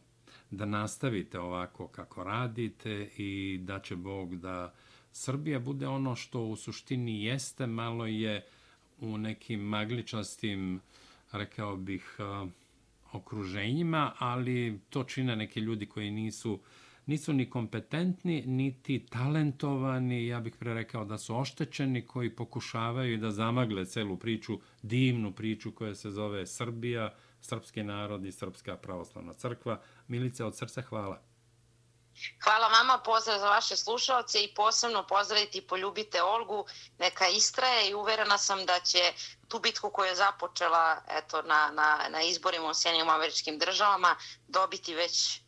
da 0.51 0.65
nastavite 0.65 1.39
ovako 1.39 1.87
kako 1.87 2.23
radite 2.23 3.09
i 3.17 3.59
da 3.63 3.79
će 3.79 3.95
Bog 3.95 4.35
da 4.35 4.73
Srbija 5.11 5.59
bude 5.59 5.87
ono 5.87 6.15
što 6.15 6.41
u 6.41 6.55
suštini 6.55 7.23
jeste, 7.23 7.67
malo 7.67 8.05
je 8.05 8.45
u 9.01 9.17
nekim 9.17 9.59
magličastim, 9.59 10.81
rekao 11.31 11.77
bih, 11.77 12.17
okruženjima, 13.11 14.13
ali 14.17 14.79
to 14.89 15.03
čine 15.03 15.35
neki 15.35 15.59
ljudi 15.59 15.85
koji 15.85 16.11
nisu 16.11 16.59
nisu 17.09 17.33
ni 17.33 17.49
kompetentni, 17.49 18.43
niti 18.45 18.99
talentovani, 19.09 20.27
ja 20.27 20.39
bih 20.39 20.53
pre 20.59 20.73
rekao 20.73 21.05
da 21.05 21.17
su 21.17 21.35
oštećeni, 21.35 22.01
koji 22.01 22.29
pokušavaju 22.29 23.17
da 23.17 23.31
zamagle 23.31 23.85
celu 23.85 24.17
priču, 24.17 24.59
divnu 24.83 25.31
priču 25.31 25.71
koja 25.71 25.95
se 25.95 26.11
zove 26.11 26.45
Srbija, 26.47 27.13
srpski 27.41 27.83
narod 27.83 28.25
i 28.25 28.31
Srpska 28.31 28.77
pravoslavna 28.77 29.33
crkva. 29.33 29.81
Milice, 30.07 30.45
od 30.45 30.57
srca 30.57 30.81
hvala. 30.81 31.21
Hvala 32.43 32.67
vama, 32.67 32.97
pozdrav 33.05 33.39
za 33.39 33.49
vaše 33.49 33.75
slušalce 33.75 34.43
i 34.43 34.53
posebno 34.53 35.07
pozdravite 35.07 35.57
i 35.57 35.67
poljubite 35.67 36.23
Olgu, 36.23 36.65
neka 36.97 37.27
istraje 37.27 37.89
i 37.89 37.93
uverena 37.93 38.37
sam 38.37 38.65
da 38.65 38.79
će 38.79 39.13
tu 39.47 39.59
bitku 39.59 39.89
koju 39.89 40.07
je 40.07 40.15
započela 40.15 41.01
eto, 41.07 41.41
na, 41.41 41.71
na, 41.73 42.07
na 42.09 42.21
izborima 42.21 42.69
u 42.69 42.73
Sjedinjim 42.73 43.09
američkim 43.09 43.59
državama 43.59 44.15
dobiti 44.47 44.95
već 44.95 45.35
e, 45.35 45.41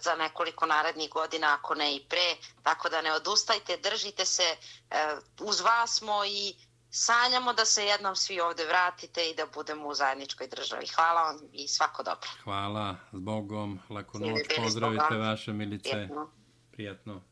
za 0.00 0.14
nekoliko 0.14 0.66
narednih 0.66 1.10
godina, 1.10 1.54
ako 1.54 1.74
ne 1.74 1.96
i 1.96 2.04
pre, 2.08 2.36
tako 2.62 2.88
da 2.88 3.02
ne 3.02 3.12
odustajte, 3.12 3.76
držite 3.76 4.24
se, 4.24 4.56
e, 4.90 5.16
uz 5.40 5.60
vas 5.60 5.94
smo 5.98 6.24
i 6.24 6.54
sanjamo 6.94 7.52
da 7.52 7.64
se 7.64 7.84
jednom 7.84 8.16
svi 8.16 8.40
ovde 8.40 8.66
vratite 8.66 9.30
i 9.30 9.34
da 9.34 9.46
budemo 9.54 9.88
u 9.88 9.94
zajedničkoj 9.94 10.46
državi. 10.48 10.86
Hvala 10.86 11.22
vam 11.22 11.40
i 11.52 11.68
svako 11.68 12.02
dobro. 12.02 12.28
Hvala, 12.44 12.96
s 13.12 13.18
Bogom, 13.18 13.80
laku 13.90 14.18
noć, 14.18 14.40
pozdravite 14.56 15.14
vaše 15.14 15.52
milice. 15.52 15.90
Prijetno. 15.90 16.30
Prijetno. 16.72 17.22